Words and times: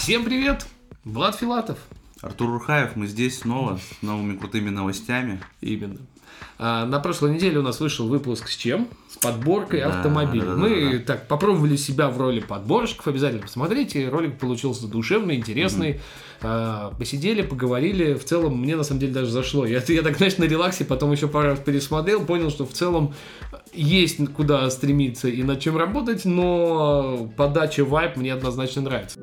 Всем 0.00 0.24
привет! 0.24 0.64
Влад 1.04 1.36
Филатов. 1.36 1.76
Артур 2.22 2.48
Рухаев, 2.52 2.96
мы 2.96 3.06
здесь 3.06 3.40
снова 3.40 3.76
с 3.78 4.00
новыми 4.02 4.34
крутыми 4.34 4.70
новостями. 4.70 5.42
Именно. 5.60 5.98
А, 6.58 6.86
на 6.86 7.00
прошлой 7.00 7.34
неделе 7.34 7.58
у 7.58 7.62
нас 7.62 7.80
вышел 7.80 8.08
выпуск 8.08 8.48
с 8.48 8.56
чем? 8.56 8.88
С 9.10 9.18
подборкой 9.18 9.80
Да, 9.80 9.88
автомобилей. 9.88 10.40
да, 10.46 10.54
да, 10.54 10.56
Мы 10.56 10.98
да. 10.98 11.04
так 11.04 11.28
попробовали 11.28 11.76
себя 11.76 12.08
в 12.08 12.16
роли 12.16 12.40
подборщиков. 12.40 13.08
Обязательно 13.08 13.42
посмотрите. 13.42 14.08
Ролик 14.08 14.38
получился 14.38 14.86
душевный, 14.86 15.36
интересный. 15.36 16.00
А, 16.40 16.94
посидели, 16.98 17.42
поговорили. 17.42 18.14
В 18.14 18.24
целом, 18.24 18.56
мне 18.58 18.76
на 18.76 18.84
самом 18.84 19.00
деле 19.00 19.12
даже 19.12 19.30
зашло. 19.30 19.66
Я, 19.66 19.82
я 19.86 20.00
так, 20.00 20.16
знаешь, 20.16 20.38
на 20.38 20.44
релаксе, 20.44 20.86
потом 20.86 21.12
еще 21.12 21.28
пару 21.28 21.48
раз 21.48 21.58
пересмотрел, 21.58 22.24
понял, 22.24 22.48
что 22.48 22.64
в 22.64 22.72
целом 22.72 23.12
есть 23.74 24.16
куда 24.34 24.70
стремиться 24.70 25.28
и 25.28 25.42
над 25.42 25.60
чем 25.60 25.76
работать, 25.76 26.24
но 26.24 27.30
подача 27.36 27.84
вайп 27.84 28.16
мне 28.16 28.32
однозначно 28.32 28.80
нравится. 28.80 29.18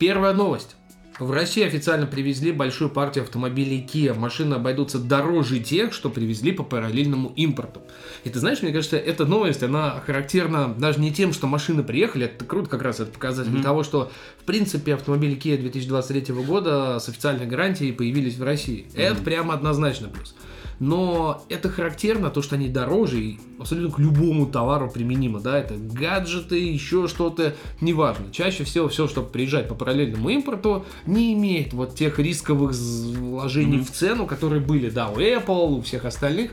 Первая 0.00 0.32
новость. 0.32 0.76
В 1.18 1.30
России 1.30 1.62
официально 1.62 2.06
привезли 2.06 2.52
большую 2.52 2.88
партию 2.88 3.24
автомобилей 3.24 3.86
Kia. 3.86 4.18
Машины 4.18 4.54
обойдутся 4.54 4.98
дороже 4.98 5.58
тех, 5.58 5.92
что 5.92 6.08
привезли 6.08 6.52
по 6.52 6.62
параллельному 6.62 7.34
импорту. 7.36 7.82
И 8.24 8.30
ты 8.30 8.38
знаешь, 8.38 8.62
мне 8.62 8.72
кажется, 8.72 8.96
эта 8.96 9.26
новость, 9.26 9.62
она 9.62 10.00
характерна 10.06 10.72
даже 10.72 11.00
не 11.00 11.12
тем, 11.12 11.34
что 11.34 11.46
машины 11.46 11.82
приехали, 11.82 12.24
это 12.24 12.46
круто 12.46 12.70
как 12.70 12.80
раз, 12.80 13.00
это 13.00 13.12
показатель 13.12 13.62
того, 13.62 13.82
что, 13.82 14.10
в 14.38 14.44
принципе, 14.44 14.94
автомобили 14.94 15.36
Kia 15.36 15.58
2023 15.58 16.34
года 16.34 16.98
с 16.98 17.06
официальной 17.10 17.44
гарантией 17.44 17.92
появились 17.92 18.38
в 18.38 18.42
России. 18.42 18.86
Это 18.94 19.20
прямо 19.20 19.52
однозначно 19.52 20.08
плюс. 20.08 20.34
Но 20.80 21.44
это 21.50 21.68
характерно, 21.68 22.30
то, 22.30 22.40
что 22.40 22.56
они 22.56 22.68
дороже 22.68 23.20
и 23.20 23.38
абсолютно 23.58 23.94
к 23.94 23.98
любому 23.98 24.46
товару 24.46 24.90
применимо, 24.90 25.38
да, 25.38 25.58
это 25.58 25.74
гаджеты, 25.76 26.58
еще 26.58 27.06
что-то, 27.06 27.54
неважно. 27.82 28.32
Чаще 28.32 28.64
всего 28.64 28.88
все, 28.88 29.06
что 29.06 29.22
приезжает 29.22 29.68
по 29.68 29.74
параллельному 29.74 30.30
импорту, 30.30 30.86
не 31.04 31.34
имеет 31.34 31.74
вот 31.74 31.94
тех 31.94 32.18
рисковых 32.18 32.72
вложений 32.72 33.80
в 33.80 33.90
цену, 33.90 34.26
которые 34.26 34.62
были, 34.62 34.88
да, 34.88 35.10
у 35.10 35.18
Apple, 35.18 35.78
у 35.78 35.82
всех 35.82 36.06
остальных. 36.06 36.52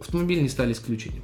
Автомобили 0.00 0.40
не 0.40 0.50
стали 0.50 0.72
исключением. 0.72 1.22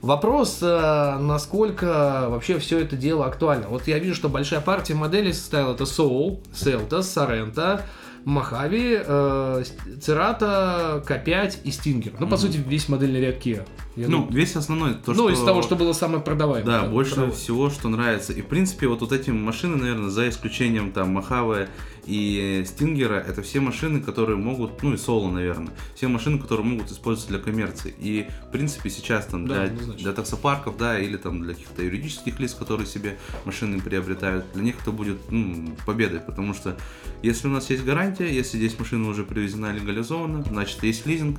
Вопрос, 0.00 0.58
э, 0.62 1.18
насколько 1.20 2.26
вообще 2.28 2.58
все 2.58 2.80
это 2.80 2.96
дело 2.96 3.26
актуально. 3.26 3.68
Вот 3.68 3.86
я 3.86 3.98
вижу, 3.98 4.14
что 4.14 4.30
большая 4.30 4.60
партия 4.60 4.94
моделей 4.94 5.34
состояла 5.34 5.74
это 5.74 5.84
Soul, 5.84 6.40
Celta, 6.52 7.00
Sorento, 7.00 7.82
Mojave, 8.24 9.02
э, 9.06 9.64
Cerato, 10.00 11.04
K5 11.06 11.58
и 11.64 11.70
Stinger. 11.70 12.16
Ну, 12.18 12.26
по 12.26 12.36
сути, 12.36 12.56
весь 12.56 12.88
модельный 12.88 13.20
ряд 13.20 13.36
Kia. 13.36 13.66
Я 13.96 14.08
Ну, 14.08 14.18
думаю. 14.18 14.32
весь 14.34 14.56
основной, 14.56 14.94
то, 14.94 15.12
ну, 15.12 15.28
что... 15.28 15.30
из 15.30 15.40
того, 15.40 15.62
что 15.62 15.76
было 15.76 15.92
самое 15.92 16.20
продаваемое. 16.20 16.64
Да, 16.64 16.88
больше 16.88 17.12
продаваемое. 17.12 17.38
всего, 17.38 17.70
что 17.70 17.88
нравится. 17.88 18.32
И, 18.32 18.42
в 18.42 18.46
принципе, 18.46 18.88
вот, 18.88 19.00
вот 19.00 19.12
эти 19.12 19.30
машины, 19.30 19.76
наверное, 19.76 20.10
за 20.10 20.28
исключением 20.28 20.90
там 20.90 21.10
Махавы 21.10 21.68
и 22.06 22.64
Стингера, 22.66 23.14
это 23.14 23.42
все 23.42 23.60
машины, 23.60 24.00
которые 24.00 24.36
могут, 24.36 24.82
ну 24.82 24.92
и 24.94 24.96
Соло, 24.96 25.30
наверное, 25.30 25.72
все 25.94 26.08
машины, 26.08 26.38
которые 26.38 26.66
могут 26.66 26.90
использоваться 26.90 27.28
для 27.32 27.38
коммерции. 27.42 27.94
И, 27.98 28.26
в 28.48 28.50
принципе, 28.50 28.90
сейчас 28.90 29.26
там 29.26 29.46
Да, 29.46 29.68
для, 29.68 29.92
для 29.94 30.12
таксопарков, 30.12 30.76
да, 30.76 30.98
или 30.98 31.16
там 31.16 31.42
для 31.42 31.54
каких-то 31.54 31.82
юридических 31.82 32.38
лиц, 32.40 32.52
которые 32.54 32.86
себе 32.86 33.16
машины 33.44 33.80
приобретают, 33.80 34.44
для 34.54 34.64
них 34.64 34.74
это 34.82 34.90
будет 34.90 35.18
ну, 35.30 35.74
победой, 35.86 36.20
потому 36.20 36.52
что 36.52 36.76
если 37.22 37.46
у 37.46 37.50
нас 37.50 37.70
есть 37.70 37.84
гарантия, 37.84 38.28
если 38.32 38.58
здесь 38.58 38.78
машина 38.78 39.08
уже 39.08 39.24
привезена 39.24 39.72
легализована, 39.72 40.42
значит, 40.42 40.82
есть 40.82 41.06
лизинг, 41.06 41.38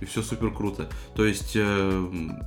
и 0.00 0.04
все 0.04 0.22
супер 0.22 0.50
круто. 0.50 0.88
То 1.14 1.24
есть 1.24 1.52
э, 1.54 2.06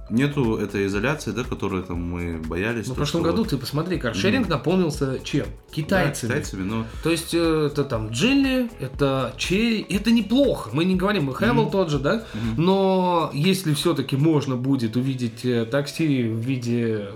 нету 0.10 0.58
этой 0.58 0.86
изоляции, 0.88 1.32
да, 1.32 1.44
которую 1.44 1.84
там 1.84 2.02
мы 2.02 2.38
боялись. 2.38 2.88
Ну, 2.88 2.94
в 2.94 2.98
прошлом 2.98 3.24
году, 3.24 3.40
вот- 3.40 3.50
ты 3.50 3.58
посмотри, 3.58 3.98
каршеринг 3.98 4.48
наполнился 4.48 5.20
чем? 5.24 5.46
Да, 5.46 5.74
Китайцами. 5.76 6.30
китайцами, 6.30 6.64
но 6.64 6.86
То 7.04 7.10
есть 7.10 7.34
э, 7.34 7.70
это 7.72 7.84
там 7.84 8.10
Джилли, 8.10 8.70
это 8.80 9.34
Черри, 9.38 9.86
это 9.90 10.12
неплохо. 10.12 10.70
Мы 10.74 10.86
не 10.86 10.96
говорим, 10.96 11.30
и 11.30 11.34
Хэмилл 11.34 11.70
тот 11.70 11.90
же, 11.90 12.00
да? 12.00 12.26
Но 12.58 13.30
если 13.34 13.74
все-таки 13.74 14.16
можно 14.16 14.56
будет 14.56 14.96
увидеть 14.96 15.46
э, 15.46 15.66
такси 15.66 16.24
в 16.24 16.38
виде... 16.38 17.10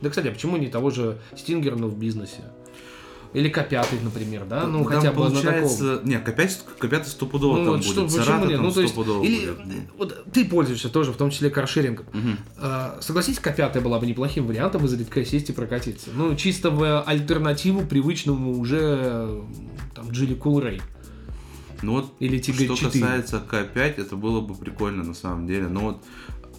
Да, 0.00 0.10
кстати, 0.10 0.28
а 0.28 0.32
почему 0.32 0.56
не 0.56 0.68
того 0.68 0.90
же 0.90 1.18
Стингера, 1.36 1.76
но 1.76 1.88
в 1.88 1.98
бизнесе? 1.98 2.42
Или 3.34 3.50
К5, 3.52 4.02
например, 4.02 4.44
да? 4.48 4.66
Ну, 4.66 4.84
там 4.84 4.94
хотя 4.94 5.12
бы 5.12 5.24
на 5.24 5.30
таком. 5.30 5.42
получается... 5.42 6.00
Не, 6.04 6.14
К5, 6.14 6.50
К5 6.80 7.04
стопудово 7.04 7.58
Ну, 7.58 7.64
там 7.64 7.74
вот 7.74 7.78
будет, 7.82 7.92
что, 7.92 8.08
Церата 8.08 8.46
нет? 8.46 8.56
там 8.56 8.64
Ну, 8.66 8.70
то 8.72 8.80
есть, 8.80 8.94
или, 8.96 9.50
будет. 9.50 9.90
вот 9.98 10.24
ты 10.32 10.44
пользуешься 10.44 10.88
тоже, 10.88 11.12
в 11.12 11.16
том 11.16 11.30
числе 11.30 11.50
каршерингом. 11.50 12.06
Мгм. 12.12 12.38
А, 12.58 12.98
Согласись, 13.00 13.38
К5 13.38 13.80
была 13.80 13.98
бы 13.98 14.06
неплохим 14.06 14.46
вариантом 14.46 14.82
вызвать 14.82 15.08
сесть 15.28 15.50
и 15.50 15.52
прокатиться. 15.52 16.10
Ну, 16.14 16.36
чисто 16.36 16.70
в 16.70 17.02
альтернативу 17.02 17.82
привычному 17.82 18.58
уже 18.58 19.42
там 19.94 20.10
Джили 20.10 20.34
Кулрей. 20.34 20.80
Ну 21.82 21.92
вот, 21.92 22.14
Или 22.18 22.38
Тигр 22.38 22.64
что 22.64 22.76
4. 22.76 22.90
касается 23.04 23.42
К5, 23.50 23.76
это 24.00 24.16
было 24.16 24.40
бы 24.40 24.54
прикольно 24.54 25.02
на 25.02 25.12
самом 25.14 25.46
деле. 25.46 25.66
Но 25.68 25.80
вот 25.80 26.02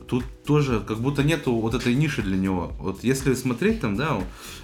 тут 0.07 0.23
тоже 0.45 0.79
как 0.79 0.99
будто 0.99 1.23
нету 1.23 1.53
вот 1.55 1.73
этой 1.73 1.95
ниши 1.95 2.21
для 2.21 2.37
него. 2.37 2.71
Вот 2.79 3.03
если 3.03 3.33
смотреть 3.33 3.81
там, 3.81 3.95
да, 3.95 4.19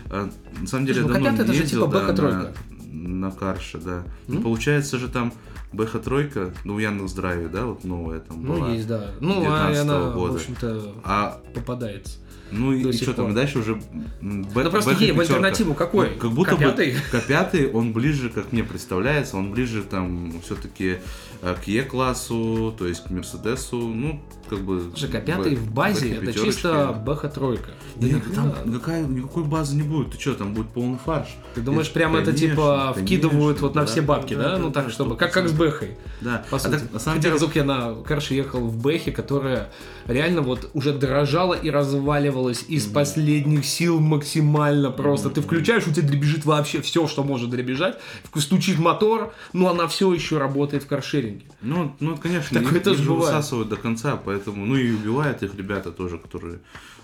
э, 0.10 0.30
на 0.60 0.68
самом 0.68 0.86
деле 0.86 1.02
Слушай, 1.02 1.18
ну, 1.20 1.24
давно 1.26 1.30
К5 1.30 1.42
это 1.42 1.52
не 1.52 1.58
же 1.58 1.62
ездил, 1.64 1.86
типа 1.86 2.14
да, 2.14 2.14
на, 2.14 2.54
на 2.92 3.32
Карше, 3.32 3.78
да. 3.80 4.04
Ну. 4.28 4.36
Ну, 4.36 4.42
получается 4.42 4.98
же 4.98 5.08
там 5.08 5.34
БХ-тройка, 5.74 6.54
ну, 6.66 6.76
в 6.76 6.80
Яндекс.Драйве, 6.80 7.48
да, 7.48 7.66
вот 7.66 7.84
новая 7.84 8.20
там 8.20 8.44
Ну, 8.44 8.54
была. 8.56 8.70
есть, 8.72 8.88
да. 8.88 9.12
Ну, 9.22 9.44
а 9.48 9.72
19-го 9.72 9.82
она, 9.82 10.12
года. 10.12 10.34
в 10.34 10.36
общем-то, 10.36 10.96
А 11.04 11.42
попадается. 11.54 12.20
Ну 12.54 12.74
и, 12.74 12.92
что 12.92 13.14
там, 13.14 13.34
дальше 13.34 13.60
уже 13.60 13.80
м, 14.22 14.44
Б- 14.44 14.64
Ну, 14.66 14.70
просто 14.72 14.92
ей 14.92 15.14
в 15.14 15.20
альтернативу 15.22 15.74
какой? 15.74 16.10
Ну, 16.10 16.18
как 16.18 16.32
будто 16.32 16.56
К5? 16.56 16.76
бы 16.76 16.94
К5 17.14 17.72
он 17.72 17.94
ближе, 17.94 18.30
как 18.30 18.52
мне 18.52 18.66
представляется, 18.66 19.38
он 19.38 19.52
ближе 19.54 19.84
там 19.84 20.34
все-таки 20.42 20.98
к 21.42 21.64
Е-классу, 21.66 22.74
то 22.78 22.88
есть 22.88 23.04
к 23.04 23.10
Мерседесу, 23.10 23.78
ну, 23.78 24.22
как 24.50 24.60
бы... 24.60 24.92
Слушай, 24.96 25.10
К5 25.10 25.44
Б- 25.44 25.56
в 25.56 25.72
базе 25.72 26.16
это 26.16 26.34
чисто 26.34 27.02
БХ-тройка. 27.06 27.72
Да 27.96 28.08
Нет, 28.08 28.28
не 28.28 28.36
там 28.36 28.54
никакая, 28.66 29.06
никакой 29.06 29.44
базы 29.44 29.76
не 29.76 29.84
будет. 29.84 30.12
Ты 30.12 30.20
что, 30.20 30.34
там 30.36 30.54
будет 30.54 30.70
полный 30.70 30.98
фарш. 31.04 31.30
Ты 31.56 31.62
думаешь, 31.62 31.92
прямо 31.92 32.20
это 32.20 32.32
конечно, 32.32 32.50
типа 32.50 32.80
конечно, 32.94 33.04
вкидывают 33.04 33.62
вот 33.62 33.76
на 33.76 33.82
да, 33.82 33.88
все 33.88 34.02
бабки, 34.02 34.34
да? 34.34 34.52
да, 34.52 34.58
Ну 34.58 34.70
да, 34.70 34.82
так, 34.82 34.92
чтобы. 34.92 35.16
Как, 35.16 35.32
как 35.34 35.48
с 35.48 35.54
100%. 35.54 35.58
Бэхой. 35.58 35.98
Да, 36.22 36.46
По 36.50 36.58
а 36.58 36.60
сути. 36.60 36.74
так, 36.74 36.92
на 36.94 37.00
самом 37.00 37.18
Хотя 37.18 37.30
деле... 37.30 37.34
разок 37.34 37.56
я 37.56 37.64
на 37.64 37.96
Карше 37.96 38.34
ехал 38.36 38.60
в 38.62 38.82
Бэхе, 38.82 39.12
которая 39.12 39.72
реально 40.06 40.42
вот 40.42 40.70
уже 40.74 40.94
дрожала 40.94 41.54
и 41.54 41.70
разваливалась 41.70 42.66
из 42.68 42.86
последних 42.86 43.66
сил 43.66 44.00
максимально 44.00 44.92
просто. 44.92 45.30
Ты 45.30 45.42
включаешь, 45.42 45.88
у 45.88 45.92
тебя 45.92 46.08
дребезжит 46.08 46.46
вообще 46.46 46.82
все, 46.82 47.08
что 47.08 47.24
может 47.24 47.50
дребезжать. 47.50 47.98
Стучит 48.36 48.80
мотор, 48.80 49.34
но 49.54 49.70
она 49.70 49.88
все 49.88 50.14
еще 50.14 50.38
работает 50.38 50.84
в 50.84 50.88
каршеринге. 51.32 51.46
Ну, 51.62 51.96
ну, 52.00 52.18
конечно, 52.18 52.60
Такое 52.60 52.80
их, 52.80 52.84
тоже 52.84 53.02
их 53.02 53.08
бывает. 53.08 53.34
высасывают 53.36 53.70
до 53.70 53.78
конца, 53.78 54.18
поэтому, 54.18 54.66
ну 54.66 54.76
и 54.76 54.92
убивают 54.92 55.44
их 55.44 55.56
ребята 55.56 55.92
тоже, 55.92 56.18
которые 56.18 56.60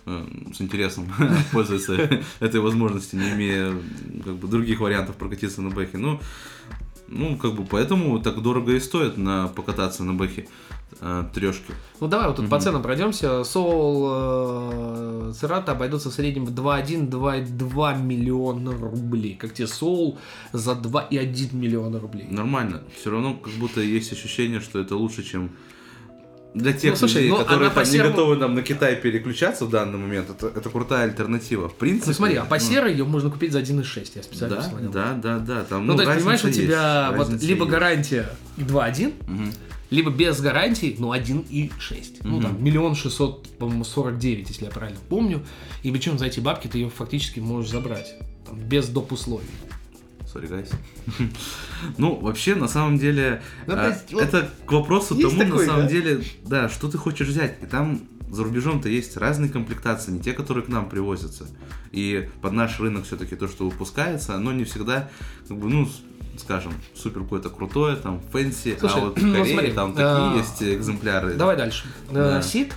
э, 0.05 0.25
с 0.53 0.61
интересом 0.61 1.11
пользуются 1.51 2.21
этой 2.39 2.59
возможностью, 2.59 3.19
не 3.19 3.31
имея 3.31 3.73
как 4.23 4.35
бы 4.35 4.47
других 4.47 4.79
вариантов 4.79 5.15
прокатиться 5.15 5.61
на 5.61 5.69
бэхе. 5.69 5.97
Ну, 5.97 6.19
ну, 7.07 7.37
как 7.37 7.53
бы 7.53 7.65
поэтому 7.65 8.19
так 8.19 8.41
дорого 8.41 8.73
и 8.73 8.79
стоит 8.79 9.17
на 9.17 9.47
покататься 9.47 10.03
на 10.03 10.13
бэхе 10.13 10.47
трешки. 11.33 11.73
Ну 11.99 12.07
давай 12.07 12.27
вот 12.27 12.37
тут 12.37 12.49
по 12.49 12.59
ценам 12.59 12.81
пройдемся. 12.81 13.41
Soul 13.41 15.31
э, 15.31 15.33
Cerato 15.41 15.69
обойдутся 15.71 16.09
в 16.09 16.13
среднем 16.13 16.45
в 16.45 16.51
2,1-2,2 16.53 18.01
миллиона 18.01 18.71
рублей. 18.71 19.35
Как 19.35 19.53
тебе 19.53 19.67
Soul 19.67 20.17
за 20.53 20.71
2,1 20.71 21.55
миллиона 21.55 21.99
рублей. 21.99 22.27
Нормально. 22.29 22.81
Все 22.99 23.11
равно 23.11 23.33
как 23.35 23.53
будто 23.53 23.81
есть 23.81 24.11
ощущение, 24.13 24.59
что 24.61 24.79
это 24.79 24.95
лучше, 24.95 25.23
чем 25.23 25.49
для 26.53 26.73
тех 26.73 26.91
Ну, 26.93 26.97
слушай, 26.97 27.15
людей, 27.23 27.29
ну, 27.29 27.37
которые 27.37 27.69
там 27.69 27.83
не 27.83 27.89
серому- 27.91 28.09
готовы 28.09 28.35
нам 28.37 28.55
на 28.55 28.63
Китай 28.63 28.95
переключаться 28.95 29.65
в 29.65 29.69
данный 29.69 29.99
момент, 29.99 30.29
это, 30.31 30.47
это 30.47 30.69
крутая 30.71 31.03
альтернатива. 31.03 31.69
В 31.69 31.75
принципе. 31.75 32.07
Ну 32.07 32.13
смотри, 32.15 32.35
а 32.37 32.45
по 32.45 32.55
ну, 32.55 32.61
серой 32.61 32.93
ее 32.93 33.03
можно 33.05 33.29
купить 33.29 33.51
за 33.51 33.59
1,6, 33.59 34.11
я 34.15 34.23
специально 34.23 34.55
Да, 34.55 34.61
посмотрел. 34.63 34.91
да, 34.91 35.13
да, 35.21 35.37
да. 35.39 35.63
Там, 35.65 35.85
Ну, 35.85 35.95
то 35.95 36.01
есть, 36.03 36.15
понимаешь, 36.15 36.43
у 36.43 36.49
тебя 36.49 37.13
есть, 37.15 37.29
вот 37.31 37.41
либо 37.43 37.65
есть. 37.65 37.71
гарантия 37.71 38.29
2,1, 38.57 39.13
Мгм. 39.27 39.51
Либо 39.89 40.11
без 40.11 40.39
гарантии, 40.41 40.95
ну, 40.99 41.13
1,6. 41.13 42.21
Ну, 42.23 42.41
там, 42.41 42.63
миллион 42.63 42.95
шестьсот, 42.95 43.47
по-моему, 43.57 43.83
49, 43.83 44.49
если 44.49 44.65
я 44.65 44.71
правильно 44.71 44.99
помню. 45.09 45.43
И 45.83 45.91
причем 45.91 46.17
за 46.17 46.25
эти 46.25 46.39
бабки 46.39 46.67
ты 46.67 46.79
ее 46.79 46.89
фактически 46.89 47.39
можешь 47.39 47.71
забрать. 47.71 48.15
Там, 48.45 48.59
без 48.59 48.87
доп. 48.89 49.11
условий. 49.11 49.47
Sorry, 50.33 50.49
guys. 50.49 50.73
Ну, 51.97 52.15
вообще, 52.15 52.55
на 52.55 52.67
самом 52.67 52.97
деле, 52.97 53.41
Ну, 53.65 53.75
а, 53.77 53.89
есть, 53.89 54.11
вот 54.11 54.23
это 54.23 54.49
к 54.65 54.71
вопросу 54.71 55.15
тому, 55.15 55.37
такой, 55.37 55.65
на 55.65 55.71
самом 55.71 55.85
да? 55.85 55.91
деле, 55.91 56.23
да, 56.43 56.69
что 56.69 56.89
ты 56.89 56.97
хочешь 56.97 57.27
взять. 57.27 57.57
И 57.61 57.65
там 57.65 58.01
за 58.29 58.43
рубежом-то 58.43 58.89
есть 58.89 59.17
разные 59.17 59.49
комплектации, 59.49 60.11
не 60.11 60.19
те, 60.19 60.33
которые 60.33 60.63
к 60.63 60.67
нам 60.67 60.89
привозятся. 60.89 61.47
И 61.91 62.29
под 62.41 62.53
наш 62.53 62.79
рынок 62.79 63.05
все-таки 63.05 63.35
то, 63.35 63.47
что 63.47 63.69
выпускается, 63.69 64.35
оно 64.35 64.51
не 64.51 64.63
всегда, 64.63 65.09
как 65.47 65.57
бы, 65.57 65.69
ну, 65.69 65.87
скажем, 66.37 66.73
супер 66.95 67.23
какое-то 67.23 67.49
крутое, 67.49 67.95
там, 67.95 68.21
fancy, 68.31 68.77
Слушай, 68.79 69.01
а 69.01 69.05
вот 69.05 69.19
в 69.19 69.25
ну, 69.25 69.33
Корее 69.33 69.53
смотри, 69.53 69.71
там 69.71 69.91
такие 69.91 70.07
а, 70.07 70.37
есть 70.37 70.63
экземпляры. 70.63 71.33
Давай 71.35 71.57
дальше. 71.57 71.85
Да. 72.11 72.41
Сид 72.41 72.73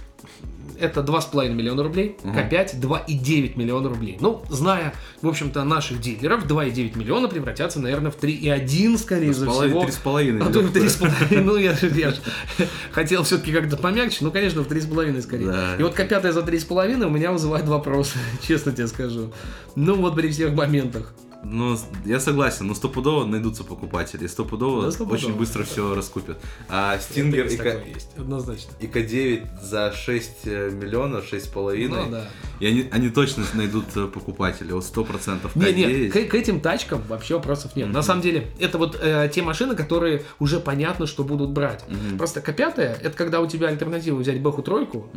это 0.81 1.01
2,5 1.01 1.53
миллиона 1.53 1.83
рублей, 1.83 2.17
К5 2.23 2.81
2,9 2.81 3.59
миллиона 3.59 3.89
рублей. 3.89 4.17
Ну, 4.21 4.43
зная, 4.49 4.95
в 5.23 5.29
общем-то, 5.29 5.65
наших 5.65 6.01
дилеров, 6.01 6.47
2,9 6.47 6.99
миллиона 6.99 7.29
превратятся, 7.29 7.81
наверное, 7.81 8.11
в 8.11 8.19
3,1, 8.19 8.99
скорее 8.99 9.33
за 9.33 9.51
всего. 9.51 9.85
3,5. 9.85 10.49
А 10.49 10.53
то 10.53 10.61
в 10.61 10.73
3,5, 10.73 11.41
ну 11.41 11.57
я 11.57 11.75
же 11.75 11.89
я 11.89 12.13
хотел 12.93 13.23
все-таки 13.25 13.53
как-то 13.53 13.77
помягче, 13.77 14.19
ну, 14.25 14.31
конечно, 14.31 14.63
в 14.63 14.69
3,5 14.69 15.23
скорее. 15.23 15.47
Да. 15.47 15.77
И 15.79 15.83
вот 15.83 15.99
К5 15.99 16.33
за 16.33 16.41
3,5 16.41 17.05
у 17.05 17.11
меня 17.11 17.33
вызывает 17.33 17.67
вопросы, 17.67 18.19
честно 18.47 18.73
тебе 18.73 18.89
скажу. 18.89 19.33
Ну, 19.75 19.97
вот 19.97 20.15
при 20.15 20.29
всех 20.29 20.53
моментах. 20.53 21.15
Ну, 21.43 21.77
я 22.05 22.21
согласен, 22.21 22.67
но 22.67 22.75
стопудово 22.75 23.25
найдутся 23.25 23.65
покупатели, 23.65 24.27
стопудово, 24.27 24.83
Да, 24.85 24.91
стопудово. 24.93 25.17
очень 25.17 25.35
быстро 25.37 25.65
все 25.65 25.95
раскупят. 25.95 26.39
А 26.69 26.99
Стингер 26.99 27.47
и, 27.47 27.57
К- 27.57 27.83
есть, 27.95 28.11
однозначно. 28.19 28.73
и 28.79 28.87
К9 28.87 29.63
за 29.63 29.91
6 29.93 30.45
миллионов, 30.47 31.25
6,5, 31.33 31.89
Ну, 31.89 32.11
да. 32.11 32.25
и 32.61 32.67
они, 32.67 32.89
они 32.93 33.09
точно 33.09 33.45
найдут 33.55 33.87
э, 33.97 34.07
покупателей, 34.07 34.75
вот 34.75 34.85
100% 34.85 35.53
К9. 35.55 35.73
Не, 35.75 35.85
не, 35.85 36.09
к, 36.11 36.29
к 36.31 36.35
этим 36.35 36.61
тачкам 36.61 37.03
вообще 37.09 37.35
вопросов 37.37 37.75
нет. 37.75 37.89
На 37.89 38.03
самом 38.03 38.21
деле, 38.21 38.49
это 38.59 38.77
вот 38.77 38.99
э, 39.01 39.31
те 39.35 39.41
машины, 39.43 39.75
которые 39.75 40.25
уже 40.41 40.61
понятно, 40.61 41.07
что 41.07 41.25
будут 41.25 41.51
брать. 41.51 41.83
Просто 42.19 42.41
К5 42.41 42.81
это 42.81 43.11
когда 43.17 43.41
у 43.41 43.47
тебя 43.47 43.69
альтернатива 43.69 44.19
взять 44.19 44.41
Бэху 44.43 44.63
тройку, 44.63 45.09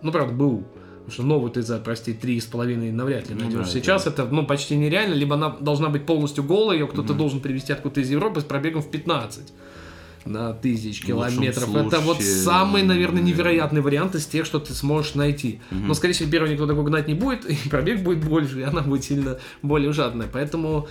ну, 0.00 0.12
правда, 0.12 0.32
БУ. 0.32 0.64
Потому 1.08 1.12
что 1.12 1.22
новую 1.22 1.50
ты 1.50 1.62
за, 1.62 1.78
прости, 1.78 2.12
три 2.12 2.38
с 2.38 2.44
половиной 2.44 2.92
навряд 2.92 3.28
ли 3.30 3.34
Ну 3.34 3.40
найдешь. 3.40 3.58
да, 3.60 3.64
Сейчас 3.64 4.06
это, 4.06 4.26
ну, 4.26 4.44
почти 4.44 4.76
нереально, 4.76 5.14
либо 5.14 5.36
она 5.36 5.48
должна 5.58 5.88
быть 5.88 6.04
полностью 6.04 6.44
голой, 6.44 6.78
ее 6.78 6.86
кто-то 6.86 7.14
должен 7.14 7.40
привезти 7.40 7.72
откуда-то 7.72 8.00
из 8.02 8.10
Европы 8.10 8.40
с 8.40 8.44
пробегом 8.44 8.82
в 8.82 8.90
15 8.90 9.52
на 10.24 10.52
тысяч 10.52 11.00
лучшем 11.08 11.38
километров. 11.38 11.74
Это 11.74 12.00
вот 12.00 12.16
случае, 12.16 12.34
самый, 12.34 12.82
наверное, 12.82 13.22
невероятный 13.22 13.80
вариант 13.80 14.14
из 14.14 14.26
тех, 14.26 14.44
что 14.44 14.58
ты 14.58 14.74
сможешь 14.74 15.14
найти. 15.14 15.60
Но, 15.70 15.94
скорее 15.94 16.12
всего, 16.12 16.30
первый 16.30 16.50
никто 16.52 16.66
такой 16.66 16.84
гнать 16.84 17.08
не 17.08 17.14
будет, 17.14 17.46
и 17.50 17.56
пробег 17.70 18.02
будет 18.02 18.22
больше, 18.22 18.60
и 18.60 18.62
она 18.62 18.82
будет 18.82 19.04
сильно 19.04 19.38
более 19.62 19.92
жадная. 19.92 20.28
Поэтому 20.30 20.86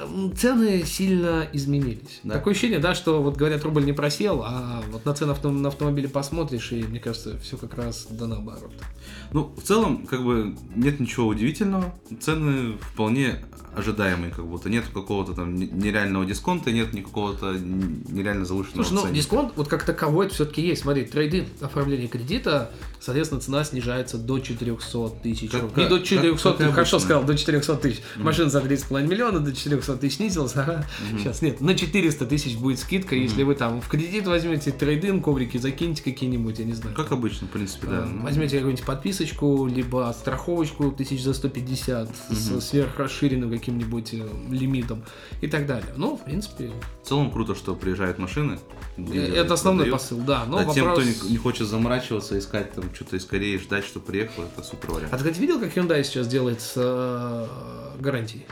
м, 0.00 0.34
цены 0.34 0.84
сильно 0.86 1.46
изменились. 1.52 2.20
Да. 2.22 2.34
Такое 2.36 2.52
ощущение, 2.52 2.78
да, 2.78 2.94
что 2.94 3.22
вот 3.22 3.36
говорят, 3.36 3.62
рубль 3.64 3.84
не 3.84 3.92
просел, 3.92 4.42
а 4.42 4.82
вот 4.90 5.04
на 5.04 5.12
цены 5.12 5.32
авто- 5.32 5.50
на 5.50 5.68
автомобили 5.68 6.06
посмотришь, 6.06 6.72
и 6.72 6.82
мне 6.82 7.00
кажется, 7.00 7.36
все 7.40 7.58
как 7.58 7.74
раз 7.76 8.06
да 8.08 8.26
наоборот. 8.26 8.72
Ну, 9.32 9.52
в 9.56 9.62
целом, 9.62 10.06
как 10.06 10.24
бы, 10.24 10.54
нет 10.74 11.00
ничего 11.00 11.26
удивительного. 11.26 11.94
Цены 12.20 12.76
вполне 12.80 13.44
ожидаемые, 13.76 14.32
как 14.32 14.44
будто. 14.46 14.68
Нет 14.70 14.84
какого-то 14.92 15.34
там 15.34 15.54
не- 15.54 15.66
нереального 15.68 16.24
дисконта, 16.24 16.72
нет 16.72 16.92
никакого-то 16.92 17.52
нереально 17.52 18.44
завышенного 18.44 18.82
Слушай, 18.82 18.94
ну 18.94 19.00
ценника. 19.02 19.16
дисконт 19.16 19.52
вот 19.56 19.68
как 19.68 19.84
таковой 19.84 20.26
это 20.26 20.34
все-таки 20.34 20.62
есть. 20.62 20.82
Смотри, 20.82 21.04
трейды, 21.04 21.46
оформление 21.60 22.08
кредита, 22.08 22.72
соответственно, 22.98 23.40
цена 23.40 23.62
снижается 23.64 24.18
до 24.18 24.40
400 24.40 25.10
тысяч. 25.22 25.50
Как- 25.50 25.62
рублей. 25.62 25.86
Как- 25.86 25.88
до 25.90 26.00
400 26.04 26.48
как 26.50 26.58
тысяч, 26.58 26.70
хорошо 26.72 26.98
сказал, 26.98 27.24
до 27.24 27.36
400 27.36 27.76
тысяч. 27.76 28.00
Машина 28.16 28.50
за 28.50 28.60
30,5 28.60 29.06
миллиона, 29.06 29.38
до 29.38 29.54
400 29.54 29.96
тысяч 29.96 30.16
снизилась. 30.16 30.56
Ага. 30.56 30.84
Сейчас 31.18 31.40
нет, 31.42 31.60
на 31.60 31.74
400 31.76 32.26
тысяч 32.26 32.56
будет 32.56 32.80
скидка, 32.80 33.14
если 33.14 33.44
вы 33.44 33.54
там 33.54 33.80
в 33.80 33.86
кредит 33.88 34.26
возьмете 34.26 34.72
трейдин, 34.72 35.22
коврики 35.22 35.56
закинете 35.58 36.02
какие-нибудь, 36.02 36.58
я 36.58 36.64
не 36.64 36.72
знаю. 36.72 36.96
Как 36.96 37.12
обычно, 37.12 37.46
в 37.46 37.50
принципе, 37.50 37.86
да. 37.86 38.06
Ну, 38.06 38.22
Возьмете 38.24 38.56
какую-нибудь 38.56 38.84
подписочку, 39.22 39.66
либо 39.66 40.14
страховочку 40.18 40.90
тысяч 40.92 41.22
за 41.22 41.34
150 41.34 42.08
с 42.30 42.60
сверхрасширенным 42.60 43.50
каким-нибудь 43.50 44.14
э, 44.14 44.26
лимитом 44.50 45.02
и 45.40 45.48
так 45.48 45.66
далее. 45.66 45.88
Ну, 45.96 46.16
в 46.16 46.24
принципе, 46.24 46.70
В 47.02 47.06
целом 47.08 47.30
круто, 47.30 47.54
что 47.54 47.74
приезжают 47.74 48.18
машины. 48.18 48.58
э, 48.96 49.34
это 49.34 49.54
основной 49.54 49.86
продают. 49.86 50.02
посыл, 50.02 50.18
да. 50.18 50.44
Но 50.46 50.58
Да, 50.58 50.64
вопрос... 50.64 50.74
Тем, 50.74 50.92
кто 50.92 51.02
не, 51.02 51.30
не 51.32 51.36
хочет 51.36 51.66
заморачиваться, 51.66 52.38
искать 52.38 52.72
там 52.72 52.84
что-то 52.94 53.16
из 53.16 53.24
Кореи, 53.24 53.56
ждать, 53.58 53.84
что 53.84 54.00
приехало, 54.00 54.44
это 54.44 54.62
супер 54.66 54.90
вариант. 54.92 55.12
А 55.12 55.16
ты, 55.16 55.24
кстати, 55.24 55.40
видел, 55.40 55.58
как 55.60 55.76
Hyundai 55.76 56.02
сейчас 56.04 56.28
делает 56.28 56.60
с 56.60 56.74
э, 56.76 57.46
гарантией? 58.00 58.46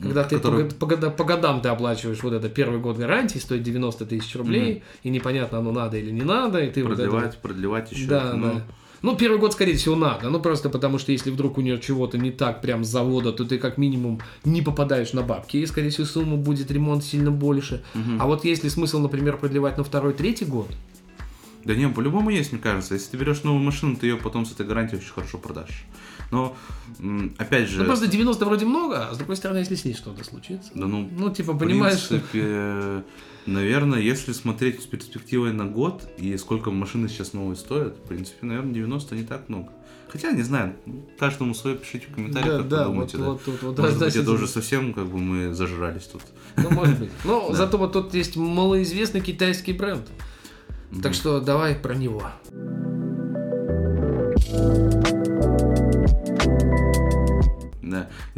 Когда 0.00 0.22
ты 0.22 0.36
Который- 0.36 0.66
по, 0.70 0.86
по 0.86 1.10
по 1.10 1.24
годам 1.24 1.60
ты 1.60 1.70
оплачиваешь 1.70 2.22
вот 2.22 2.32
это 2.32 2.48
первый 2.48 2.78
год 2.78 2.96
гарантии, 2.98 3.38
стоит 3.38 3.64
90 3.64 4.06
тысяч 4.06 4.36
рублей, 4.36 4.84
и 5.02 5.10
непонятно, 5.10 5.58
оно 5.58 5.72
надо 5.72 5.96
или 5.96 6.12
не 6.12 6.22
надо, 6.22 6.60
и 6.60 6.70
ты 6.70 6.84
вот 6.84 6.92
это 7.00 7.02
вот- 7.10 7.10
Продлевать, 7.10 7.38
продлевать 7.42 7.92
еще. 7.92 8.06
Да, 8.06 8.32
ну, 8.34 8.52
да. 8.54 8.62
Ну, 9.02 9.16
первый 9.16 9.38
год, 9.38 9.52
скорее 9.52 9.76
всего, 9.76 9.94
надо. 9.94 10.28
Ну, 10.28 10.40
просто 10.40 10.70
потому 10.70 10.98
что 10.98 11.12
если 11.12 11.30
вдруг 11.30 11.58
у 11.58 11.60
нее 11.60 11.78
чего-то 11.80 12.18
не 12.18 12.30
так 12.30 12.60
прям 12.60 12.84
с 12.84 12.88
завода, 12.88 13.32
то 13.32 13.44
ты 13.44 13.58
как 13.58 13.78
минимум 13.78 14.20
не 14.44 14.62
попадаешь 14.62 15.12
на 15.12 15.22
бабки, 15.22 15.56
и, 15.58 15.66
скорее 15.66 15.90
всего, 15.90 16.06
сумма 16.06 16.36
будет 16.36 16.70
ремонт 16.70 17.04
сильно 17.04 17.30
больше. 17.30 17.82
А 18.18 18.26
вот 18.26 18.44
если 18.44 18.68
смысл, 18.68 18.98
например, 18.98 19.36
продлевать 19.36 19.78
на 19.78 19.84
второй, 19.84 20.12
третий 20.14 20.44
год, 20.44 20.68
Да 21.64 21.74
не, 21.74 21.88
по-любому 21.88 22.30
есть, 22.30 22.52
мне 22.52 22.60
кажется. 22.60 22.94
Если 22.94 23.10
ты 23.10 23.16
берешь 23.18 23.42
новую 23.42 23.62
машину, 23.62 23.96
ты 23.96 24.06
ее 24.06 24.16
потом 24.16 24.46
с 24.46 24.52
этой 24.52 24.64
гарантией 24.64 25.00
очень 25.00 25.12
хорошо 25.12 25.38
продашь. 25.38 25.84
Но, 26.30 26.56
опять 27.38 27.68
же... 27.68 27.78
ну, 27.78 27.84
просто 27.84 28.06
90 28.06 28.44
вроде 28.44 28.66
много, 28.66 29.08
а 29.08 29.14
с 29.14 29.18
другой 29.18 29.36
стороны, 29.36 29.58
если 29.58 29.74
с 29.74 29.84
ней 29.84 29.94
что-то 29.94 30.24
случится. 30.24 30.70
Да 30.74 30.86
ну, 30.86 31.08
Ну, 31.16 31.30
типа, 31.30 31.52
в 31.52 31.58
понимаешь... 31.58 32.08
принципе, 32.08 33.02
наверное, 33.52 33.98
если 34.00 34.32
смотреть 34.32 34.82
с 34.82 34.86
перспективой 34.86 35.52
на 35.52 35.64
год 35.66 36.08
и 36.18 36.36
сколько 36.36 36.70
машины 36.70 37.08
сейчас 37.08 37.32
новые 37.32 37.56
стоят, 37.56 37.96
в 37.96 38.08
принципе, 38.08 38.46
наверное, 38.46 38.72
90 38.74 39.14
не 39.16 39.24
так 39.24 39.48
много. 39.48 39.68
Хотя, 40.08 40.30
не 40.32 40.42
знаю, 40.42 40.74
ну, 40.86 41.06
каждому 41.18 41.54
свое 41.54 41.76
пишите 41.76 42.06
в 42.06 42.14
комментариях, 42.14 42.50
Да, 42.52 42.58
как 42.58 42.68
да, 42.68 42.78
вы 42.88 42.92
думаете. 42.94 43.16
вот, 43.18 43.24
да. 43.24 43.30
вот 43.32 43.44
тут, 43.44 43.62
вот 43.62 43.62
Может 43.62 43.76
быть, 43.76 43.84
раздайте 44.02 44.20
это 44.20 44.30
уже 44.30 44.46
совсем, 44.46 44.94
как 44.94 45.06
бы, 45.06 45.18
мы 45.18 45.52
зажрались 45.54 46.04
тут. 46.04 46.22
Ну, 46.56 46.70
может 46.70 46.98
быть. 46.98 47.10
Но 47.24 47.46
Да. 47.50 47.54
зато 47.54 47.76
вот 47.78 47.92
тут 47.92 48.14
есть 48.14 48.36
малоизвестный 48.36 49.20
китайский 49.20 49.72
бренд. 49.74 50.08
Так 51.02 51.12
что 51.12 51.40
давай 51.40 51.74
про 51.74 51.94
него. 51.94 52.22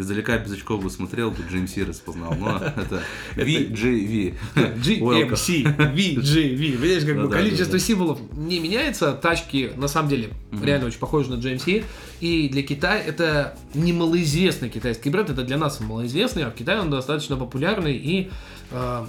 Издалека 0.01 0.39
без 0.39 0.53
очков 0.53 0.83
бы 0.83 0.91
смотрел, 0.91 1.31
бы 1.31 1.43
GMC 1.43 1.87
распознал, 1.87 2.35
но 2.35 2.57
это 2.57 3.03
VGV. 3.37 4.35
GMC, 4.55 5.95
VGV. 5.95 6.77
Видишь, 6.77 7.05
как 7.05 7.17
бы 7.17 7.29
количество 7.29 7.79
символов 7.79 8.19
не 8.37 8.61
меняется. 8.61 9.13
Тачки, 9.13 9.73
на 9.77 9.89
самом 9.89 10.09
деле, 10.09 10.31
реально 10.63 10.87
очень 10.87 10.99
похожи 10.99 11.31
на 11.31 11.41
GMC. 11.41 11.85
И 12.21 12.49
для 12.49 12.63
Китая 12.63 12.99
это 13.03 13.57
не 13.75 13.93
малоизвестный 13.93 14.69
китайский 14.69 15.11
бренд, 15.11 15.31
это 15.31 15.43
для 15.43 15.57
нас 15.57 15.81
малоизвестный, 15.81 16.45
а 16.45 16.51
в 16.51 16.55
Китае 16.55 16.81
он 16.81 16.91
достаточно 16.91 17.37
популярный 17.37 17.97
и 17.97 18.31
э, 18.71 19.07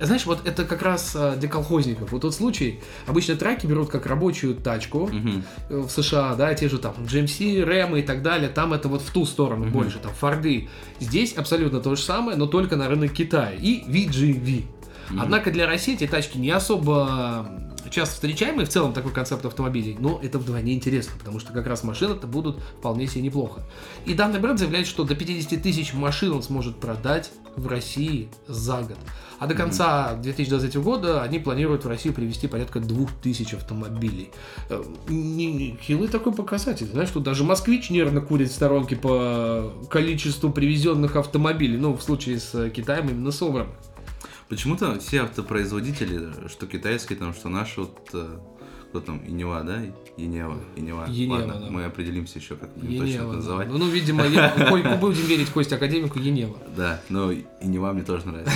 знаешь, 0.00 0.26
вот 0.26 0.46
это 0.46 0.64
как 0.64 0.82
раз 0.82 1.12
э, 1.14 1.36
для 1.38 1.48
колхозников. 1.48 2.12
Вот 2.12 2.22
тот 2.22 2.34
случай, 2.34 2.80
обычно 3.06 3.36
траки 3.36 3.66
берут 3.66 3.90
как 3.90 4.06
рабочую 4.06 4.54
тачку 4.54 5.06
Мгм. 5.06 5.42
э, 5.70 5.78
в 5.78 5.90
США, 5.90 6.34
да, 6.34 6.54
те 6.54 6.68
же 6.68 6.78
там 6.78 6.94
GMC, 6.98 7.64
Рэм 7.64 7.96
и 7.96 8.02
так 8.02 8.22
далее, 8.22 8.48
там 8.48 8.72
это 8.72 8.88
вот 8.88 9.02
в 9.02 9.10
ту 9.10 9.24
сторону 9.24 9.66
больше, 9.70 9.98
там 9.98 10.12
Форды. 10.14 10.68
Здесь 11.00 11.34
абсолютно 11.34 11.80
то 11.80 11.94
же 11.94 12.02
самое, 12.02 12.36
но 12.36 12.46
только 12.46 12.76
на 12.76 12.88
рынок 12.88 13.12
Китая 13.12 13.52
и 13.52 13.82
VGV. 13.88 14.64
Однако 15.18 15.50
для 15.50 15.66
России 15.66 15.94
эти 15.94 16.06
тачки 16.06 16.36
не 16.36 16.50
особо 16.50 17.46
э, 17.84 17.90
часто 17.90 18.14
встречаемые 18.16 18.66
в 18.66 18.68
целом 18.68 18.92
такой 18.92 19.12
концепт 19.12 19.44
автомобилей, 19.46 19.96
но 20.00 20.18
это 20.22 20.38
вдвойне 20.38 20.74
интересно, 20.74 21.12
потому 21.18 21.38
что 21.38 21.52
как 21.52 21.66
раз 21.68 21.84
машины-то 21.84 22.26
будут 22.26 22.60
вполне 22.78 23.06
себе 23.06 23.22
неплохо. 23.22 23.62
И 24.04 24.14
данный 24.14 24.40
бренд 24.40 24.58
заявляет, 24.58 24.86
что 24.88 25.04
до 25.04 25.14
50 25.14 25.62
тысяч 25.62 25.94
машин 25.94 26.32
он 26.32 26.42
сможет 26.42 26.80
продать 26.80 27.30
в 27.56 27.68
России 27.68 28.28
за 28.48 28.78
год. 28.82 28.98
А 29.38 29.46
до 29.46 29.54
конца 29.54 30.14
2023 30.14 30.80
года 30.80 31.22
они 31.22 31.38
планируют 31.38 31.84
в 31.84 31.88
Россию 31.88 32.14
привезти 32.14 32.46
порядка 32.48 32.80
2000 32.80 33.56
автомобилей. 33.56 34.30
Э, 34.70 34.82
не- 35.08 35.78
Хилый 35.82 36.08
такой 36.08 36.32
показатель. 36.32 36.86
Знаешь, 36.86 37.08
что 37.10 37.20
даже 37.20 37.44
москвич 37.44 37.90
нервно 37.90 38.20
курит 38.20 38.50
в 38.50 38.54
сторонке 38.54 38.96
по 38.96 39.72
количеству 39.90 40.50
привезенных 40.50 41.16
автомобилей. 41.16 41.76
Ну, 41.76 41.94
в 41.94 42.02
случае 42.02 42.40
с 42.40 42.54
э, 42.54 42.70
Китаем 42.70 43.08
именно 43.10 43.30
собранных. 43.30 43.74
Почему-то 44.48 44.98
все 45.00 45.22
автопроизводители, 45.22 46.48
что 46.48 46.66
китайские, 46.66 47.18
там, 47.18 47.34
что 47.34 47.48
наши, 47.48 47.80
вот, 47.80 47.98
э, 48.14 48.38
кто 48.96 49.12
там, 49.12 49.20
Инева, 49.26 49.62
да? 49.62 49.82
Инева, 50.16 50.58
Инева. 50.76 51.06
Енева, 51.08 51.38
Ладно, 51.38 51.60
да. 51.60 51.70
мы 51.70 51.84
определимся 51.84 52.38
еще, 52.38 52.56
как 52.56 52.72
будем 52.74 53.00
точно 53.00 53.04
Енева, 53.04 53.22
это 53.22 53.30
да. 53.30 53.36
называть. 53.36 53.68
Ну, 53.68 53.78
ну, 53.78 53.88
видимо, 53.88 54.26
я, 54.26 54.96
будем 55.00 55.26
верить 55.26 55.50
Косте 55.50 55.74
Академику 55.74 56.18
Енева. 56.18 56.56
Да, 56.74 57.00
но 57.10 57.30
и 57.30 57.44
Нева 57.62 57.92
мне 57.92 58.02
тоже 58.02 58.26
нравится. 58.26 58.52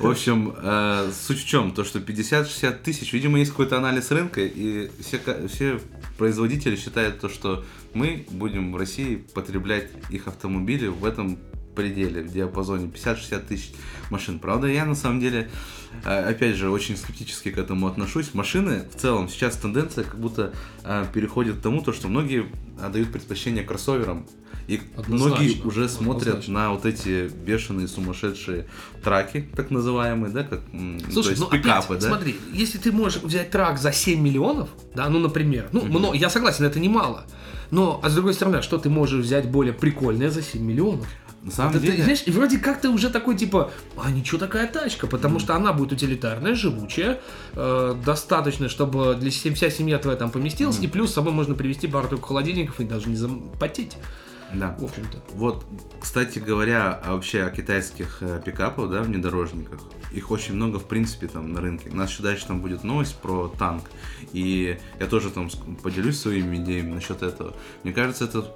В 0.00 0.08
общем, 0.08 0.54
э, 0.56 1.10
суть 1.12 1.40
в 1.40 1.46
чем? 1.46 1.72
То, 1.72 1.84
что 1.84 1.98
50-60 1.98 2.82
тысяч, 2.82 3.12
видимо, 3.12 3.38
есть 3.38 3.50
какой-то 3.50 3.76
анализ 3.76 4.10
рынка, 4.10 4.40
и 4.40 4.90
все, 5.00 5.20
все 5.48 5.80
производители 6.16 6.76
считают 6.76 7.20
то, 7.20 7.28
что 7.28 7.64
мы 7.92 8.26
будем 8.30 8.72
в 8.72 8.76
России 8.76 9.16
потреблять 9.34 9.88
их 10.08 10.26
автомобили 10.26 10.86
в 10.86 11.04
этом 11.04 11.38
пределе, 11.74 12.22
в 12.22 12.32
диапазоне 12.32 12.86
50-60 12.88 13.46
тысяч 13.46 13.72
машин. 14.10 14.38
Правда, 14.38 14.66
я 14.66 14.84
на 14.84 14.94
самом 14.94 15.20
деле, 15.20 15.50
э, 16.04 16.28
опять 16.30 16.56
же, 16.56 16.70
очень 16.70 16.96
скептически 16.96 17.50
к 17.50 17.58
этому 17.58 17.86
отношусь. 17.86 18.34
Машины 18.34 18.82
в 18.94 19.00
целом 19.00 19.28
сейчас 19.28 19.56
тенденция 19.56 20.04
как 20.04 20.18
будто 20.18 20.52
э, 20.84 21.06
переходит 21.12 21.56
к 21.56 21.60
тому, 21.62 21.82
то, 21.82 21.92
что 21.92 22.08
многие 22.08 22.46
отдают 22.82 23.12
предпочтение 23.12 23.62
кроссоверам 23.64 24.26
И 24.66 24.80
Однозначно, 24.96 25.36
многие 25.36 25.62
уже 25.62 25.88
смотрят 25.88 26.28
однозначно. 26.28 26.54
на 26.54 26.70
вот 26.72 26.86
эти 26.86 27.28
бешеные 27.28 27.88
сумасшедшие 27.88 28.66
траки, 29.02 29.48
так 29.56 29.70
называемые, 29.70 30.32
да, 30.32 30.44
как 30.44 30.60
Слушай, 31.10 31.22
то 31.24 31.30
есть 31.30 31.40
ну 31.42 31.50
пикапы, 31.50 31.94
опять, 31.94 32.02
да? 32.02 32.08
смотри, 32.08 32.36
если 32.52 32.78
ты 32.78 32.92
можешь 32.92 33.22
взять 33.22 33.50
трак 33.50 33.78
за 33.78 33.92
7 33.92 34.20
миллионов, 34.20 34.68
да, 34.94 35.08
ну, 35.08 35.18
например, 35.18 35.68
ну, 35.72 35.82
мно- 35.84 36.14
я 36.14 36.30
согласен, 36.30 36.64
это 36.64 36.78
немало, 36.80 37.24
но, 37.70 38.00
а 38.02 38.08
с 38.10 38.14
другой 38.14 38.34
стороны, 38.34 38.56
а 38.56 38.62
что 38.62 38.78
ты 38.78 38.88
можешь 38.90 39.24
взять 39.24 39.48
более 39.50 39.72
прикольное 39.72 40.30
за 40.30 40.42
7 40.42 40.62
миллионов? 40.62 41.06
На 41.42 41.50
самом 41.50 41.70
Это 41.72 41.80
ты, 41.80 41.86
деле, 41.90 42.02
знаешь, 42.04 42.22
и 42.24 42.30
вроде 42.30 42.58
как 42.58 42.80
ты 42.80 42.88
уже 42.88 43.10
такой, 43.10 43.36
типа, 43.36 43.72
а 43.96 44.10
ничего 44.12 44.38
такая 44.38 44.68
тачка, 44.68 45.08
потому 45.08 45.40
что 45.40 45.56
она 45.56 45.72
будет 45.72 45.92
утилитарная, 45.92 46.54
живучая, 46.54 47.20
э, 47.54 47.96
достаточно, 48.04 48.68
чтобы 48.68 49.16
для 49.16 49.30
се- 49.32 49.52
вся 49.52 49.68
семья 49.68 49.98
твоя 49.98 50.16
там 50.16 50.30
поместилась, 50.30 50.78
и 50.80 50.86
плюс 50.86 51.10
с 51.10 51.14
собой 51.14 51.32
можно 51.32 51.54
привезти 51.56 51.88
пару 51.88 52.16
холодильников 52.20 52.78
и 52.78 52.84
даже 52.84 53.08
не 53.08 53.16
запотеть, 53.16 53.96
да. 54.54 54.76
в 54.78 54.84
общем-то. 54.84 55.18
Вот, 55.34 55.64
кстати 56.00 56.38
говоря, 56.38 57.00
а 57.04 57.14
вообще 57.14 57.42
о 57.42 57.50
китайских 57.50 58.18
э, 58.20 58.40
пикапах, 58.44 58.88
да, 58.90 59.02
внедорожниках, 59.02 59.80
их 60.12 60.30
очень 60.30 60.54
много, 60.54 60.78
в 60.78 60.84
принципе, 60.84 61.26
там 61.26 61.52
на 61.52 61.60
рынке. 61.60 61.90
У 61.90 61.96
нас 61.96 62.10
еще 62.10 62.22
дальше 62.22 62.46
там 62.46 62.60
будет 62.60 62.84
новость 62.84 63.16
про 63.16 63.48
танк, 63.58 63.90
и 64.32 64.78
я 65.00 65.06
тоже 65.06 65.30
там 65.30 65.50
поделюсь 65.82 66.20
своими 66.20 66.56
идеями 66.56 66.92
насчет 66.92 67.22
этого. 67.22 67.54
Мне 67.82 67.92
кажется, 67.92 68.26
это 68.26 68.54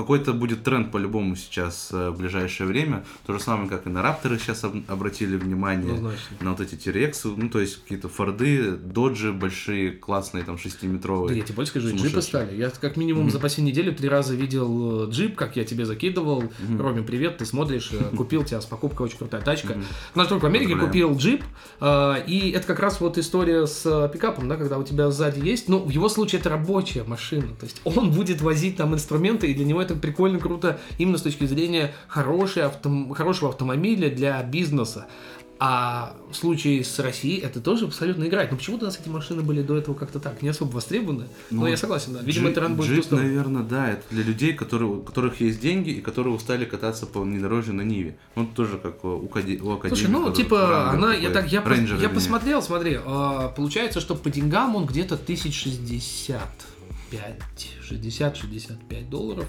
какой-то 0.00 0.32
будет 0.32 0.62
тренд 0.64 0.90
по-любому 0.90 1.36
сейчас 1.36 1.90
э, 1.92 2.10
в 2.10 2.18
ближайшее 2.18 2.66
время. 2.66 3.04
То 3.26 3.32
же 3.32 3.40
самое, 3.40 3.68
как 3.68 3.86
и 3.86 3.90
на 3.90 4.02
Рапторы 4.02 4.38
сейчас 4.38 4.64
об- 4.64 4.76
обратили 4.88 5.36
внимание. 5.36 5.94
Однозначно. 5.94 6.36
На 6.40 6.50
вот 6.50 6.60
эти 6.60 6.74
Тирексы, 6.74 7.28
ну, 7.28 7.48
то 7.48 7.60
есть 7.60 7.82
какие-то 7.82 8.08
Форды, 8.08 8.72
Доджи 8.72 9.32
большие, 9.32 9.92
классные, 9.92 10.44
там, 10.44 10.56
Да 10.56 10.62
шестиметровые. 10.62 11.38
я 11.38 11.44
тебе 11.44 11.54
больше 11.56 11.70
скажу, 11.70 11.94
джипы 11.96 12.22
стали. 12.22 12.56
Я 12.56 12.70
как 12.70 12.96
минимум 12.96 13.30
за 13.30 13.38
последнюю 13.38 13.72
неделю 13.72 13.94
три 13.94 14.08
раза 14.08 14.34
видел 14.34 15.06
э, 15.06 15.10
джип, 15.10 15.36
как 15.36 15.56
я 15.56 15.64
тебе 15.64 15.84
закидывал. 15.86 16.44
Роме, 16.78 17.02
привет, 17.02 17.38
ты 17.38 17.44
смотришь, 17.46 17.90
э, 17.92 18.02
купил 18.16 18.44
тебя 18.44 18.60
с 18.60 18.66
покупкой, 18.66 19.06
очень 19.06 19.18
крутая 19.18 19.40
тачка. 19.42 19.76
Наш 20.14 20.28
друг 20.28 20.42
в 20.42 20.46
Америке 20.46 20.74
Поздравляем. 20.74 21.10
купил 21.14 21.18
джип, 21.18 21.44
и 22.26 22.52
это 22.54 22.66
как 22.66 22.80
раз 22.80 23.00
вот 23.00 23.18
история 23.18 23.66
с 23.66 24.10
пикапом, 24.12 24.48
да, 24.48 24.56
когда 24.56 24.78
у 24.78 24.84
тебя 24.84 25.10
сзади 25.10 25.40
есть, 25.40 25.68
ну, 25.68 25.78
в 25.78 25.90
его 25.90 26.08
случае 26.08 26.40
это 26.40 26.50
рабочая 26.50 27.04
машина, 27.04 27.48
то 27.58 27.64
есть 27.64 27.80
он 27.84 28.10
будет 28.10 28.40
возить 28.40 28.76
там 28.76 28.94
инструменты, 28.94 29.50
и 29.50 29.54
для 29.54 29.64
него 29.64 29.80
это 29.80 29.89
прикольно, 29.94 30.38
круто, 30.38 30.78
именно 30.98 31.18
с 31.18 31.22
точки 31.22 31.44
зрения 31.44 31.92
хорошей 32.08 32.62
автом- 32.64 33.12
хорошего 33.14 33.50
автомобиля 33.50 34.10
для 34.10 34.42
бизнеса. 34.42 35.06
А 35.62 36.16
в 36.32 36.36
случае 36.36 36.82
с 36.82 36.98
Россией 37.00 37.38
это 37.40 37.60
тоже 37.60 37.84
абсолютно 37.84 38.24
играет. 38.24 38.50
Но 38.50 38.56
почему-то 38.56 38.84
у 38.84 38.86
нас 38.86 38.98
эти 38.98 39.10
машины 39.10 39.42
были 39.42 39.60
до 39.60 39.76
этого 39.76 39.94
как-то 39.94 40.18
так, 40.18 40.40
не 40.40 40.48
особо 40.48 40.70
востребованы. 40.76 41.26
Но 41.50 41.60
Ну, 41.60 41.66
я 41.66 41.76
согласен, 41.76 42.14
да. 42.14 42.20
Видимо, 42.22 42.46
Джип- 42.48 42.52
это 42.52 42.60
ран 42.62 42.76
будет 42.76 42.88
Джип, 42.92 43.10
наверное, 43.10 43.62
да, 43.62 43.90
это 43.90 44.02
для 44.08 44.22
людей, 44.22 44.54
которые, 44.54 44.90
у 44.90 45.02
которых 45.02 45.42
есть 45.42 45.60
деньги 45.60 45.90
и 45.90 46.00
которые 46.00 46.34
устали 46.34 46.64
кататься 46.64 47.04
по 47.04 47.20
внедорожью 47.20 47.74
на 47.74 47.82
Ниве. 47.82 48.16
Ну, 48.36 48.46
тоже 48.46 48.78
как 48.78 49.04
у, 49.04 49.26
Акаде- 49.26 49.60
у 49.60 49.72
Академии. 49.72 50.00
Слушай, 50.00 50.10
ну, 50.10 50.32
типа, 50.32 50.92
она, 50.92 51.12
я 51.12 51.28
такой, 51.28 51.42
так, 51.42 51.52
я, 51.52 51.60
пос- 51.60 52.00
я 52.00 52.08
посмотрел, 52.08 52.62
смотри, 52.62 52.98
а, 53.04 53.48
получается, 53.48 54.00
что 54.00 54.14
по 54.14 54.30
деньгам 54.30 54.76
он 54.76 54.86
где-то 54.86 55.18
1065, 57.10 57.76
60-65 57.82 59.08
долларов. 59.08 59.48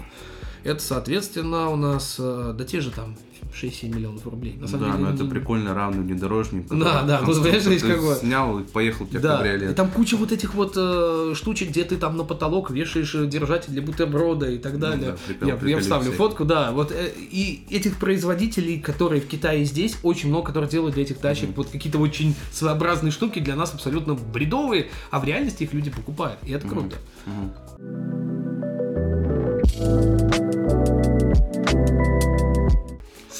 Это, 0.64 0.80
соответственно, 0.82 1.68
у 1.70 1.76
нас, 1.76 2.16
э, 2.18 2.54
да 2.56 2.64
те 2.64 2.80
же 2.80 2.90
там 2.90 3.16
6-7 3.52 3.94
миллионов 3.94 4.24
рублей. 4.26 4.56
На 4.58 4.66
самом 4.68 4.84
Да, 4.86 4.92
деле, 4.92 5.04
но 5.08 5.14
это 5.14 5.24
не- 5.24 5.28
прикольно 5.30 5.74
равный 5.74 6.02
внедорожник. 6.04 6.68
Да, 6.68 7.02
да, 7.02 7.18
конструктор 7.18 7.42
понимаешь, 7.52 7.64
есть 7.66 7.84
ты 7.84 7.92
как 7.92 8.00
бы- 8.00 8.14
Снял 8.14 8.58
и 8.60 8.62
поехал 8.62 9.04
у 9.04 9.08
тебя 9.08 9.20
Да, 9.20 9.36
кабриолет. 9.38 9.70
и 9.72 9.74
там 9.74 9.90
куча 9.90 10.16
вот 10.16 10.30
этих 10.32 10.54
вот 10.54 10.74
э, 10.76 11.32
штучек, 11.34 11.68
где 11.70 11.82
ты 11.84 11.96
там 11.96 12.16
на 12.16 12.24
потолок 12.24 12.70
вешаешь 12.70 13.14
э, 13.14 13.26
держатель 13.26 13.72
для 13.72 13.82
бутерброда 13.82 14.48
и 14.48 14.58
так 14.58 14.78
далее. 14.78 15.10
Ну 15.10 15.16
да, 15.40 15.48
прикол, 15.48 15.48
я, 15.68 15.76
я 15.76 15.80
вставлю 15.80 16.02
всякий. 16.04 16.16
фотку, 16.16 16.44
да. 16.44 16.70
Вот 16.70 16.92
э, 16.92 17.10
и 17.16 17.64
этих 17.68 17.98
производителей, 17.98 18.80
которые 18.80 19.20
в 19.20 19.26
Китае 19.26 19.64
здесь, 19.64 19.96
очень 20.04 20.28
много, 20.30 20.46
которые 20.46 20.70
делают 20.70 20.94
для 20.94 21.02
этих 21.02 21.18
тачек 21.18 21.50
вот 21.56 21.68
какие-то 21.68 21.98
очень 21.98 22.34
своеобразные 22.52 23.10
штуки 23.10 23.40
для 23.40 23.56
нас 23.56 23.74
абсолютно 23.74 24.14
бредовые, 24.14 24.88
а 25.10 25.18
в 25.18 25.24
реальности 25.24 25.64
их 25.64 25.74
люди 25.74 25.90
покупают, 25.90 26.38
и 26.46 26.52
это 26.52 26.66
круто. 26.68 26.96
Мгм. 27.26 27.52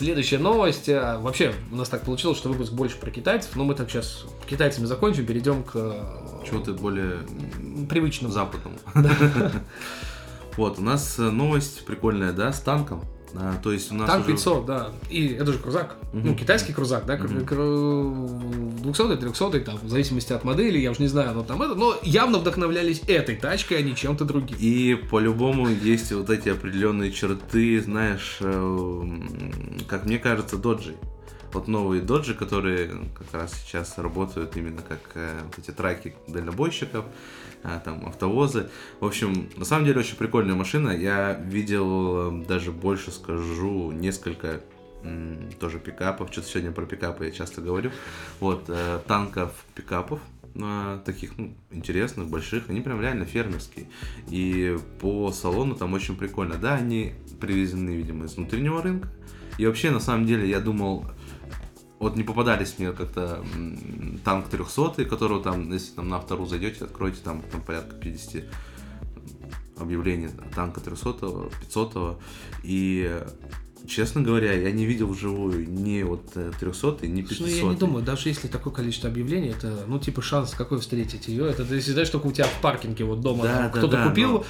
Следующая 0.03 0.39
новость. 0.39 0.89
э, 0.89 1.19
Вообще, 1.19 1.55
у 1.71 1.77
нас 1.77 1.89
так 1.89 2.03
получилось, 2.05 2.37
что 2.37 2.49
выпуск 2.49 2.73
больше 2.73 2.97
про 2.97 3.11
китайцев, 3.11 3.55
но 3.55 3.63
мы 3.65 3.75
так 3.77 3.89
сейчас 3.89 4.25
китайцами 4.49 4.87
закончим, 4.87 5.27
перейдем 5.27 5.63
к 5.63 5.73
э, 5.77 6.45
Чего-то 6.45 6.73
более 6.73 7.19
привычному. 7.89 8.33
западному. 8.33 8.77
Вот, 10.57 10.79
у 10.79 10.83
нас 10.83 11.19
э, 11.19 11.23
новость 11.23 11.87
прикольная, 11.87 12.33
да, 12.33 12.53
с 12.53 12.61
танком. 12.61 13.03
А, 13.35 13.57
То 13.63 13.73
есть 13.73 13.91
у 13.91 13.95
нас 13.95 14.09
Танк 14.09 14.27
уже- 14.27 14.35
500, 14.35 14.67
да. 14.67 14.91
И 15.09 15.29
это 15.29 15.53
же 15.53 15.59
крузак. 15.59 15.97
Ну, 16.13 16.35
китайский 16.35 16.73
крузак, 16.73 17.07
да. 17.07 17.17
200 17.17 19.17
300 19.17 19.61
там, 19.61 19.79
в 19.83 19.89
зависимости 19.89 20.33
от 20.33 20.45
модели, 20.45 20.79
я 20.79 20.91
уже 20.91 21.03
не 21.03 21.09
знаю, 21.09 21.35
но 21.35 21.43
там 21.43 21.63
это. 21.63 21.75
Но 21.75 21.97
явно 22.03 22.39
вдохновлялись 22.39 23.03
этой 23.07 23.37
тачкой, 23.37 23.79
а 23.79 23.83
не 23.83 23.95
чем-то 23.97 24.25
другим. 24.25 24.57
И 24.61 24.95
по-любому 25.11 25.69
есть 25.69 26.13
вот 26.13 26.31
эти 26.31 26.51
определенные 26.51 27.13
черты, 27.13 27.81
знаешь, 27.81 28.39
э, 28.41 29.07
как 29.89 30.07
мне 30.07 30.19
кажется, 30.19 30.57
доджи. 30.57 30.95
Вот 31.53 31.69
новые 31.69 32.01
доджи, 32.01 32.35
которые 32.35 32.89
как 33.15 33.33
раз 33.33 33.53
сейчас 33.65 33.99
работают 33.99 34.57
именно 34.57 34.81
как 34.83 35.01
э, 35.15 35.39
вот 35.45 35.59
эти 35.59 35.71
траки 35.71 36.15
дальнобойщиков, 36.27 37.05
а, 37.63 37.79
там 37.81 38.07
автовозы. 38.07 38.69
В 39.01 39.07
общем, 39.07 39.49
на 39.57 39.65
самом 39.65 39.85
деле 39.85 40.01
очень 40.01 40.17
прикольная 40.17 40.55
машина. 40.55 40.91
Я 40.91 41.35
видел 41.35 42.43
э, 42.43 42.45
даже 42.47 42.73
больше 42.73 43.11
скажу 43.11 43.93
несколько 43.93 44.61
тоже 45.59 45.81
пикапов. 45.81 46.31
Что-то 46.31 46.49
сегодня 46.49 46.71
про 46.71 46.87
пикапы 46.87 47.25
я 47.27 47.31
часто 47.33 47.61
говорю. 47.61 47.91
Вот 48.41 48.65
э, 48.69 49.01
танков 49.07 49.53
пикапов 49.75 50.21
а, 50.61 50.99
таких 51.05 51.37
ну, 51.39 51.55
интересных, 51.71 52.29
больших, 52.29 52.69
они 52.69 52.81
прям 52.81 53.01
реально 53.01 53.25
фермерские. 53.25 53.87
И 54.29 54.79
по 55.01 55.33
салону 55.33 55.75
там 55.75 55.93
очень 55.95 56.17
прикольно. 56.17 56.57
Да, 56.57 56.75
они 56.75 57.15
привезены, 57.41 57.91
видимо, 57.91 58.27
из 58.27 58.35
внутреннего 58.37 58.83
рынка. 58.83 59.09
И 59.59 59.67
вообще, 59.67 59.91
на 59.91 60.01
самом 60.01 60.27
деле, 60.27 60.49
я 60.49 60.61
думал, 60.61 61.07
вот 62.03 62.17
не 62.17 62.25
попадались 62.25 62.79
мне 62.79 62.91
как-то 62.91 63.45
танк 64.25 64.49
300, 64.49 65.05
которого 65.05 65.41
там, 65.41 65.73
если 65.73 65.95
там 65.95 66.09
на 66.09 66.17
автору 66.17 66.47
зайдете, 66.47 66.85
откроете, 66.85 67.21
там, 67.23 67.43
там 67.43 67.61
порядка 67.61 67.95
50 67.95 68.43
объявлений 69.79 70.29
танка 70.53 70.81
300, 70.81 71.13
500. 71.61 72.19
И, 72.65 73.23
честно 73.87 74.21
говоря, 74.21 74.53
я 74.53 74.73
не 74.73 74.85
видел 74.85 75.07
вживую 75.07 75.71
ни 75.71 76.03
вот 76.03 76.33
э, 76.35 76.51
300, 76.59 77.07
ни 77.07 77.23
500. 77.23 77.41
Ну, 77.41 77.47
я 77.47 77.63
не 77.63 77.77
думаю, 77.77 78.05
даже 78.05 78.29
если 78.29 78.49
такое 78.49 78.73
количество 78.73 79.09
объявлений, 79.09 79.51
это, 79.51 79.85
ну, 79.87 80.01
типа, 80.01 80.23
шанс 80.23 80.55
какой 80.55 80.81
встретить 80.81 81.29
ее. 81.29 81.49
Это 81.49 81.65
ты 81.65 81.81
знаешь, 81.81 82.11
только 82.11 82.27
у 82.27 82.33
тебя 82.33 82.47
в 82.47 82.61
паркинге 82.61 83.05
вот 83.05 83.21
дома 83.21 83.45
Да, 83.45 83.59
да, 83.59 83.69
кто-то 83.69 83.97
да, 83.97 84.09
купил. 84.09 84.33
но 84.33 84.45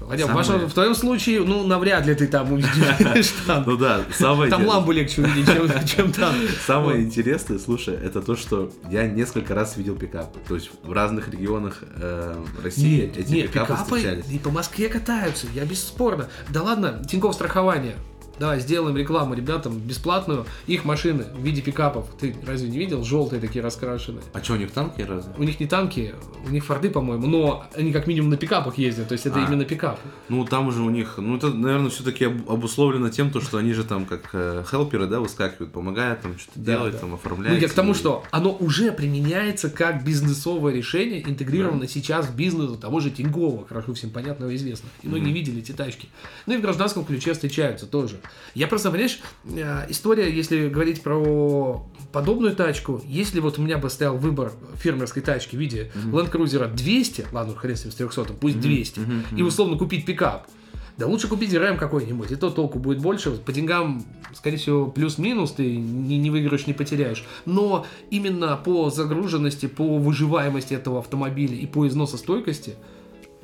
Хотя 0.00 0.24
в, 0.24 0.26
самое- 0.28 0.34
вашем, 0.36 0.68
в 0.68 0.72
твоем 0.74 0.94
случае, 0.94 1.40
ну, 1.42 1.66
навряд 1.66 2.06
ли 2.06 2.14
ты 2.14 2.26
там 2.28 2.52
увидишь 2.52 3.32
танк. 3.46 3.66
Ну 3.66 3.76
да, 3.76 4.02
самое 4.16 4.50
Там 4.50 4.66
ламбу 4.66 4.92
легче 4.92 5.22
увидеть, 5.22 5.46
чем, 5.52 5.86
чем 5.86 6.12
танк. 6.12 6.36
Самое 6.66 6.98
Вот. 6.98 7.04
интересное, 7.06 7.58
слушай, 7.58 7.94
это 7.94 8.20
то, 8.22 8.36
что 8.36 8.70
я 8.90 9.06
несколько 9.06 9.54
раз 9.54 9.76
видел 9.76 9.96
пикапы. 9.96 10.38
То 10.48 10.54
есть 10.54 10.70
в 10.82 10.92
разных 10.92 11.28
регионах 11.28 11.82
э, 11.96 12.44
России 12.62 13.02
Нет, 13.06 13.16
эти 13.16 13.32
нет, 13.32 13.50
пикапы, 13.50 13.72
пикапы 13.72 13.96
встречались. 13.96 14.24
и 14.30 14.38
по 14.38 14.50
Москве 14.50 14.88
катаются, 14.88 15.46
я 15.54 15.64
бесспорно. 15.64 16.28
Да 16.50 16.62
ладно, 16.62 17.02
Тинькофф 17.08 17.34
страхование. 17.34 17.96
Давай 18.38 18.60
сделаем 18.60 18.96
рекламу 18.96 19.34
ребятам 19.34 19.78
бесплатную. 19.78 20.44
Их 20.66 20.84
машины 20.84 21.24
в 21.34 21.42
виде 21.42 21.62
пикапов. 21.62 22.06
Ты 22.20 22.36
разве 22.46 22.68
не 22.68 22.78
видел? 22.78 23.02
Желтые 23.02 23.40
такие 23.40 23.62
раскрашенные. 23.62 24.22
А 24.34 24.42
что, 24.42 24.54
у 24.54 24.56
них 24.56 24.70
танки 24.72 25.00
разве? 25.02 25.32
У 25.38 25.42
них 25.42 25.58
не 25.58 25.66
танки, 25.66 26.14
у 26.46 26.50
них 26.50 26.64
форды, 26.64 26.90
по-моему, 26.90 27.26
но 27.26 27.64
они 27.74 27.92
как 27.92 28.06
минимум 28.06 28.30
на 28.30 28.36
пикапах 28.36 28.76
ездят, 28.78 29.08
то 29.08 29.12
есть 29.12 29.24
это 29.26 29.42
А. 29.42 29.46
именно 29.46 29.64
пикап. 29.64 29.98
Ну, 30.28 30.44
там 30.44 30.68
уже 30.68 30.82
у 30.82 30.90
них, 30.90 31.14
ну, 31.16 31.36
это, 31.36 31.48
наверное, 31.48 31.88
все-таки 31.90 32.24
обусловлено 32.26 33.08
тем, 33.08 33.30
то, 33.30 33.40
что 33.40 33.56
они 33.58 33.72
же 33.72 33.84
там 33.84 34.04
как 34.04 34.28
э, 34.34 34.64
хелперы, 34.70 35.06
да, 35.06 35.20
выскакивают, 35.20 35.72
помогают 35.72 36.20
там 36.20 36.38
что-то 36.38 36.58
Да, 36.60 36.72
делать, 36.72 36.92
да. 36.92 36.98
там 36.98 37.10
Ну, 37.10 37.14
оформлять. 37.16 37.62
я 37.62 37.68
к 37.68 37.72
тому, 37.72 37.92
и- 37.92 37.94
что 37.94 38.22
оно 38.30 38.54
уже 38.54 38.92
применяется 38.92 39.70
как 39.70 40.04
бизнесовое 40.04 40.74
решение, 40.74 41.22
интегрировано 41.28 41.88
сейчас 41.88 42.26
в 42.26 42.36
бизнес 42.36 42.76
того 42.78 43.00
же 43.00 43.10
Тинькова, 43.10 43.66
хорошо 43.66 43.94
всем 43.94 44.10
понятно 44.10 44.46
и 44.46 44.56
известно. 44.56 44.88
И 45.02 45.08
многие 45.08 45.32
видели 45.32 45.60
эти 45.60 45.72
тачки. 45.72 46.08
Ну 46.46 46.54
и 46.54 46.56
в 46.58 46.60
гражданском 46.60 47.04
ключе 47.04 47.32
встречаются 47.32 47.86
тоже. 47.86 48.16
Я 48.54 48.66
просто, 48.68 48.90
понимаешь, 48.90 49.20
э, 49.44 49.86
история, 49.88 50.30
если 50.34 50.68
говорить 50.68 51.02
про 51.02 51.86
подобную 52.12 52.56
тачку, 52.56 53.02
если 53.06 53.40
вот 53.40 53.58
у 53.58 53.62
меня 53.62 53.78
бы 53.78 53.90
стоял 53.90 54.16
выбор 54.16 54.52
фермерской 54.76 55.22
тачки 55.22 55.56
в 55.56 55.58
виде 55.58 55.92
Land 55.94 56.30
Cruiser 56.30 56.72
200, 56.72 57.26
ладно, 57.32 57.54
хрен 57.54 57.76
с 57.76 57.84
ним, 57.84 57.92
с 57.92 57.96
300, 57.96 58.24
пусть 58.34 58.60
200, 58.60 59.00
и 59.36 59.42
условно 59.42 59.76
купить 59.76 60.06
пикап, 60.06 60.46
да 60.96 61.06
лучше 61.06 61.28
купить 61.28 61.52
рэм 61.52 61.76
какой-нибудь, 61.76 62.30
и 62.32 62.36
то 62.36 62.50
толку 62.50 62.78
будет 62.78 63.00
больше. 63.00 63.32
По 63.32 63.52
деньгам, 63.52 64.02
скорее 64.32 64.56
всего, 64.56 64.86
плюс-минус, 64.86 65.52
ты 65.52 65.76
не, 65.76 66.16
не 66.16 66.30
выиграешь, 66.30 66.66
не 66.66 66.72
потеряешь. 66.72 67.24
Но 67.44 67.84
именно 68.10 68.56
по 68.56 68.88
загруженности, 68.88 69.66
по 69.66 69.98
выживаемости 69.98 70.72
этого 70.72 71.00
автомобиля 71.00 71.54
и 71.54 71.66
по 71.66 71.86
износостойкости, 71.86 72.76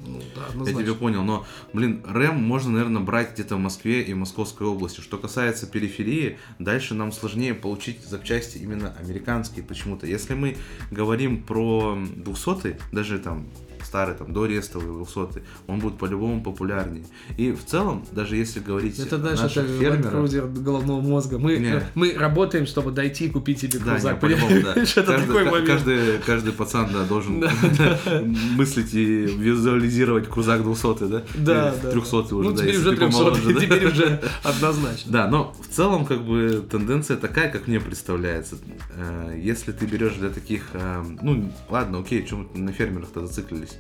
Ну, 0.06 0.20
да, 0.34 0.42
Я 0.42 0.46
однозначно. 0.48 0.82
тебя 0.82 0.94
понял, 0.94 1.22
но, 1.22 1.46
блин, 1.72 2.02
рэм 2.06 2.42
можно, 2.42 2.72
наверное, 2.72 3.02
брать 3.02 3.34
где-то 3.34 3.56
в 3.56 3.60
Москве 3.60 4.02
и 4.02 4.14
Московской 4.14 4.66
области. 4.66 5.00
Что 5.00 5.18
касается 5.18 5.66
периферии, 5.66 6.38
дальше 6.58 6.94
нам 6.94 7.12
сложнее 7.12 7.54
получить 7.54 8.04
запчасти 8.04 8.58
именно 8.58 8.94
американские 9.00 9.64
почему-то. 9.64 10.06
Если 10.06 10.34
мы 10.34 10.56
говорим 10.90 11.42
про 11.42 11.96
200 12.16 12.76
даже 12.92 13.18
там 13.18 13.46
старый, 13.92 14.14
там, 14.14 14.32
до 14.32 14.46
рестовый 14.46 14.86
200 15.04 15.42
он 15.66 15.78
будет 15.80 15.98
по-любому 15.98 16.42
популярнее. 16.42 17.04
И 17.36 17.52
в 17.52 17.62
целом, 17.66 18.06
даже 18.12 18.36
если 18.36 18.60
говорить 18.60 18.98
Это, 18.98 19.18
знаешь, 19.18 19.38
наших 19.38 19.64
это 19.64 19.78
фермерах... 19.78 20.10
крузер 20.12 20.46
головного 20.46 21.02
мозга. 21.02 21.38
Мы, 21.38 21.58
Не. 21.58 21.82
мы 21.94 22.14
работаем, 22.16 22.66
чтобы 22.66 22.90
дойти 22.90 23.26
и 23.26 23.28
купить 23.28 23.60
себе 23.60 23.78
Да, 23.80 23.96
не, 23.98 24.00
крузак. 24.00 24.20
да. 24.64 24.72
Это 24.82 25.02
Каждый, 25.04 25.26
такой 25.26 25.44
момент. 25.44 25.66
каждый, 25.66 26.18
каждый 26.24 26.52
пацан 26.54 26.88
да, 26.90 27.04
должен 27.04 27.44
мыслить 28.56 28.94
и 28.94 29.26
визуализировать 29.26 30.26
крузак 30.28 30.62
200 30.62 31.04
да? 31.08 31.22
Да, 31.34 31.74
да. 31.82 31.90
300 31.90 32.16
уже, 32.16 32.34
Ну, 32.48 32.52
да, 32.52 32.62
теперь 32.62 32.76
уже 32.78 32.90
ты 32.92 32.96
300, 32.96 33.12
помоложе, 33.18 33.54
да. 33.54 33.60
теперь 33.60 33.86
уже 33.86 34.20
однозначно. 34.42 35.12
Да, 35.12 35.28
но 35.28 35.54
в 35.60 35.68
целом, 35.74 36.06
как 36.06 36.24
бы, 36.24 36.64
тенденция 36.70 37.18
такая, 37.18 37.50
как 37.50 37.66
мне 37.68 37.78
представляется. 37.78 38.56
Э, 38.96 39.38
Если 39.38 39.72
ты 39.72 39.84
берешь 39.84 40.14
для 40.14 40.30
таких, 40.30 40.62
э, 40.72 41.04
ну, 41.20 41.52
ладно, 41.68 41.98
окей, 41.98 42.24
чем 42.26 42.48
на 42.54 42.72
фермерах-то 42.72 43.26
зациклились, 43.26 43.76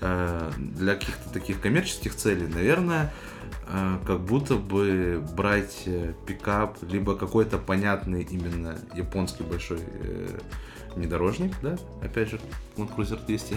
для 0.00 0.94
каких-то 0.94 1.30
таких 1.32 1.60
коммерческих 1.60 2.14
целей, 2.14 2.46
наверное, 2.46 3.12
э, 3.68 3.98
как 4.06 4.20
будто 4.20 4.56
бы 4.56 5.24
брать 5.36 5.84
э, 5.86 6.12
пикап, 6.26 6.76
либо 6.82 7.16
какой-то 7.16 7.58
понятный 7.58 8.22
именно 8.22 8.78
японский 8.94 9.44
большой 9.44 9.78
э, 9.80 10.38
внедорожник, 10.96 11.52
да, 11.62 11.76
опять 12.02 12.30
же, 12.30 12.40
Land 12.76 12.90
Cruiser 12.96 13.18
200. 13.26 13.56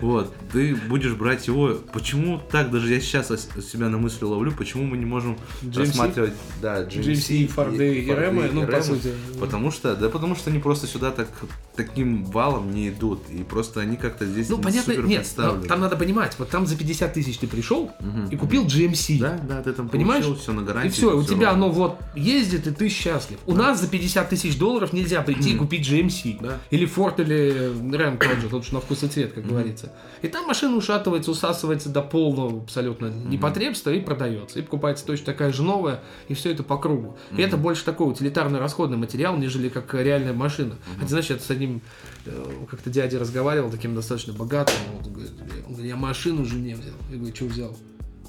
Вот, 0.00 0.32
ты 0.52 0.74
будешь 0.74 1.12
брать 1.14 1.46
его. 1.46 1.74
Почему 1.92 2.40
так, 2.50 2.70
даже 2.70 2.92
я 2.92 3.00
сейчас 3.00 3.28
себя 3.28 3.88
на 3.88 3.98
мысли 3.98 4.24
ловлю, 4.24 4.52
почему 4.52 4.84
мы 4.84 4.96
не 4.96 5.06
можем 5.06 5.38
рассматривать, 5.74 6.34
да, 6.60 6.84
GMC, 6.84 7.46
Форды 7.48 8.00
и 8.00 8.10
Рэмы, 8.10 8.50
ну, 8.52 8.66
по 8.66 8.82
сути. 8.82 9.12
Потому 9.40 9.70
что, 9.70 9.94
да, 9.94 10.08
потому 10.08 10.34
что 10.34 10.50
они 10.50 10.58
просто 10.58 10.86
сюда 10.86 11.10
так 11.10 11.28
таким 11.76 12.24
валом 12.24 12.72
не 12.72 12.90
идут, 12.90 13.28
и 13.30 13.42
просто 13.42 13.80
они 13.80 13.96
как-то 13.96 14.26
здесь 14.26 14.48
Ну, 14.48 14.58
понятно, 14.58 14.92
нет, 14.92 15.26
там 15.36 15.80
надо 15.80 15.96
понимать, 15.96 16.34
вот 16.38 16.50
там 16.50 16.66
за 16.66 16.76
50 16.76 17.12
тысяч 17.12 17.38
ты 17.38 17.46
пришел 17.46 17.90
и 18.30 18.36
купил 18.36 18.66
GMC. 18.66 19.18
Да, 19.18 19.38
да, 19.48 19.62
ты 19.62 19.72
там 19.72 19.88
Понимаешь? 19.88 20.24
все 20.38 20.52
на 20.52 20.62
гарантии. 20.62 20.88
И 20.88 20.92
все, 20.92 21.16
у 21.16 21.22
тебя 21.22 21.50
оно 21.50 21.70
вот 21.70 21.98
ездит, 22.14 22.66
и 22.66 22.70
ты 22.70 22.88
счастлив. 22.88 23.38
У 23.46 23.54
нас 23.54 23.80
за 23.80 23.88
50 23.88 24.28
тысяч 24.28 24.58
долларов 24.58 24.92
нельзя 24.92 25.22
прийти 25.22 25.52
и 25.52 25.56
купить 25.56 25.81
GMC. 25.82 26.38
Да. 26.40 26.58
Или 26.70 26.86
Ford, 26.86 27.20
или 27.20 27.72
Ram 27.96 28.18
тот 28.18 28.38
же, 28.38 28.48
тот, 28.48 28.64
что 28.64 28.74
на 28.74 28.80
вкус 28.80 29.02
и 29.02 29.08
цвет, 29.08 29.32
как 29.32 29.46
говорится. 29.46 29.92
И 30.22 30.28
там 30.28 30.46
машина 30.46 30.76
ушатывается, 30.76 31.30
усасывается 31.30 31.88
до 31.88 32.02
полного 32.02 32.62
абсолютно 32.62 33.06
непотребства 33.06 33.90
и 33.90 34.00
продается. 34.00 34.58
И 34.58 34.62
покупается 34.62 35.04
точно 35.04 35.26
такая 35.26 35.52
же 35.52 35.62
новая, 35.62 36.00
и 36.28 36.34
все 36.34 36.52
это 36.52 36.62
по 36.62 36.76
кругу. 36.78 37.16
И 37.36 37.42
это 37.42 37.56
больше 37.56 37.84
такой 37.84 38.10
утилитарно-расходный 38.10 38.96
материал, 38.96 39.36
нежели 39.36 39.68
как 39.68 39.92
реальная 39.94 40.32
машина. 40.32 40.76
Хотя, 40.96 41.08
знаешь, 41.08 41.30
я 41.30 41.38
с 41.38 41.50
одним 41.50 41.82
э, 42.24 42.44
как-то 42.70 42.90
дядя 42.90 43.18
разговаривал, 43.18 43.70
таким 43.70 43.94
достаточно 43.94 44.32
богатым. 44.32 44.74
Он 45.04 45.12
говорит, 45.12 45.32
я 45.78 45.96
машину 45.96 46.44
жене 46.44 46.76
взял. 46.76 46.94
Я 47.10 47.16
говорю, 47.16 47.34
что 47.34 47.44
взял? 47.46 47.76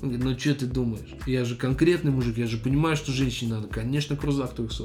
Он 0.03 0.09
говорит, 0.09 0.25
ну 0.25 0.37
что 0.37 0.53
ты 0.53 0.65
думаешь? 0.65 1.07
Я 1.25 1.45
же 1.45 1.55
конкретный 1.55 2.11
мужик, 2.11 2.37
я 2.37 2.45
же 2.45 2.57
понимаю, 2.57 2.97
что 2.97 3.13
женщине 3.13 3.53
надо. 3.53 3.69
Конечно, 3.69 4.17
крузак 4.17 4.53
300. 4.53 4.83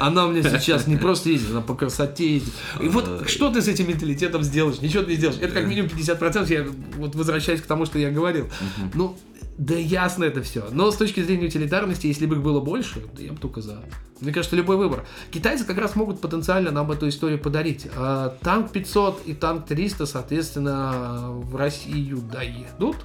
Она 0.00 0.26
у 0.26 0.32
меня 0.32 0.42
сейчас 0.42 0.88
не 0.88 0.96
просто 0.96 1.30
ездит, 1.30 1.52
она 1.52 1.60
по 1.60 1.76
красоте 1.76 2.34
ездит. 2.34 2.52
И 2.82 2.88
вот 2.88 3.30
что 3.30 3.50
ты 3.50 3.62
с 3.62 3.68
этим 3.68 3.86
менталитетом 3.88 4.42
сделаешь? 4.42 4.80
Ничего 4.80 5.04
ты 5.04 5.10
не 5.12 5.16
сделаешь. 5.18 5.38
Это 5.40 5.54
как 5.54 5.68
минимум 5.68 5.88
50%, 5.88 6.52
я 6.52 6.66
вот 6.96 7.14
возвращаюсь 7.14 7.60
к 7.60 7.66
тому, 7.66 7.86
что 7.86 8.00
я 8.00 8.10
говорил. 8.10 8.48
Ну, 8.92 9.16
да 9.56 9.74
ясно 9.74 10.24
это 10.24 10.42
все. 10.42 10.66
Но 10.72 10.90
с 10.90 10.96
точки 10.96 11.22
зрения 11.22 11.46
утилитарности, 11.46 12.08
если 12.08 12.26
бы 12.26 12.36
их 12.36 12.42
было 12.42 12.60
больше, 12.60 13.02
да 13.16 13.22
я 13.22 13.32
бы 13.32 13.38
только 13.38 13.60
за. 13.60 13.84
Мне 14.20 14.32
кажется, 14.32 14.56
любой 14.56 14.76
выбор. 14.76 15.06
Китайцы 15.30 15.64
как 15.64 15.78
раз 15.78 15.94
могут 15.96 16.20
потенциально 16.20 16.70
нам 16.70 16.90
эту 16.90 17.08
историю 17.08 17.38
подарить. 17.38 17.86
А 17.96 18.36
танк 18.42 18.72
500 18.72 19.22
и 19.26 19.34
танк 19.34 19.66
300, 19.66 20.06
соответственно, 20.06 21.30
в 21.30 21.54
Россию 21.54 22.18
доедут. 22.18 22.96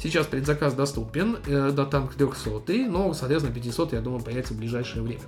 Сейчас 0.00 0.26
предзаказ 0.26 0.74
доступен 0.74 1.38
э, 1.46 1.70
до 1.72 1.84
танк 1.86 2.14
300, 2.14 2.88
но, 2.88 3.12
соответственно, 3.12 3.54
500, 3.54 3.92
я 3.94 4.00
думаю, 4.00 4.22
появится 4.22 4.54
в 4.54 4.58
ближайшее 4.58 5.02
время. 5.02 5.22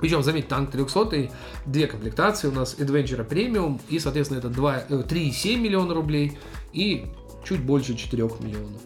Причем, 0.00 0.22
заметь, 0.22 0.48
танк 0.48 0.70
300, 0.70 1.30
две 1.66 1.86
комплектации 1.86 2.48
у 2.48 2.52
нас 2.52 2.76
Adventure 2.78 3.26
Premium, 3.26 3.80
и, 3.88 3.98
соответственно, 3.98 4.38
это 4.38 4.48
2, 4.48 4.84
э, 4.88 5.02
3,7 5.02 5.56
миллиона 5.56 5.94
рублей 5.94 6.38
и 6.72 7.06
чуть 7.46 7.62
больше 7.62 7.96
4 7.96 8.24
миллионов. 8.40 8.80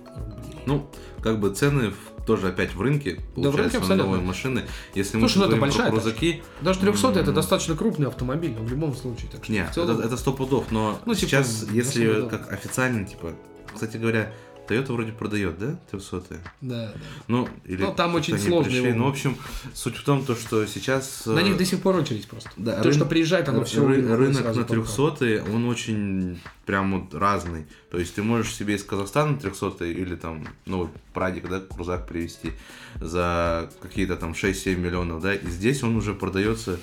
Ну, 0.66 0.88
как 1.22 1.38
бы 1.40 1.50
цены 1.54 1.90
в- 1.90 2.24
тоже 2.24 2.48
опять 2.48 2.74
в 2.74 2.80
рынке, 2.80 3.16
Да, 3.36 3.50
в 3.50 3.56
рынке 3.56 3.78
получается, 3.78 3.78
на 3.78 3.82
абсолютно. 3.84 4.04
новые 4.06 4.22
машины. 4.22 4.62
Если 4.94 5.18
Слушай, 5.18 5.38
мы 5.38 5.44
ну 5.46 5.52
это 5.52 5.60
большая 5.60 5.90
про 5.90 6.00
крузаки, 6.00 6.42
Даже 6.60 6.80
300 6.80 7.08
это 7.18 7.30
М. 7.30 7.34
достаточно 7.34 7.76
крупный 7.76 8.06
автомобиль, 8.08 8.54
ну, 8.56 8.64
в 8.64 8.70
любом 8.70 8.94
случае. 8.94 9.28
Так 9.32 9.42
что 9.44 9.52
не, 9.52 9.64
в 9.64 9.70
целом- 9.72 9.98
это, 9.98 10.06
это 10.06 10.16
сто 10.16 10.32
пудов, 10.32 10.70
но 10.70 11.00
Ну, 11.06 11.14
типа, 11.14 11.26
сейчас, 11.26 11.66
если 11.72 12.28
как 12.28 12.52
официально, 12.52 13.04
типа, 13.06 13.32
кстати 13.72 13.96
говоря, 13.96 14.32
Toyota 14.70 14.92
вроде 14.92 15.12
продает, 15.12 15.58
да, 15.58 15.78
300 15.90 16.22
Да, 16.60 16.92
да. 16.92 16.92
Ну, 17.28 17.48
или 17.64 17.82
Ну, 17.82 17.92
там 17.94 18.14
очень 18.14 18.38
сложно 18.38 18.70
пришли. 18.70 18.88
его- 18.88 18.98
Ну, 18.98 19.04
в 19.06 19.08
общем, 19.08 19.36
суть 19.74 19.96
в 19.96 20.04
том, 20.04 20.24
то, 20.24 20.36
что 20.36 20.66
сейчас... 20.66 21.26
На 21.26 21.40
э, 21.40 21.42
них 21.42 21.56
до 21.56 21.64
сих 21.64 21.80
пор 21.80 21.96
очередь 21.96 22.28
просто. 22.28 22.50
Да, 22.56 22.80
То, 22.82 22.88
рын- 22.88 22.92
что 22.92 23.04
приезжает, 23.06 23.48
оно 23.48 23.64
все 23.64 23.82
ры- 23.82 24.16
рынок 24.16 24.44
на 24.54 24.64
300 24.64 25.44
он 25.52 25.68
очень 25.68 26.40
прям 26.66 27.00
вот 27.00 27.14
разный. 27.14 27.66
То 27.90 27.98
есть 27.98 28.14
ты 28.14 28.22
можешь 28.22 28.54
себе 28.54 28.74
из 28.76 28.84
Казахстана 28.84 29.38
300 29.38 29.84
или 29.86 30.14
там 30.14 30.46
новый 30.66 30.88
прадик, 31.12 31.48
да, 31.48 31.60
крузак 31.60 32.06
привезти 32.06 32.52
за 33.00 33.70
какие-то 33.82 34.16
там 34.16 34.32
6-7 34.32 34.76
миллионов, 34.76 35.22
да, 35.22 35.34
и 35.34 35.46
здесь 35.46 35.82
он 35.82 35.96
уже 35.96 36.14
продается 36.14 36.78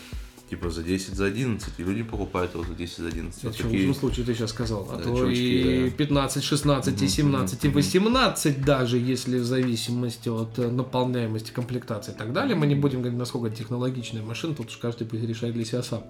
типа 0.50 0.70
за 0.70 0.84
10, 0.84 1.14
за 1.16 1.26
11, 1.26 1.74
и 1.80 1.84
люди 1.84 2.04
покупают 2.04 2.54
его 2.54 2.64
за 2.64 2.74
10, 2.74 2.98
за 2.98 3.08
11. 3.08 3.38
Это 3.40 3.48
Вот 3.48 3.56
в 3.56 3.62
такие- 3.64 3.88
лучшем 3.88 4.00
случае 4.00 4.26
ты 4.26 4.34
сейчас 4.34 4.50
сказал. 4.52 4.88
А 4.92 4.98
Да, 4.98 5.04
то 5.04 5.16
чувачки, 5.18 5.42
и 5.42 5.90
да. 5.90 5.98
15, 5.98 6.44
16, 6.44 7.02
и 7.02 7.06
Мгм, 7.06 7.10
17, 7.10 7.64
и 7.66 7.68
мгм, 7.68 7.76
18 7.76 8.62
даже, 8.64 8.98
если 8.98 9.40
в 9.40 9.46
зависимости 9.46 10.30
от 10.30 10.58
э, 10.60 10.70
наполняемости 10.72 11.52
комплектации 11.52 12.14
и 12.14 12.18
так 12.18 12.32
далее. 12.34 12.56
Мы 12.56 12.68
не 12.68 12.76
будем 12.76 13.02
говорить, 13.02 13.20
насколько 13.20 13.50
технологичная 13.56 14.22
машина, 14.24 14.56
тут 14.56 14.68
уж 14.70 14.78
каждый 14.78 15.08
решает 15.28 15.54
для 15.54 15.66
себя 15.66 15.84
сам. 15.84 16.04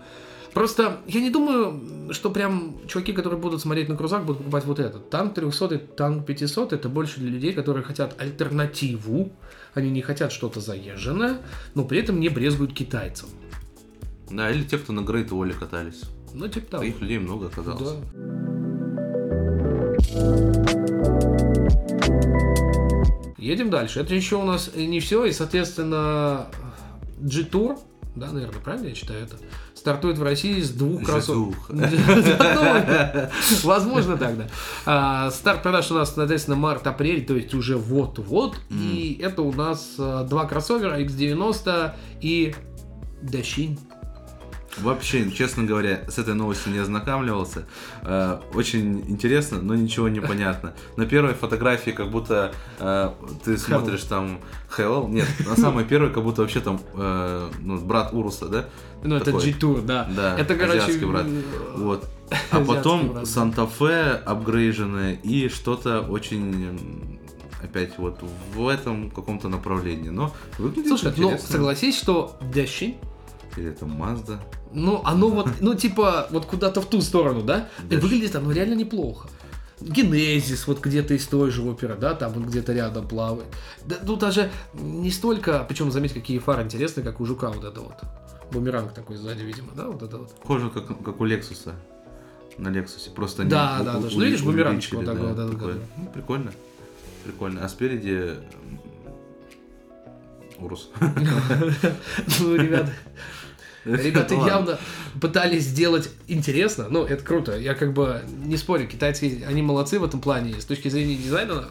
Просто 0.53 0.97
я 1.07 1.21
не 1.21 1.29
думаю, 1.29 2.13
что 2.13 2.29
прям 2.31 2.77
чуваки, 2.87 3.13
которые 3.13 3.39
будут 3.39 3.61
смотреть 3.61 3.89
на 3.89 3.95
крузак, 3.95 4.25
будут 4.25 4.39
покупать 4.39 4.65
вот 4.65 4.79
этот. 4.79 5.09
Танк 5.09 5.33
300 5.35 5.75
и 5.75 5.77
танк 5.77 6.25
500 6.25 6.73
это 6.73 6.89
больше 6.89 7.19
для 7.19 7.29
людей, 7.29 7.53
которые 7.53 7.83
хотят 7.83 8.19
альтернативу. 8.19 9.31
Они 9.75 9.91
не 9.91 10.01
хотят 10.01 10.31
что-то 10.31 10.59
заезженное, 10.59 11.37
но 11.75 11.83
при 11.85 11.99
этом 11.99 12.19
не 12.19 12.29
брезгуют 12.29 12.73
китайцам. 12.73 13.29
Да, 14.29 14.51
или 14.51 14.63
те, 14.63 14.77
кто 14.77 14.93
на 14.93 15.01
Грейт 15.01 15.31
Уолле 15.31 15.53
катались. 15.53 16.03
Ну, 16.33 16.47
типа 16.47 16.71
того. 16.71 16.83
Таких 16.83 17.01
людей 17.01 17.19
много 17.19 17.47
оказалось. 17.47 17.91
Да. 17.91 18.47
Едем 23.37 23.69
дальше. 23.69 24.01
Это 24.01 24.13
еще 24.13 24.35
у 24.35 24.43
нас 24.43 24.71
не 24.75 24.99
все, 24.99 25.25
и, 25.25 25.31
соответственно, 25.31 26.47
G-Tour, 27.19 27.79
да, 28.17 28.31
наверное, 28.31 28.59
правильно 28.59 28.87
я 28.87 28.93
читаю 28.93 29.23
это, 29.23 29.37
стартует 29.75 30.17
в 30.17 30.23
России 30.23 30.59
с 30.59 30.71
двух 30.71 31.03
кроссовок. 31.03 31.69
G2. 31.69 33.29
Возможно 33.63 34.17
тогда. 34.17 34.47
А, 34.85 35.29
Старт 35.31 35.61
продаж 35.61 35.91
у 35.91 35.93
нас, 35.93 36.13
соответственно, 36.13 36.57
март-апрель, 36.57 37.25
то 37.25 37.35
есть 37.35 37.53
уже 37.53 37.77
вот-вот. 37.77 38.59
И 38.71 39.19
это 39.21 39.43
у 39.43 39.53
нас 39.53 39.95
а, 39.99 40.23
два 40.23 40.45
кроссовера 40.45 40.99
X90 40.99 41.91
и 42.21 42.55
Дащинь. 43.21 43.79
Вообще, 44.81 45.29
честно 45.31 45.63
говоря, 45.63 46.05
с 46.07 46.17
этой 46.17 46.33
новостью 46.33 46.71
не 46.71 46.79
ознакомливался. 46.79 47.65
Э, 48.03 48.39
Очень 48.53 49.01
интересно, 49.09 49.59
но 49.61 49.75
ничего 49.75 50.07
не 50.09 50.19
понятно. 50.19 50.73
На 50.95 51.05
первой 51.05 51.33
фотографии 51.33 51.91
как 51.91 52.11
будто 52.11 52.53
э, 52.79 53.09
ты 53.43 53.57
смотришь 53.57 54.03
там 54.03 54.39
Hello. 54.77 55.09
Нет, 55.09 55.27
на 55.45 55.55
самой 55.55 55.85
первой 55.85 56.11
как 56.11 56.23
будто 56.23 56.41
вообще 56.41 56.59
там 56.59 56.79
э, 56.93 57.49
ну, 57.59 57.79
брат 57.79 58.13
Уруса, 58.13 58.47
да? 58.47 58.65
Ну, 59.03 59.15
это. 59.15 59.31
G-Tour, 59.31 59.85
да. 59.85 60.07
Да, 60.15 60.37
это, 60.37 60.55
короче, 60.55 61.05
брат. 61.05 61.25
Вот. 61.75 62.07
А 62.51 62.59
потом. 62.59 63.25
Санта-Фе 63.25 64.21
апгрейженное 64.25 65.13
и 65.13 65.47
что-то 65.47 66.01
очень 66.01 67.17
опять 67.63 67.97
вот 67.97 68.19
в 68.53 68.67
этом 68.67 69.09
каком-то 69.09 69.49
направлении. 69.49 70.09
Но 70.09 70.33
выглядит 70.57 70.89
Слушай, 70.89 71.13
ну 71.17 71.27
интересно. 71.29 71.51
согласись, 71.51 71.97
что 71.97 72.37
Дащинь 72.53 72.97
Или 73.57 73.69
это 73.71 73.85
Mazda. 73.85 74.39
Ну, 74.71 75.01
оно 75.03 75.29
вот, 75.29 75.49
ну, 75.61 75.73
типа, 75.73 76.27
вот 76.31 76.45
куда-то 76.45 76.79
в 76.81 76.85
ту 76.85 77.01
сторону, 77.01 77.41
да? 77.41 77.69
И 77.89 77.95
выглядит 77.95 78.35
оно 78.35 78.51
реально 78.51 78.75
неплохо. 78.75 79.27
Генезис, 79.79 80.65
вот 80.67 80.79
где-то 80.79 81.13
из 81.13 81.27
той 81.27 81.51
же 81.51 81.61
оперы, 81.63 81.95
да, 81.95 82.13
там 82.15 82.35
он 82.35 82.45
где-то 82.47 82.73
рядом 82.73 83.07
плавает. 83.07 83.47
Да, 83.85 83.97
ну, 84.03 84.15
даже 84.15 84.49
не 84.73 85.11
столько, 85.11 85.63
причем, 85.67 85.91
заметь, 85.91 86.13
какие 86.13 86.39
фары 86.39 86.63
интересные, 86.63 87.03
как 87.03 87.19
у 87.21 87.25
Жука 87.25 87.49
вот 87.49 87.63
это 87.63 87.81
вот. 87.81 87.93
Бумеранг 88.51 88.93
такой 88.93 89.17
сзади, 89.17 89.43
видимо, 89.43 89.67
да, 89.75 89.87
вот 89.87 90.01
это 90.01 90.17
вот. 90.17 90.33
Похоже, 90.39 90.69
как, 90.71 90.87
как 91.03 91.19
у 91.21 91.25
Лексуса. 91.25 91.75
на 92.57 92.69
Lexus. 92.69 93.11
Просто 93.13 93.43
Да, 93.43 93.77
у- 93.81 93.83
да, 93.85 93.97
у- 93.97 94.01
да. 94.01 94.07
у- 94.07 94.11
Ну, 94.19 94.25
видишь, 94.25 94.41
бумеранчик 94.41 94.95
вот 94.95 95.05
такой, 95.05 95.27
да, 95.27 95.33
да, 95.45 95.47
такой. 95.51 95.73
да. 95.73 95.79
Ну, 95.97 96.07
прикольно. 96.11 96.51
Прикольно. 97.23 97.63
А 97.63 97.69
спереди 97.69 98.31
Урус. 100.59 100.89
Ну, 102.39 102.55
ребята, 102.55 102.91
ребята 104.03 104.35
явно 104.35 104.79
пытались 105.21 105.63
сделать 105.63 106.09
интересно. 106.27 106.87
Ну, 106.89 107.03
это 107.03 107.23
круто. 107.23 107.57
Я 107.57 107.73
как 107.73 107.93
бы 107.93 108.21
не 108.45 108.57
спорю, 108.57 108.87
китайцы, 108.87 109.43
они 109.47 109.61
молодцы 109.61 109.99
в 109.99 110.03
этом 110.03 110.21
плане. 110.21 110.59
С 110.59 110.65
точки 110.65 110.89
зрения 110.89 111.15
дизайна, 111.15 111.69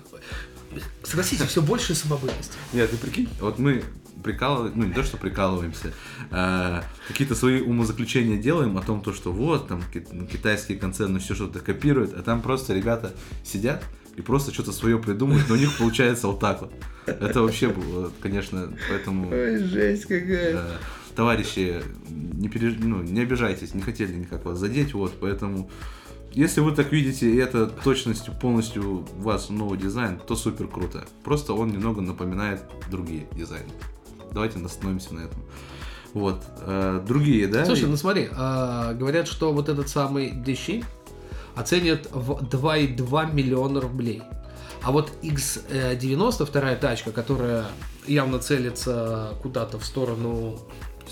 согласитесь, 1.03 1.47
все 1.47 1.63
больше 1.63 1.95
самобытности. 1.95 2.57
Нет, 2.73 2.91
ты 2.91 2.97
прикинь, 2.97 3.29
вот 3.41 3.59
мы 3.59 3.83
прикалываем, 4.23 4.73
ну 4.75 4.85
не 4.87 4.93
то, 4.93 5.03
что 5.03 5.17
прикалываемся, 5.17 5.93
а 6.31 6.85
какие-то 7.07 7.35
свои 7.35 7.61
умозаключения 7.61 8.37
делаем 8.37 8.77
о 8.77 8.83
том, 8.83 9.03
то, 9.03 9.13
что 9.13 9.33
вот, 9.33 9.69
там, 9.69 9.83
ну, 10.11 10.27
китайские 10.27 10.79
концерны 10.79 11.21
все 11.21 11.35
что-то 11.35 11.61
копируют, 11.61 12.15
а 12.15 12.23
там 12.23 12.43
просто 12.43 12.75
ребята 12.75 13.13
сидят 13.45 13.85
и 14.17 14.23
просто 14.23 14.53
что-то 14.53 14.73
свое 14.73 14.99
придумывают, 14.99 15.49
но 15.49 15.55
у 15.55 15.59
них 15.59 15.77
получается 15.79 16.27
вот 16.27 16.41
так 16.41 16.63
вот. 16.63 16.73
Это 17.07 17.43
вообще 17.43 17.69
было, 17.69 18.11
конечно, 18.21 18.73
поэтому... 18.89 19.31
Ой, 19.31 19.59
жесть 19.59 20.07
какая. 20.07 20.55
Да. 20.55 20.67
Товарищи, 21.17 21.83
не, 22.09 22.49
переж- 22.49 22.79
ну, 22.79 23.03
не 23.03 23.23
обижайтесь, 23.23 23.75
не 23.75 23.81
хотели 23.81 24.15
никак 24.15 24.45
вас 24.45 24.59
задеть, 24.59 24.93
вот, 24.93 25.15
поэтому 25.19 25.71
если 26.37 26.61
вы 26.61 26.73
так 26.73 26.93
видите, 26.93 27.31
и 27.31 27.37
это 27.37 27.67
точностью 27.67 28.35
полностью 28.35 29.07
у 29.19 29.23
вас 29.23 29.49
новый 29.49 29.79
дизайн, 29.79 30.19
то 30.19 30.37
супер 30.37 30.69
круто. 30.69 31.07
Просто 31.25 31.55
он 31.55 31.71
немного 31.71 32.03
напоминает 32.03 32.61
другие 32.91 33.27
дизайны. 33.33 33.71
Давайте 34.33 34.63
остановимся 34.63 35.15
на 35.15 35.21
этом. 35.21 35.43
Вот. 36.13 36.45
э, 36.61 37.03
другие, 37.07 37.47
да? 37.47 37.65
Слушай, 37.65 37.89
ну 37.89 37.97
смотри, 37.97 38.29
а, 38.33 38.93
говорят, 38.93 39.29
что 39.29 39.53
вот 39.55 39.71
этот 39.71 39.89
самый 39.89 40.31
DC 40.31 40.85
оценят 41.55 42.09
в 42.13 42.33
2,2 42.43 43.33
миллиона 43.33 43.81
рублей. 43.81 44.23
А 44.83 44.93
вот 44.93 45.11
X90, 45.23 46.45
вторая 46.45 46.77
тачка, 46.77 47.13
которая 47.13 47.65
явно 48.07 48.39
целится 48.41 49.33
куда-то 49.43 49.79
в 49.79 49.87
сторону 49.87 50.59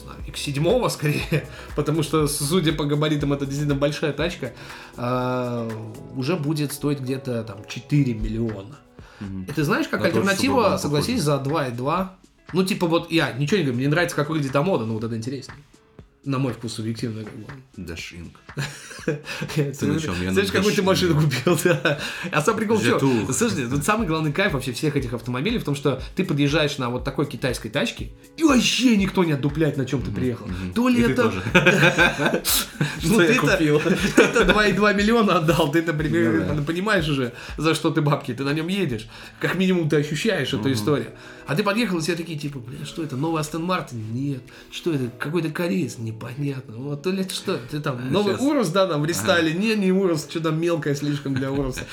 знаю, 0.04 0.20
X7 0.26 0.90
скорее, 0.90 1.48
потому 1.76 2.02
что, 2.02 2.26
судя 2.28 2.72
по 2.72 2.84
габаритам, 2.84 3.32
это 3.32 3.46
действительно 3.46 3.74
большая 3.74 4.12
тачка, 4.12 4.52
а, 4.96 5.68
уже 6.16 6.36
будет 6.36 6.72
стоить 6.72 7.00
где-то 7.00 7.42
там 7.44 7.64
4 7.66 8.14
миллиона. 8.14 8.78
Мгм. 9.20 9.44
И 9.44 9.52
ты 9.52 9.64
знаешь, 9.64 9.88
как 9.88 10.00
чтобы 10.00 10.18
альтернатива, 10.18 10.68
было 10.68 10.76
согласись, 10.76 11.22
за 11.22 11.36
2,2. 11.36 12.08
Ну, 12.52 12.64
типа 12.64 12.86
вот 12.86 13.10
я 13.10 13.32
ничего 13.32 13.58
не 13.58 13.64
говорю, 13.64 13.78
мне 13.78 13.88
нравится, 13.88 14.16
как 14.16 14.28
выглядит 14.28 14.54
Амода, 14.54 14.84
но 14.84 14.94
вот 14.94 15.04
это 15.04 15.16
интереснее. 15.16 15.58
На 16.24 16.38
мой 16.38 16.54
вкус 16.54 16.72
субъективно, 16.74 17.22
как 17.22 17.34
бы. 17.34 17.44
Ты 19.54 19.86
на 19.86 19.98
Знаешь, 19.98 20.50
какую 20.50 20.74
ты 20.74 20.82
машину 20.82 21.20
купил, 21.20 21.58
да. 21.64 21.98
А 22.32 22.40
сам 22.40 22.56
прикол 22.56 22.78
в 22.78 22.82
чём? 22.82 22.98
Жету. 22.98 23.32
Слушай, 23.32 23.68
тут 23.68 23.84
самый 23.84 24.06
главный 24.06 24.32
кайф 24.32 24.54
вообще 24.54 24.72
всех 24.72 24.96
этих 24.96 25.12
автомобилей 25.12 25.58
в 25.58 25.64
том, 25.64 25.74
что 25.74 26.00
ты 26.16 26.24
подъезжаешь 26.24 26.78
на 26.78 26.88
вот 26.88 27.04
такой 27.04 27.26
китайской 27.26 27.68
тачке, 27.68 28.12
и 28.38 28.44
вообще 28.44 28.96
никто 28.96 29.22
не 29.24 29.32
отдупляет, 29.32 29.76
на 29.76 29.84
чем 29.84 30.00
ты 30.00 30.10
приехал. 30.10 30.46
То 30.74 30.88
ли 30.88 31.02
ты 31.04 31.12
это... 31.12 31.32
Ну, 33.02 33.18
ты-то- 33.18 33.40
купил? 33.40 33.80
Ты-то 33.80 34.44
2,2 34.44 34.94
миллиона 34.94 35.36
отдал, 35.38 35.70
ты-то 35.70 35.92
Ну 35.92 35.98
примерно 35.98 36.54
да. 36.54 36.62
понимаешь 36.62 37.06
уже, 37.08 37.34
за 37.58 37.74
что 37.74 37.90
ты 37.90 38.00
бабки, 38.00 38.32
ты 38.32 38.44
на 38.44 38.52
нем 38.54 38.68
едешь. 38.68 39.08
Как 39.40 39.56
минимум 39.56 39.90
ты 39.90 39.96
ощущаешь 39.96 40.54
эту 40.54 40.72
историю. 40.72 41.10
А 41.46 41.54
ты 41.54 41.62
подъехал, 41.62 41.98
и 41.98 42.00
все 42.00 42.16
такие, 42.16 42.38
типа, 42.38 42.58
блин, 42.58 42.84
что 42.84 43.02
это, 43.02 43.16
новый 43.16 43.40
Астон 43.40 43.64
Мартин? 43.64 44.12
Нет. 44.12 44.42
Что 44.70 44.92
это, 44.92 45.10
какой-то 45.18 45.50
кореец? 45.50 45.98
Непонятно. 45.98 46.76
Вот, 46.76 47.02
то 47.02 47.10
ли 47.10 47.22
это 47.22 47.34
что? 47.34 47.58
Ты 47.70 47.80
там, 47.80 48.10
новый 48.10 48.34
щас. 48.34 48.42
Урус, 48.42 48.68
да, 48.68 48.86
там, 48.86 49.02
в 49.02 49.04
рестайле? 49.04 49.52
Не, 49.52 49.74
не 49.76 49.92
Урус, 49.92 50.26
что 50.28 50.40
там 50.40 50.60
мелкое 50.60 50.94
слишком 50.94 51.34
для 51.34 51.52
Уруса. 51.52 51.84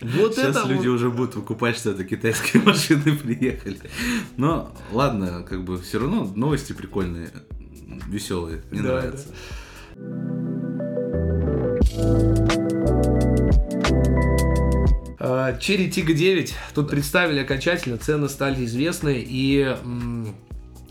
Вот 0.00 0.34
Сейчас 0.34 0.56
это 0.56 0.68
люди 0.68 0.88
вот. 0.88 0.94
уже 0.96 1.10
будут 1.10 1.36
выкупать, 1.36 1.76
что 1.76 1.90
это 1.90 2.04
китайские 2.04 2.62
машины 2.64 3.16
приехали. 3.16 3.80
Но 4.36 4.74
ладно, 4.92 5.44
как 5.48 5.64
бы 5.64 5.80
все 5.80 5.98
равно 5.98 6.30
новости 6.34 6.72
прикольные, 6.72 7.30
веселые, 8.06 8.62
мне 8.70 8.82
Да, 8.82 8.88
нравится. 8.88 9.28
А, 11.98 12.35
Cherry 15.18 15.88
Tiggo 15.90 16.12
9 16.12 16.54
тут 16.74 16.90
представили 16.90 17.40
окончательно, 17.40 17.96
цены 17.96 18.28
стали 18.28 18.64
известны, 18.64 19.24
и 19.26 19.76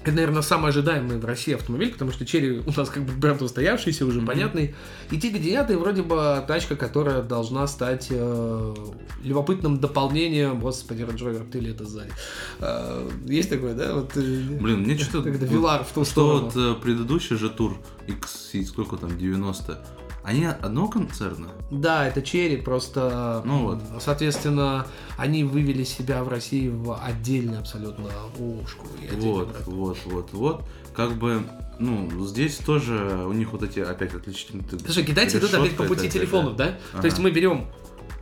это, 0.06 0.14
наверное, 0.14 0.44
самый 0.44 0.70
ожидаемый 0.70 1.18
в 1.18 1.26
России 1.26 1.56
автомобиль, 1.56 1.92
потому 1.92 2.12
что 2.12 2.26
Cherry 2.26 2.64
у 2.64 2.80
нас 2.80 2.90
как 2.90 3.04
бы 3.04 3.12
бренд 3.14 3.42
устоявшийся, 3.42 4.06
уже 4.06 4.22
понятный. 4.22 4.76
И 5.10 5.16
Tiggo 5.16 5.40
9 5.40 5.76
вроде 5.80 6.04
бы 6.04 6.44
тачка, 6.48 6.76
которая 6.76 7.24
должна 7.24 7.66
стать 7.66 8.08
э, 8.12 8.76
любопытным 9.24 9.80
дополнением, 9.80 10.60
господи, 10.60 11.02
Rover, 11.02 11.50
ты 11.50 11.60
ли 11.60 11.72
это 11.72 11.86
сзади? 11.86 12.12
А, 12.60 13.10
есть 13.26 13.50
такое, 13.50 13.74
да? 13.74 13.96
Вот, 13.96 14.12
э, 14.16 14.20
Блин, 14.22 14.82
мне 14.82 14.96
что-то... 14.96 15.24
Когда 15.24 15.48
Вилар 15.48 15.84
в 15.84 15.92
ту 15.92 16.06
Что 16.06 16.12
сторону. 16.12 16.52
вот 16.54 16.56
э, 16.56 16.82
предыдущий 16.82 17.36
же 17.36 17.50
тур 17.50 17.76
X, 18.06 18.52
сколько 18.68 18.98
там, 18.98 19.18
90, 19.18 19.86
они 20.26 20.46
одного 20.46 20.88
концерна? 20.88 21.50
Да, 21.70 22.08
это 22.08 22.22
Черри, 22.22 22.58
просто, 22.58 23.44
Ну 23.46 23.64
вот. 23.64 23.82
соответственно, 24.02 24.88
они 25.18 25.44
вывели 25.44 25.84
себя 25.84 26.24
в 26.24 26.30
России 26.30 26.68
в 26.68 27.00
отдельную 27.00 27.60
абсолютно 27.60 28.10
ушку. 28.40 28.88
Вот, 29.14 29.48
бренд. 29.48 29.68
вот, 29.68 29.98
вот, 30.06 30.34
вот. 30.34 30.64
Как 30.96 31.14
бы, 31.14 31.44
ну, 31.78 32.26
здесь 32.26 32.56
тоже 32.58 33.26
у 33.28 33.34
них 33.34 33.52
вот 33.52 33.64
эти 33.64 33.80
опять 33.80 34.16
отличительные... 34.16 34.66
Слушай, 34.84 35.04
китайцы 35.04 35.38
идут 35.38 35.54
опять 35.54 35.76
по 35.76 35.84
пути 35.84 36.08
эта, 36.08 36.20
телефонов, 36.20 36.56
да? 36.56 36.78
Ага. 36.94 37.02
То 37.02 37.06
есть 37.06 37.20
мы 37.20 37.32
берем, 37.32 37.68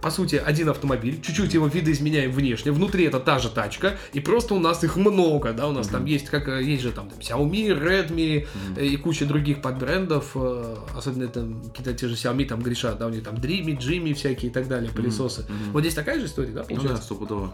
по 0.04 0.12
сути, 0.12 0.36
один 0.36 0.68
автомобиль, 0.68 1.22
чуть-чуть 1.22 1.54
его 1.54 1.68
видоизменяем 1.68 2.30
внешне, 2.30 2.74
внутри 2.74 3.06
это 3.06 3.22
та 3.22 3.40
же 3.40 3.50
тачка, 3.50 3.98
и 4.12 4.20
просто 4.20 4.54
у 4.54 4.60
нас 4.60 4.84
их 4.84 4.98
много, 4.98 5.54
да, 5.54 5.70
у 5.70 5.72
нас 5.72 5.88
там 5.88 6.04
есть, 6.04 6.26
как 6.26 6.50
э, 6.50 6.62
есть 6.62 6.84
же 6.84 6.92
там, 6.92 7.10
там 7.10 7.20
Xiaomi, 7.20 7.70
Redmi 7.70 8.46
э, 8.76 8.86
и 8.86 8.98
куча 8.98 9.26
других 9.26 9.62
подбрендов, 9.62 10.32
э, 10.36 10.76
особенно 10.94 11.30
там 11.30 11.64
какие-то 11.70 11.94
те 11.94 12.10
же 12.10 12.16
Xiaomi 12.16 12.46
там 12.46 12.62
грешат, 12.62 12.98
да, 13.00 13.08
у 13.08 13.12
них 13.12 13.24
там 13.24 13.36
Dreamy, 13.36 13.78
Jimmy 13.78 14.14
всякие 14.14 14.52
и 14.52 14.54
так 14.54 14.68
далее, 14.68 14.92
пылесосы. 14.92 15.44
мгм. 15.44 15.72
Вот 15.72 15.80
здесь 15.80 15.94
такая 15.94 16.20
же 16.20 16.26
история, 16.26 16.52
да, 16.52 16.64
Ну 16.64 16.68
да, 16.68 16.76
получается? 16.76 17.04
стопудово. 17.04 17.54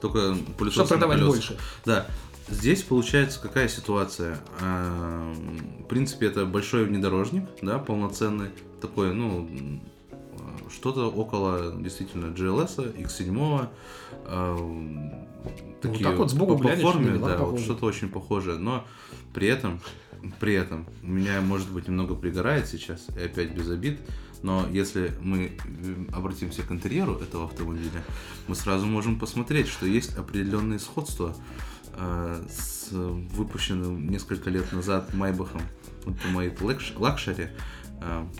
Только 0.00 0.36
пылесос 0.56 0.74
Чтобы 0.74 0.88
продавать 0.90 1.18
на 1.18 1.26
больше. 1.26 1.56
Да. 1.84 2.06
Здесь 2.48 2.82
получается 2.82 3.40
какая 3.40 3.68
ситуация? 3.68 4.38
А, 4.60 5.34
В 5.80 5.88
принципе, 5.88 6.26
это 6.26 6.44
большой 6.44 6.84
внедорожник, 6.84 7.44
да, 7.62 7.78
полноценный, 7.78 8.50
такой, 8.80 9.12
ну, 9.12 9.48
что-то 10.70 11.10
около 11.10 11.74
действительно 11.80 12.26
GLS, 12.26 12.96
X7, 12.96 13.68
а, 14.26 15.10
такие 15.80 16.04
так 16.04 16.18
вот 16.18 16.30
сбоку 16.30 16.58
по, 16.58 16.62
глянешь, 16.62 16.82
форме, 16.82 17.18
да, 17.18 17.38
вот 17.38 17.60
что-то 17.60 17.86
очень 17.86 18.08
похожее, 18.08 18.58
но 18.58 18.84
при 19.32 19.48
этом, 19.48 19.80
при 20.40 20.54
этом, 20.54 20.86
у 21.02 21.08
меня, 21.08 21.40
может 21.40 21.70
быть, 21.70 21.88
немного 21.88 22.14
пригорает 22.14 22.66
сейчас, 22.66 23.06
и 23.16 23.20
опять 23.20 23.54
без 23.54 23.70
обид, 23.70 24.00
но 24.44 24.66
если 24.70 25.10
мы 25.22 25.52
э, 25.64 25.94
обратимся 26.12 26.62
к 26.62 26.70
интерьеру 26.70 27.14
этого 27.14 27.46
автомобиля, 27.46 28.04
мы 28.46 28.54
сразу 28.54 28.84
можем 28.84 29.18
посмотреть, 29.18 29.68
что 29.68 29.86
есть 29.86 30.16
определенные 30.16 30.78
сходства 30.78 31.34
э, 31.94 32.44
с 32.50 32.88
выпущенным 32.90 34.10
несколько 34.10 34.50
лет 34.50 34.70
назад 34.72 35.14
Майбахом 35.14 35.62
Ultimate 36.04 36.58
Lux- 36.58 36.94
Luxury. 36.96 37.48
М, 38.00 38.30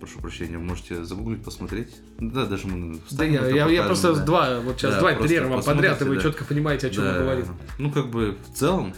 прошу 0.00 0.20
прощения, 0.20 0.58
можете 0.58 1.04
загуглить, 1.04 1.42
посмотреть. 1.44 1.94
Да, 2.18 2.46
даже 2.46 2.66
мы 2.66 2.98
Да, 3.12 3.24
я, 3.24 3.46
я, 3.46 3.66
я 3.68 3.82
просто 3.84 4.14
да. 4.14 4.24
два, 4.24 4.60
вот 4.60 4.76
сейчас 4.78 4.94
Да, 4.94 5.00
два 5.00 5.12
вам 5.48 5.62
подряд, 5.62 6.00
и 6.00 6.04
вы 6.04 6.16
да. 6.16 6.22
четко 6.22 6.44
понимаете, 6.44 6.88
о 6.88 6.90
чем 6.90 7.04
Да. 7.04 7.18
говорю. 7.18 7.44
Ну, 7.78 7.92
как 7.92 8.10
бы 8.10 8.36
в 8.50 8.56
целом 8.56 8.94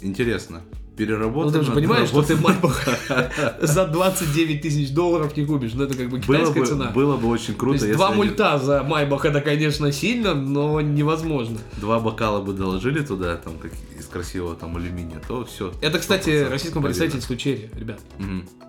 интересно. 0.00 0.62
Ну, 0.98 1.06
Переработано. 1.06 1.52
ты 1.60 1.64
же 1.64 1.72
понимаешь, 1.72 2.08
что 2.08 2.22
ты. 2.22 2.34
Майбах 2.36 2.84
за 3.62 3.86
29 3.86 4.60
тысяч 4.62 4.90
долларов 4.90 5.36
не 5.36 5.46
купишь. 5.46 5.72
Ну, 5.74 5.84
это 5.84 5.94
как 5.96 6.08
бы 6.08 6.18
было 6.18 6.38
китайская 6.38 6.60
бы, 6.60 6.66
цена. 6.66 6.90
было 6.90 7.16
бы 7.16 7.28
очень 7.28 7.54
То 7.54 7.60
круто, 7.60 7.84
есть 7.86 7.96
два 7.96 8.08
они- 8.08 8.16
мульта 8.16 8.58
за 8.58 8.82
Майбах 8.82 9.24
это, 9.24 9.40
конечно, 9.40 9.92
сильно, 9.92 10.34
но 10.34 10.80
невозможно. 10.80 11.58
два 11.80 12.00
бокала 12.00 12.40
бы 12.40 12.52
доложили 12.52 13.00
туда, 13.02 13.36
там, 13.36 13.54
как 13.58 13.70
из 13.98 14.06
красивого 14.06 14.54
там 14.56 14.76
алюминия, 14.76 15.20
то 15.28 15.44
все. 15.44 15.72
Это, 15.80 15.98
кстати, 15.98 16.46
российскому 16.50 16.84
представительству 16.86 17.36
Chery, 17.36 17.70
ребят. 17.78 18.00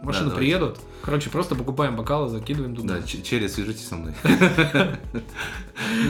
Машины 0.04 0.30
приедут, 0.32 0.78
короче, 1.02 1.30
просто 1.30 1.56
покупаем 1.56 1.96
бокалы, 1.96 2.30
закидываем 2.30 2.76
туда. 2.76 2.96
Да, 3.00 3.04
Chery, 3.04 3.48
свяжитесь 3.50 3.88
со 3.88 3.96
мной. 3.96 4.14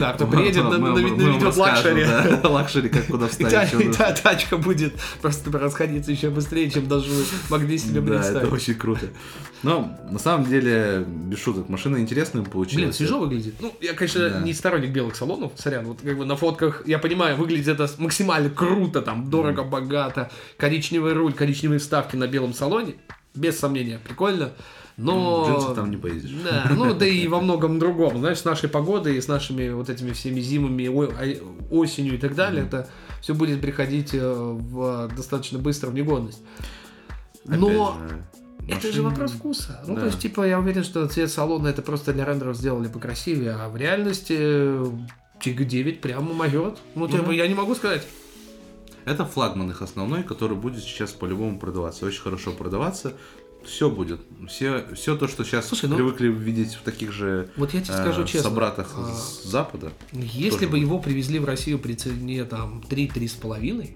Да, 0.00 0.12
кто 0.14 0.26
приедет, 0.26 0.64
наведет 0.64 1.56
luxury. 1.56 2.04
да, 2.04 2.48
Luxury, 2.48 2.88
как 2.88 3.06
куда 3.06 3.26
И 3.26 3.28
вставить. 3.28 3.96
тачка 4.22 4.56
будет 4.56 4.94
просто 5.22 5.56
расходиться 5.56 6.09
еще 6.10 6.30
быстрее, 6.30 6.70
чем 6.70 6.86
даже 6.88 7.10
вы 7.10 7.24
могли 7.50 7.78
себе 7.78 8.00
Да, 8.00 8.14
это 8.14 8.22
представить. 8.22 8.52
очень 8.52 8.74
круто. 8.74 9.06
Но, 9.62 9.98
на 10.10 10.18
самом 10.18 10.46
деле, 10.48 11.04
без 11.06 11.38
шуток, 11.38 11.68
машина 11.68 11.98
интересная 11.98 12.42
получилась. 12.42 12.76
Блин, 12.84 12.92
свежо 12.92 13.18
выглядит. 13.18 13.54
Ну, 13.60 13.74
я, 13.80 13.92
конечно, 13.94 14.28
Да. 14.30 14.40
не 14.40 14.54
сторонник 14.54 14.90
белых 14.90 15.16
салонов, 15.16 15.52
сорян. 15.56 15.84
Вот 15.86 15.98
как 16.02 16.16
бы 16.16 16.24
на 16.24 16.36
фотках, 16.36 16.82
я 16.86 16.98
понимаю, 16.98 17.36
выглядит 17.36 17.68
это 17.68 17.88
максимально 17.98 18.48
круто, 18.50 19.02
там, 19.02 19.28
дорого, 19.30 19.62
богато. 19.64 20.30
Коричневый 20.56 21.12
руль, 21.12 21.32
коричневые 21.34 21.78
вставки 21.78 22.16
на 22.16 22.26
белом 22.26 22.54
салоне. 22.54 22.94
Без 23.34 23.58
сомнения, 23.58 24.00
прикольно. 24.02 24.52
Но... 24.96 25.44
В 25.44 25.48
джинсах 25.50 25.74
там 25.76 25.90
не 25.90 25.96
поездишь. 25.96 26.30
Да, 26.44 26.70
ну 26.74 26.92
да 26.94 27.06
и 27.06 27.26
во 27.28 27.40
многом 27.40 27.78
другом. 27.78 28.18
Знаешь, 28.18 28.38
с 28.38 28.44
нашей 28.44 28.68
погодой 28.68 29.16
и 29.16 29.20
с 29.20 29.28
нашими 29.28 29.70
вот 29.70 29.88
этими 29.88 30.12
всеми 30.12 30.40
зимами, 30.40 30.88
о- 30.88 31.04
а- 31.10 31.64
осенью 31.70 32.14
и 32.14 32.18
так 32.18 32.34
далее, 32.34 32.64
это 32.66 32.88
все 33.20 33.34
будет 33.34 33.60
приходить 33.60 34.10
э, 34.14 34.32
в 34.32 35.08
достаточно 35.16 35.58
быстро 35.58 35.88
в 35.90 35.94
негодность. 35.94 36.42
Но 37.44 37.96
же, 38.08 38.24
это 38.68 38.92
же 38.92 39.02
машины- 39.02 39.10
вопрос 39.10 39.32
вкуса. 39.32 39.82
Ну, 39.86 39.94
Да. 39.94 40.00
то 40.02 40.06
есть, 40.06 40.18
типа, 40.20 40.46
я 40.46 40.58
уверен, 40.58 40.84
что 40.84 41.06
цвет 41.08 41.30
салона 41.30 41.68
это 41.68 41.82
просто 41.82 42.12
для 42.12 42.24
рендеров 42.24 42.56
сделали 42.56 42.88
покрасивее, 42.88 43.52
а 43.52 43.68
в 43.68 43.76
реальности 43.76 44.36
э, 44.38 44.86
Тига 45.40 45.64
9 45.64 46.00
прямо 46.00 46.32
могет. 46.34 46.78
Ну, 46.94 47.08
типа, 47.08 47.22
Мгм. 47.24 47.30
я 47.32 47.48
не 47.48 47.54
могу 47.54 47.74
сказать. 47.74 48.06
Это 49.06 49.24
флагман 49.24 49.70
их 49.70 49.80
основной, 49.82 50.22
который 50.22 50.56
будет 50.56 50.82
сейчас 50.84 51.12
по-любому 51.12 51.58
продаваться. 51.58 52.04
Очень 52.06 52.20
хорошо 52.20 52.52
продаваться. 52.52 53.14
Все 53.64 53.90
будет. 53.90 54.20
Все, 54.48 54.86
все 54.94 55.16
то, 55.16 55.28
что 55.28 55.44
сейчас 55.44 55.68
Слушай, 55.68 55.88
ну- 55.90 55.96
привыкли 55.96 56.28
видеть 56.28 56.74
в 56.74 56.82
таких 56.82 57.12
же 57.12 57.50
Вот 57.56 57.74
я 57.74 57.80
тебе 57.80 57.94
э, 57.94 58.02
скажу 58.02 58.24
честно. 58.24 58.50
собратах 58.50 58.92
а, 58.96 59.12
с 59.14 59.42
Запада, 59.44 59.92
Если 60.12 60.64
бы 60.66 60.72
будет. 60.72 60.80
его 60.82 60.98
привезли 60.98 61.38
в 61.38 61.44
Россию 61.44 61.78
при 61.78 61.94
цене 61.94 62.44
там 62.44 62.82
3-3,5, 62.88 63.90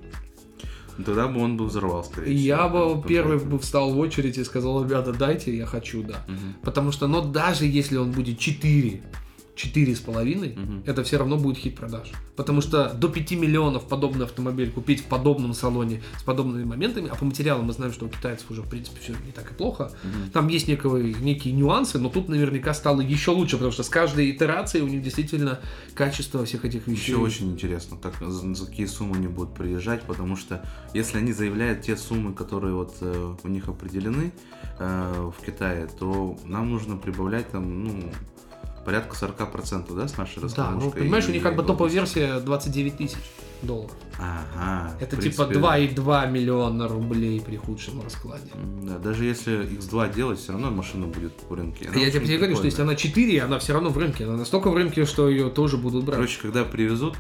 тогда 1.05 1.29
бы 1.29 1.41
он 1.41 1.57
бы 1.57 1.67
взорвал, 1.67 2.05
скорее 2.05 2.35
я 2.35 2.69
бы 2.69 3.03
первый 3.07 3.39
бы 3.39 3.59
встал 3.59 3.93
в 3.93 3.99
очередь 3.99 4.39
и 4.39 4.45
сказал, 4.45 4.85
ребята, 4.85 5.13
дайте, 5.13 5.57
я 5.57 5.67
хочу, 5.67 6.03
да. 6.03 6.25
Мгм. 6.29 6.57
Потому 6.63 6.93
что, 6.93 7.07
но 7.09 7.21
даже 7.23 7.65
если 7.67 7.97
он 7.97 8.13
будет 8.13 8.39
4, 8.39 9.03
4,5, 9.57 10.55
Мгм. 10.57 10.83
это 10.87 11.05
все 11.05 11.17
равно 11.19 11.37
будет 11.37 11.59
хит 11.59 11.77
продаж. 11.77 12.11
Потому 12.37 12.61
что 12.61 12.93
до 12.95 13.09
5 13.09 13.33
миллионов 13.37 13.87
подобный 13.87 14.25
автомобиль 14.25 14.71
купить 14.71 15.01
в 15.01 15.05
подобном 15.05 15.55
салоне 15.55 16.03
с 16.19 16.23
подобными 16.23 16.65
моментами, 16.65 17.09
а 17.11 17.15
по 17.15 17.25
материалам 17.25 17.67
мы 17.67 17.73
знаем, 17.73 17.93
что 17.93 18.07
у 18.07 18.09
китайцев 18.09 18.51
уже, 18.51 18.63
в 18.63 18.69
принципе, 18.69 19.01
все 19.01 19.13
не 19.25 19.33
так 19.33 19.51
и 19.53 19.55
плохо. 19.55 19.93
Мгм. 20.03 20.31
Там 20.33 20.49
есть 20.49 20.67
некие, 20.69 21.15
некие 21.21 21.55
нюансы, 21.55 21.99
но 21.99 22.09
тут 22.09 22.29
наверняка 22.29 22.75
стало 22.75 23.01
еще 23.01 23.31
лучше, 23.31 23.57
потому 23.57 23.73
что 23.73 23.83
с 23.83 23.89
каждой 23.89 24.31
итерацией 24.31 24.85
у 24.85 24.89
них 24.89 25.03
действительно 25.03 25.61
качество 25.95 26.45
всех 26.45 26.65
этих 26.65 26.87
вещей. 26.89 27.13
Еще 27.13 27.17
очень 27.17 27.53
интересно, 27.53 27.97
как, 27.97 28.15
за, 28.21 28.55
за 28.55 28.67
какие 28.67 28.87
суммы 28.87 29.17
они 29.17 29.29
будут 29.29 29.55
приезжать, 29.55 30.03
потому 30.03 30.37
что 30.37 30.65
если 30.95 31.19
они 31.19 31.33
заявляют 31.33 31.83
те 31.83 31.97
суммы, 31.97 32.35
которые 32.35 32.75
вот 32.75 32.97
э, 33.01 33.35
у 33.43 33.49
них 33.49 33.69
определены 33.69 34.33
э, 34.79 35.31
в 35.39 35.45
Китае, 35.45 35.87
то 35.99 36.37
нам 36.45 36.71
нужно 36.71 36.97
прибавлять 36.97 37.51
там, 37.51 37.85
ну, 37.85 38.03
порядка 38.85 39.17
40%, 39.17 39.95
да, 39.95 40.09
с 40.09 40.17
нашей 40.17 40.37
Да, 40.37 40.43
раскладушкой. 40.43 40.85
ну 40.85 40.91
понимаешь, 40.93 41.29
у 41.29 41.33
них 41.33 41.43
как 41.43 41.57
бы 41.57 41.63
И- 41.63 41.67
топовая 41.67 41.93
версия 41.93 42.39
29 42.41 42.97
тысяч 42.99 43.17
долларов. 43.63 43.93
Ага. 44.19 44.93
Это 45.01 45.17
в 45.17 45.21
типа 45.23 45.45
принципе, 45.47 45.59
2,2 45.59 46.31
миллиона 46.31 46.87
рублей 46.87 47.41
при 47.41 47.57
худшем 47.57 48.03
раскладе. 48.03 48.51
Да, 48.83 48.99
даже 48.99 49.25
если 49.25 49.65
X2 49.79 50.15
делать, 50.15 50.39
все 50.39 50.53
равно 50.53 50.71
машина 50.71 51.07
будет 51.07 51.33
в 51.49 51.53
рынке. 51.55 51.89
Она 51.89 51.99
я 52.01 52.11
тебе 52.11 52.37
говорю, 52.37 52.55
что 52.57 52.65
если 52.67 52.77
прикольная. 52.83 52.95
она 52.95 52.97
4, 52.97 53.43
она 53.43 53.59
все 53.59 53.73
равно 53.73 53.89
в 53.91 53.97
рынке. 53.99 54.25
Она 54.25 54.37
настолько 54.37 54.69
в 54.71 54.75
рынке, 54.75 55.05
что 55.07 55.29
ее 55.31 55.49
тоже 55.49 55.79
будут 55.79 56.05
брать. 56.05 56.17
Короче, 56.17 56.41
когда 56.43 56.65
привезут 56.65 57.17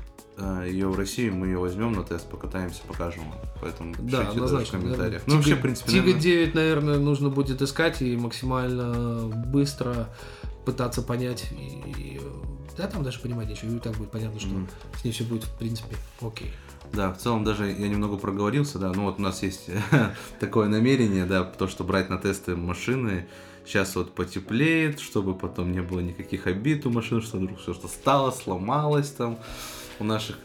ее 0.67 0.89
в 0.89 0.99
Россию, 0.99 1.35
мы 1.37 1.47
ее 1.47 1.59
возьмем 1.59 1.93
на 1.93 2.03
тест, 2.03 2.29
покатаемся, 2.29 2.83
покажем. 2.87 3.23
Поэтому 3.63 3.95
да, 4.01 4.19
даже 4.19 4.29
в 4.31 4.33
однозначно. 4.33 4.79
комментариях. 4.81 4.99
наверное. 4.99 5.23
Ну, 5.29 5.35
вообще, 5.37 5.51
Тига- 5.53 5.59
в 5.59 5.63
принципе, 5.63 5.91
Тига 5.93 6.01
наверное, 6.03 6.23
9, 6.23 6.55
наверное, 6.55 6.99
нужно 6.99 7.29
будет 7.31 7.63
искать 7.63 8.03
и 8.03 8.17
максимально 8.17 9.29
быстро 9.47 10.09
пытаться 10.65 11.03
понять. 11.03 11.47
И, 11.53 12.21
да, 12.77 12.87
там 12.87 13.03
даже 13.03 13.21
понимать 13.21 13.49
нечего. 13.49 13.75
И 13.75 13.79
так 13.79 13.97
будет 13.97 14.11
понятно, 14.11 14.41
что 14.41 14.49
Мгм. 14.49 14.69
с 15.01 15.05
ней 15.05 15.13
все 15.13 15.25
будет, 15.25 15.45
в 15.45 15.57
принципе, 15.57 15.97
окей. 16.21 16.51
Да, 16.93 17.13
в 17.13 17.19
целом 17.19 17.45
даже 17.45 17.67
я 17.71 17.89
немного 17.89 18.17
проговорился, 18.17 18.79
да, 18.79 18.93
ну 18.93 19.05
вот 19.05 19.19
у 19.19 19.23
нас 19.23 19.43
есть 19.43 19.69
такое 20.41 20.69
намерение, 20.69 21.25
да, 21.25 21.45
то, 21.45 21.67
что 21.67 21.83
брать 21.83 22.11
на 22.11 22.19
тесты 22.19 22.57
машины, 22.57 23.27
сейчас 23.65 23.97
вот 23.97 24.15
потеплеет, 24.15 25.01
чтобы 25.01 25.35
потом 25.35 25.73
не 25.73 25.81
было 25.81 26.01
никаких 26.01 26.47
обид 26.47 26.85
у 26.87 26.91
машин, 26.91 27.23
что 27.23 27.39
вдруг 27.39 27.59
что-то 27.59 27.89
стало, 27.89 28.31
сломалось 28.31 29.11
там 29.11 29.39
у 29.99 30.05
наших. 30.05 30.37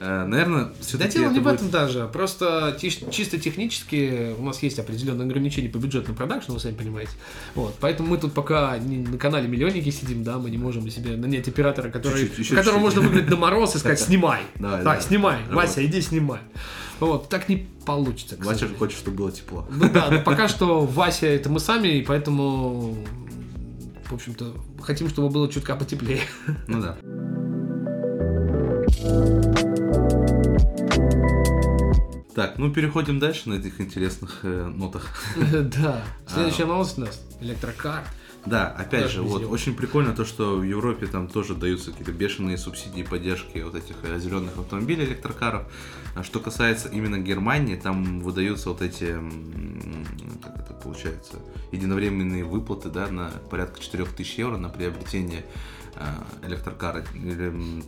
Э, 0.00 0.24
Наверное, 0.26 0.64
Да 0.64 0.72
все-таки 0.80 1.18
дело 1.18 1.30
не 1.32 1.40
в 1.40 1.46
этом 1.46 1.70
даже. 1.70 2.08
Просто 2.12 2.76
чисто 2.80 3.38
технически 3.38 4.34
у 4.38 4.44
нас 4.44 4.62
есть 4.62 4.78
определенные 4.78 5.24
ограничения 5.26 5.68
по 5.68 5.78
бюджетным 5.78 6.14
продакшн, 6.16 6.52
вы 6.52 6.60
сами 6.60 6.74
понимаете. 6.74 7.12
Вот. 7.54 7.76
Поэтому 7.80 8.10
мы 8.10 8.18
тут 8.18 8.32
пока 8.34 8.76
не 8.78 8.98
на 8.98 9.18
канале 9.18 9.48
Миллионники 9.48 9.90
сидим, 9.90 10.22
да, 10.24 10.38
мы 10.38 10.50
не 10.50 10.58
можем 10.58 10.88
себе 10.90 11.16
нанять 11.16 11.48
оператора, 11.48 11.90
который, 11.90 12.20
Чуть-чуть, 12.22 12.38
еще 12.40 12.54
которому 12.56 12.86
чуть-чуть. 12.86 12.96
можно 13.02 13.10
выиграть 13.14 13.30
на 13.30 13.36
мороз 13.36 13.74
и 13.74 13.78
сказать 13.78 14.00
«снимай». 14.00 14.40
Так, 14.60 14.82
давай. 14.82 15.00
снимай. 15.02 15.38
Вася, 15.50 15.84
иди 15.84 16.00
снимай. 16.00 16.40
Вот. 17.00 17.28
Так 17.28 17.48
не 17.48 17.66
получится, 17.84 18.36
Вася 18.38 18.50
сожалению. 18.52 18.78
хочет, 18.78 18.98
чтобы 18.98 19.16
было 19.18 19.32
тепло. 19.32 19.66
Ну 19.70 19.88
да, 19.90 20.08
но 20.10 20.20
пока 20.22 20.48
что 20.48 20.84
Вася 20.86 21.26
это 21.26 21.48
мы 21.50 21.60
сами, 21.60 21.88
и 21.88 22.02
поэтому, 22.02 22.96
в 24.08 24.12
общем-то, 24.14 24.54
хотим, 24.82 25.08
чтобы 25.08 25.28
было 25.30 25.50
чутка 25.50 25.76
потеплее. 25.76 26.20
Ну 26.68 26.80
да. 26.82 26.96
Так, 32.36 32.58
ну 32.58 32.70
переходим 32.70 33.18
дальше 33.18 33.48
на 33.48 33.54
этих 33.54 33.80
интересных 33.80 34.40
э, 34.42 34.66
нотах. 34.66 35.08
Да. 35.52 36.04
Следующая 36.26 36.64
А. 36.64 36.66
новость 36.66 36.98
у 36.98 37.00
нас. 37.00 37.18
Электрокар. 37.40 38.04
Да, 38.44 38.68
опять 38.68 39.10
же, 39.10 39.22
вот 39.22 39.44
очень 39.44 39.74
прикольно 39.74 40.14
то, 40.14 40.26
что 40.26 40.56
в 40.58 40.62
Европе 40.62 41.06
там 41.06 41.28
тоже 41.28 41.54
даются 41.54 41.92
какие-то 41.92 42.12
бешеные 42.12 42.58
субсидии 42.58 43.02
поддержки 43.02 43.56
вот 43.60 43.74
этих 43.74 43.96
э, 44.02 44.18
зеленых 44.18 44.58
автомобилей, 44.58 45.06
электрокаров. 45.06 45.62
А 46.14 46.22
что 46.22 46.38
касается 46.38 46.90
именно 46.90 47.16
Германии, 47.18 47.74
там 47.74 48.20
выдаются 48.20 48.68
вот 48.68 48.82
эти, 48.82 49.16
как 50.42 50.56
это 50.58 50.74
получается, 50.74 51.38
единовременные 51.72 52.44
выплаты, 52.44 52.90
да, 52.90 53.08
на 53.08 53.30
порядка 53.50 53.80
4000 53.80 54.40
евро 54.40 54.58
на 54.58 54.68
приобретение 54.68 55.46
э, 55.94 56.46
электрокара. 56.46 57.02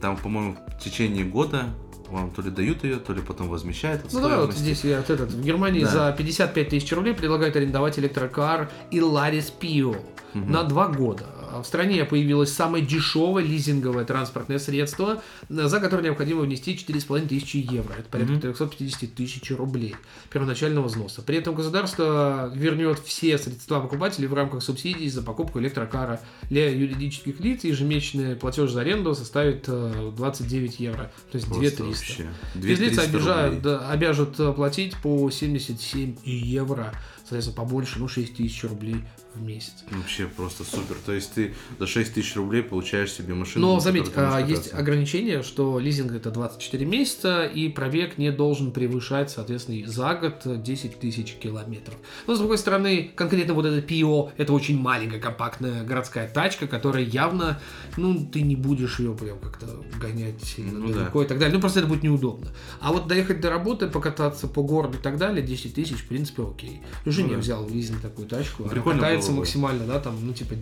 Там, 0.00 0.16
по-моему, 0.16 0.56
в 0.68 0.82
течение 0.82 1.26
года 1.26 1.66
вам 2.10 2.30
то 2.30 2.42
ли 2.42 2.50
дают 2.50 2.84
ее, 2.84 2.96
то 2.96 3.12
ли 3.12 3.20
потом 3.22 3.48
возмещают 3.48 4.04
от 4.06 4.12
Ну 4.12 4.20
давай 4.20 4.38
вот 4.38 4.54
здесь 4.54 4.84
я 4.84 4.98
вот 4.98 5.10
этот. 5.10 5.30
В 5.30 5.42
Германии 5.42 5.84
Да. 5.84 5.90
за 5.90 6.12
55 6.16 6.68
тысяч 6.70 6.92
рублей 6.92 7.14
предлагают 7.14 7.56
арендовать 7.56 7.98
электрокар 7.98 8.70
Ilaris 8.90 9.52
Pio 9.60 9.96
Мгм. 10.34 10.52
на 10.52 10.62
два 10.64 10.88
года. 10.88 11.24
В 11.62 11.64
стране 11.64 12.04
появилось 12.04 12.52
самое 12.52 12.84
дешевое 12.84 13.42
лизинговое 13.44 14.04
транспортное 14.04 14.58
средство, 14.58 15.22
за 15.48 15.80
которое 15.80 16.02
необходимо 16.04 16.42
внести 16.42 16.74
4,5 16.74 17.28
тысячи 17.28 17.56
евро. 17.56 17.94
Это 17.94 18.08
порядка 18.08 18.32
Мгм. 18.32 18.40
350 18.42 19.14
тысяч 19.14 19.50
рублей 19.50 19.96
первоначального 20.30 20.86
взноса. 20.88 21.22
При 21.22 21.36
этом 21.38 21.54
государство 21.54 22.50
вернет 22.54 22.98
все 23.04 23.38
средства 23.38 23.80
покупателей 23.80 24.28
в 24.28 24.34
рамках 24.34 24.62
субсидий 24.62 25.08
за 25.08 25.22
покупку 25.22 25.58
электрокара. 25.60 26.20
Для 26.50 26.70
юридических 26.70 27.40
лиц 27.40 27.64
ежемесячный 27.64 28.36
платеж 28.36 28.70
за 28.70 28.80
аренду 28.82 29.14
составит 29.14 29.64
э, 29.68 30.12
29 30.16 30.80
евро, 30.80 31.10
то 31.30 31.36
есть 31.36 31.46
Просто 31.46 31.76
2300. 31.76 31.84
вообще. 31.84 32.28
Физлица 32.54 33.06
2300 33.08 33.08
обижают, 33.08 33.66
обяжут 33.90 34.40
э, 34.40 34.52
платить 34.52 34.96
по 35.02 35.30
77 35.30 36.16
евро, 36.24 36.92
соответственно, 37.20 37.56
побольше, 37.56 37.98
ну, 37.98 38.08
6 38.08 38.36
тысяч 38.36 38.64
рублей 38.64 38.96
в 39.38 39.42
месяц. 39.42 39.72
Вообще 39.90 40.26
просто 40.26 40.64
супер. 40.64 40.96
То 41.06 41.12
есть 41.12 41.32
ты 41.32 41.54
за 41.78 41.86
6 41.86 42.14
тысяч 42.14 42.36
рублей 42.36 42.62
получаешь 42.62 43.12
себе 43.12 43.34
машину. 43.34 43.66
Но 43.66 43.80
заметь, 43.80 44.10
а, 44.16 44.40
есть 44.40 44.72
ограничение, 44.74 45.42
что 45.42 45.78
лизинг 45.78 46.12
это 46.12 46.30
24 46.30 46.84
месяца, 46.84 47.44
и 47.44 47.68
пробег 47.68 48.18
не 48.18 48.30
должен 48.30 48.72
превышать, 48.72 49.30
соответственно, 49.30 49.86
за 49.88 50.14
год 50.14 50.62
10 50.62 50.98
тысяч 51.00 51.34
километров. 51.34 51.96
Но, 52.26 52.34
с 52.34 52.38
другой 52.38 52.58
стороны, 52.58 53.10
конкретно 53.14 53.54
вот 53.54 53.64
это 53.66 53.80
Пио, 53.80 54.30
это 54.36 54.52
очень 54.52 54.78
маленькая, 54.78 55.20
компактная 55.20 55.84
городская 55.84 56.28
тачка, 56.28 56.66
которая 56.66 57.04
явно, 57.04 57.60
ну, 57.96 58.26
ты 58.30 58.42
не 58.42 58.56
будешь 58.56 58.98
ее 58.98 59.14
прям 59.14 59.38
как-то 59.38 59.66
гонять 60.00 60.42
сильно 60.42 60.78
Ну 60.78 60.88
да. 60.88 60.94
далеко 61.00 61.22
и 61.22 61.26
так 61.26 61.38
далее. 61.38 61.54
Ну, 61.54 61.60
просто 61.60 61.80
это 61.80 61.88
будет 61.88 62.02
неудобно. 62.02 62.48
А 62.80 62.92
вот 62.92 63.06
доехать 63.06 63.40
до 63.40 63.50
работы, 63.50 63.86
покататься 63.88 64.48
по 64.48 64.62
городу 64.62 64.98
и 64.98 65.00
так 65.00 65.16
далее, 65.18 65.44
10 65.46 65.74
тысяч, 65.74 65.96
в 65.98 66.08
принципе, 66.08 66.42
окей. 66.42 66.80
Жене 67.06 67.28
Ну 67.28 67.34
да. 67.34 67.40
взял 67.40 67.64
в 67.64 67.72
лизинг 67.72 68.00
такую 68.00 68.26
тачку, 68.28 68.64
она 68.64 68.72
Прикольно 68.72 69.00
катается 69.00 69.27
бы. 69.32 69.38
максимально, 69.40 69.86
да, 69.86 69.98
там, 70.00 70.14
ну, 70.22 70.32
типа, 70.32 70.54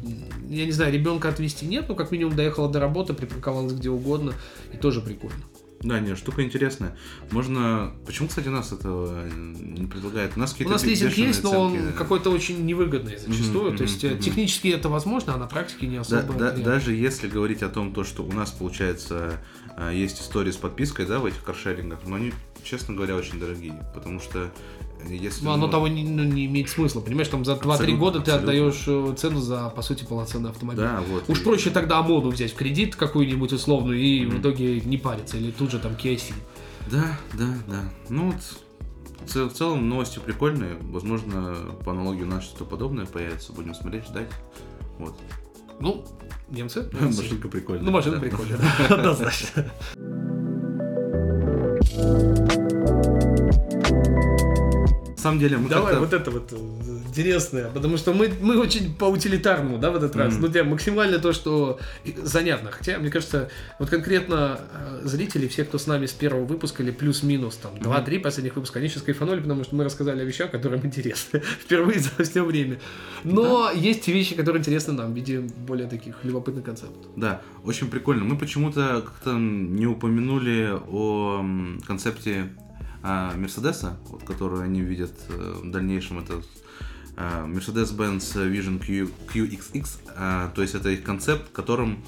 я 0.48 0.64
не 0.66 0.72
знаю, 0.72 0.92
ребенка 0.92 1.28
отвезти 1.28 1.66
нет, 1.66 1.88
но 1.88 1.94
как 1.94 2.10
минимум 2.10 2.36
доехала 2.36 2.70
до 2.70 2.80
работы, 2.80 3.14
припарковалась 3.14 3.72
где 3.72 3.90
угодно, 3.90 4.32
и 4.72 4.76
тоже 4.76 5.00
прикольно. 5.00 5.42
Да, 5.82 6.00
не, 6.00 6.16
штука 6.16 6.42
интересная. 6.42 6.96
Можно... 7.30 7.92
Почему, 8.06 8.28
кстати, 8.28 8.48
нас 8.48 8.72
этого 8.72 9.26
не 9.28 9.86
предлагают? 9.86 10.32
У 10.34 10.40
нас 10.40 10.50
У 10.50 10.54
какие-то 10.54 10.72
нас 10.72 10.82
бе- 10.82 10.90
лизинг 10.90 11.12
есть, 11.12 11.42
но 11.44 11.50
он 11.60 11.72
ценки. 11.76 11.92
какой-то 11.98 12.30
очень 12.30 12.64
невыгодный 12.64 13.18
зачастую. 13.18 13.68
Мгм, 13.68 13.76
То 13.76 13.82
есть 13.82 14.02
э, 14.02 14.08
мгм. 14.12 14.18
технически 14.18 14.68
это 14.68 14.88
возможно, 14.88 15.34
а 15.34 15.36
на 15.36 15.46
практике 15.46 15.86
не 15.86 15.96
Да- 15.96 16.00
особо. 16.00 16.32
да- 16.32 16.46
реально. 16.46 16.64
даже 16.64 16.94
если 16.94 17.28
говорить 17.28 17.62
о 17.62 17.68
том, 17.68 17.92
то, 17.92 18.04
что 18.04 18.24
у 18.24 18.32
нас, 18.32 18.50
получается, 18.52 19.38
а, 19.76 19.92
есть 19.92 20.18
истории 20.22 20.50
с 20.50 20.56
подпиской, 20.56 21.04
да, 21.04 21.18
в 21.18 21.26
этих 21.26 21.44
каршерингах, 21.44 21.98
но 22.06 22.16
они, 22.16 22.32
честно 22.64 22.94
говоря, 22.94 23.14
очень 23.14 23.38
дорогие, 23.38 23.74
потому 23.94 24.18
что 24.18 24.44
э, 24.44 24.48
если... 25.08 25.44
Ну, 25.44 25.50
оно 25.52 25.68
того 25.68 25.88
не, 25.88 26.02
ну, 26.04 26.24
не 26.24 26.46
имеет 26.46 26.68
смысла. 26.68 27.00
Понимаешь, 27.00 27.28
там 27.28 27.44
за 27.44 27.52
2-3 27.52 27.70
Абсолютно, 27.72 27.96
года 27.96 28.20
ты 28.20 28.30
абсолютно. 28.32 28.52
отдаешь 28.52 28.84
э, 28.86 29.14
цену 29.16 29.40
за, 29.40 29.68
по 29.70 29.82
сути, 29.82 30.04
полноценный 30.04 30.50
автомобиль. 30.50 30.82
Да, 30.82 31.00
вот. 31.08 31.24
Уж 31.28 31.40
и- 31.40 31.44
проще 31.44 31.70
тогда 31.70 31.98
Амоду 31.98 32.30
взять 32.30 32.52
в 32.52 32.56
кредит 32.56 32.96
какую-нибудь 32.96 33.52
условную 33.52 33.98
и 33.98 34.24
в 34.24 34.30
Мгм. 34.34 34.40
итоге 34.40 34.80
не 34.80 34.96
париться. 34.98 35.36
Или 35.36 35.50
тут 35.50 35.70
же 35.70 35.78
там 35.78 35.92
Kia 35.92 36.14
Ceed. 36.16 36.34
Да, 36.90 37.18
да, 37.34 37.48
да. 37.66 37.80
Ну 38.08 38.32
вот, 38.32 39.48
в 39.50 39.54
целом 39.54 39.88
новости 39.88 40.18
прикольные. 40.18 40.76
Возможно, 40.80 41.54
по 41.84 41.92
аналогии 41.92 42.22
у 42.22 42.26
нас 42.26 42.44
что-то 42.44 42.64
подобное 42.64 43.06
появится. 43.06 43.52
Будем 43.52 43.74
смотреть, 43.74 44.04
ждать. 44.06 44.30
Вот. 44.98 45.16
Ну, 45.80 46.04
немцы. 46.48 46.88
Машинка 47.00 47.48
прикольная. 47.48 47.84
Ну, 47.84 47.90
машинка 47.90 48.20
прикольная, 48.20 48.58
однозначно. 48.88 49.66
Самом 55.26 55.40
деле 55.40 55.56
мы 55.56 55.68
Давай 55.68 55.96
вот 55.98 56.12
это 56.12 56.30
вот 56.30 56.52
э, 56.52 56.56
интересное, 57.08 57.68
потому 57.70 57.96
что 57.96 58.12
мы, 58.12 58.30
мы 58.40 58.58
очень 58.58 58.94
по 58.94 59.06
утилитарному, 59.06 59.78
да, 59.78 59.90
в 59.90 59.96
этот 59.96 60.14
раз. 60.16 60.34
Mm-hmm. 60.34 60.40
Ну, 60.40 60.48
для 60.48 60.64
максимально 60.64 61.18
то, 61.18 61.32
что 61.32 61.78
занятно. 62.22 62.70
Хотя, 62.70 62.98
мне 62.98 63.10
кажется, 63.10 63.48
вот 63.78 63.90
конкретно 63.90 64.60
э, 64.72 65.00
зрители, 65.04 65.48
все, 65.48 65.64
кто 65.64 65.78
с 65.78 65.86
нами 65.86 66.06
с 66.06 66.12
первого 66.12 66.44
выпуска 66.44 66.82
или 66.82 66.90
плюс-минус, 66.90 67.56
там, 67.56 67.74
mm-hmm. 67.74 68.06
2-3 68.06 68.20
последних 68.20 68.56
выпуска, 68.56 68.78
они 68.78 68.88
сейчас 68.88 69.02
кайфанули, 69.02 69.40
потому 69.40 69.64
что 69.64 69.74
мы 69.74 69.84
рассказали 69.84 70.20
о 70.20 70.24
вещах, 70.24 70.50
которые 70.50 70.80
им 70.80 70.86
интересны 70.90 71.40
впервые 71.40 71.98
за 71.98 72.24
все 72.24 72.44
время. 72.44 72.78
Но 73.24 73.64
да. 73.64 73.72
есть 73.72 74.06
вещи, 74.08 74.34
которые 74.36 74.60
интересны 74.60 74.92
нам 74.92 75.12
в 75.12 75.16
виде 75.16 75.40
более 75.40 75.88
таких 75.88 76.16
любопытных 76.22 76.64
концептов. 76.64 77.10
Да, 77.16 77.42
очень 77.64 77.88
прикольно. 77.88 78.24
Мы 78.24 78.38
почему-то 78.38 79.02
как-то 79.04 79.32
не 79.32 79.86
упомянули 79.86 80.78
о 80.88 81.44
концепте 81.86 82.50
а, 83.08 83.36
Мерседеса, 83.36 83.96
вот, 84.08 84.24
которую 84.24 84.62
они 84.62 84.80
видят 84.80 85.12
э, 85.28 85.60
в 85.62 85.70
дальнейшем, 85.70 86.18
это 86.18 86.42
а, 87.16 87.46
Mercedes-Benz 87.46 88.50
Vision 88.50 88.84
Q, 88.84 89.12
QXX, 89.32 89.86
а, 90.16 90.50
то 90.50 90.62
есть 90.62 90.74
это 90.74 90.88
их 90.88 91.04
концепт, 91.04 91.52
которым 91.52 92.02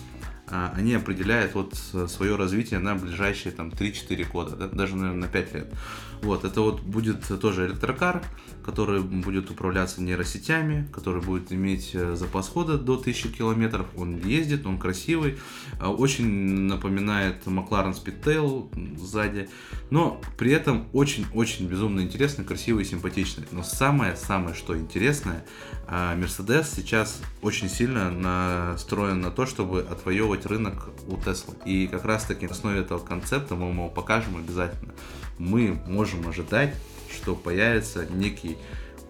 они 0.50 0.94
определяют 0.94 1.54
вот 1.54 1.74
свое 1.74 2.34
развитие 2.34 2.80
на 2.80 2.94
ближайшие 2.94 3.52
там 3.52 3.68
3-4 3.68 4.32
года, 4.32 4.56
да, 4.56 4.66
даже, 4.66 4.96
наверное, 4.96 5.26
на 5.26 5.28
5 5.28 5.54
лет. 5.54 5.74
Вот, 6.22 6.44
это 6.44 6.61
вот 6.61 6.81
будет 6.81 7.26
тоже 7.40 7.66
электрокар, 7.66 8.22
который 8.64 9.00
будет 9.00 9.50
управляться 9.50 10.02
нейросетями, 10.02 10.88
который 10.92 11.22
будет 11.22 11.52
иметь 11.52 11.90
э, 11.94 12.16
запас 12.16 12.48
хода 12.48 12.76
до 12.76 12.94
1000 12.94 13.31
километров. 13.31 13.87
Он 13.96 14.18
ездит, 14.18 14.66
он 14.66 14.78
красивый, 14.78 15.38
э, 15.81 15.87
очень 15.87 16.26
напоминает 16.26 17.46
McLaren 17.46 17.94
Speedtail 17.94 18.98
сзади, 18.98 19.48
но 19.90 20.20
при 20.37 20.52
этом 20.52 20.88
очень-очень 20.92 21.66
безумно 21.66 22.00
интересный, 22.00 22.44
красивый 22.44 22.85
и 22.85 22.87
симпатичный. 22.87 23.46
Но 23.52 23.62
самое-самое, 23.62 24.54
что 24.54 24.76
интересное, 24.76 25.44
Mercedes 25.88 26.66
сейчас 26.76 27.22
очень 27.40 27.70
сильно 27.70 28.11
настроен 28.11 29.22
на 29.22 29.31
то, 29.31 29.46
чтобы 29.46 29.81
отвоевывать 29.81 30.44
рынок 30.44 30.90
у 31.07 31.16
Tesla. 31.16 31.57
И 31.64 31.87
как 31.87 32.04
раз 32.04 32.24
таки 32.24 32.46
на 32.46 32.52
основе 32.52 32.81
этого 32.81 32.98
концепта 32.98 33.54
мы 33.54 33.70
его 33.70 33.88
покажем 33.88 34.37
обязательно. 34.37 34.92
Мы 35.38 35.79
можем 35.87 36.29
ожидать 36.29 36.74
что 37.11 37.35
появится 37.35 38.07
некий 38.11 38.57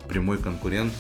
прямой 0.09 0.39
конкурент 0.39 0.93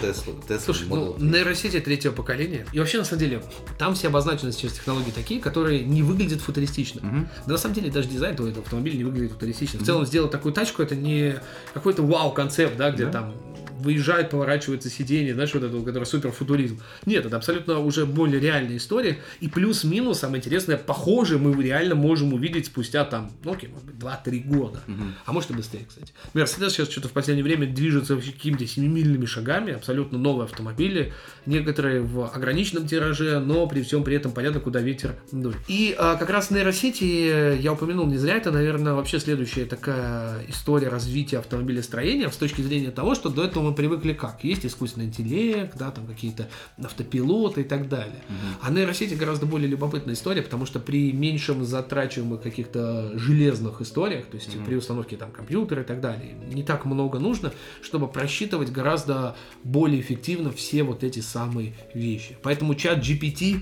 Tesla. 0.00 0.34
Tesla 0.46 0.60
Слушай, 0.60 0.86
Model 0.86 1.16
ну, 1.18 1.30
нейросети 1.30 1.80
третьего 1.80 2.12
поколения. 2.12 2.64
И 2.72 2.78
вообще, 2.78 2.98
на 2.98 3.04
самом 3.04 3.20
деле, 3.20 3.42
там 3.76 3.94
все 3.94 4.06
обозначены 4.06 4.52
сейчас 4.52 4.74
технологии 4.74 5.10
такие, 5.10 5.40
которые 5.40 5.82
не 5.82 6.02
выглядят 6.02 6.40
футуристично. 6.40 7.00
Угу. 7.00 7.28
Да 7.46 7.52
на 7.52 7.58
самом 7.58 7.74
деле 7.74 7.90
даже 7.90 8.08
дизайн 8.08 8.34
этого 8.34 8.50
автомобиля 8.50 8.98
не 8.98 9.04
выглядит 9.04 9.32
футуристично. 9.32 9.80
В 9.80 9.84
целом 9.84 10.06
сделать 10.06 10.30
такую 10.30 10.52
тачку 10.52 10.80
это 10.80 10.94
не 10.94 11.40
какой-то 11.74 12.02
вау-концепт, 12.02 12.76
да, 12.76 12.92
где 12.92 13.06
да. 13.06 13.12
там 13.12 13.34
выезжает, 13.82 14.30
поворачивается 14.30 14.88
сиденье, 14.90 15.34
знаешь, 15.34 15.52
вот 15.54 15.62
это, 15.62 15.80
который 15.80 16.04
супер 16.04 16.32
футуризм. 16.32 16.80
Нет, 17.06 17.26
это 17.26 17.36
абсолютно 17.36 17.78
уже 17.78 18.06
более 18.06 18.40
реальная 18.40 18.76
история. 18.76 19.18
И 19.40 19.48
плюс-минус, 19.48 20.20
самое 20.20 20.38
интересное, 20.38 20.76
похоже, 20.76 21.38
мы 21.38 21.60
реально 21.62 21.94
можем 21.94 22.32
увидеть 22.32 22.66
спустя 22.66 23.04
там, 23.04 23.32
ну 23.44 23.52
окей, 23.52 23.68
может 23.68 23.86
быть, 23.86 23.96
2-3 23.96 24.44
года. 24.44 24.80
Угу. 24.86 25.02
А 25.26 25.32
может 25.32 25.50
и 25.50 25.54
быстрее, 25.54 25.84
кстати. 25.88 26.12
Мерседес 26.34 26.72
сейчас 26.72 26.90
что-то 26.90 27.08
в 27.08 27.12
последнее 27.12 27.44
время 27.44 27.66
движется 27.66 28.16
какими-то 28.16 28.66
семимильными 28.66 29.26
шагами, 29.26 29.72
абсолютно 29.72 30.18
новые 30.18 30.44
автомобили, 30.44 31.12
некоторые 31.46 32.00
в 32.00 32.24
ограниченном 32.24 32.86
тираже, 32.86 33.40
но 33.40 33.66
при 33.66 33.82
всем 33.82 34.04
при 34.04 34.16
этом 34.16 34.32
понятно, 34.32 34.60
куда 34.60 34.80
ветер 34.80 35.16
дует. 35.30 35.56
И 35.68 35.94
а, 35.98 36.16
как 36.16 36.30
раз 36.30 36.50
нейросети, 36.50 37.60
я 37.60 37.72
упомянул 37.72 38.06
не 38.06 38.18
зря, 38.18 38.36
это, 38.36 38.50
наверное, 38.50 38.94
вообще 38.94 39.18
следующая 39.18 39.64
такая 39.64 40.44
история 40.48 40.88
развития 40.88 41.38
автомобилестроения 41.38 42.28
с 42.28 42.36
точки 42.36 42.62
зрения 42.62 42.90
того, 42.90 43.14
что 43.14 43.28
до 43.28 43.44
этого 43.44 43.64
мы 43.72 43.76
привыкли 43.76 44.12
как? 44.12 44.44
Есть 44.44 44.66
искусственный 44.66 45.06
интеллект, 45.06 45.76
да, 45.78 45.90
там 45.90 46.06
какие-то 46.06 46.48
автопилоты 46.82 47.62
и 47.62 47.64
так 47.64 47.88
далее. 47.88 48.22
Угу. 48.28 48.58
А 48.62 48.70
нейросети 48.70 49.14
гораздо 49.14 49.46
более 49.46 49.68
любопытная 49.68 50.14
история, 50.14 50.42
потому 50.42 50.66
что 50.66 50.78
при 50.78 51.12
меньшем 51.12 51.64
затрачиваемых 51.64 52.42
каких-то 52.42 53.18
железных 53.18 53.80
историях, 53.80 54.26
то 54.26 54.36
есть 54.36 54.54
угу. 54.54 54.64
при 54.66 54.74
установке 54.76 55.16
там 55.16 55.30
компьютера 55.32 55.82
и 55.82 55.84
так 55.84 56.00
далее, 56.00 56.34
не 56.52 56.62
так 56.62 56.84
много 56.84 57.18
нужно, 57.18 57.52
чтобы 57.80 58.08
просчитывать 58.08 58.70
гораздо 58.70 59.36
более 59.64 60.00
эффективно 60.00 60.52
все 60.52 60.82
вот 60.82 61.02
эти 61.02 61.20
самые 61.20 61.74
вещи. 61.94 62.36
Поэтому 62.42 62.74
чат 62.74 62.98
GPT 62.98 63.60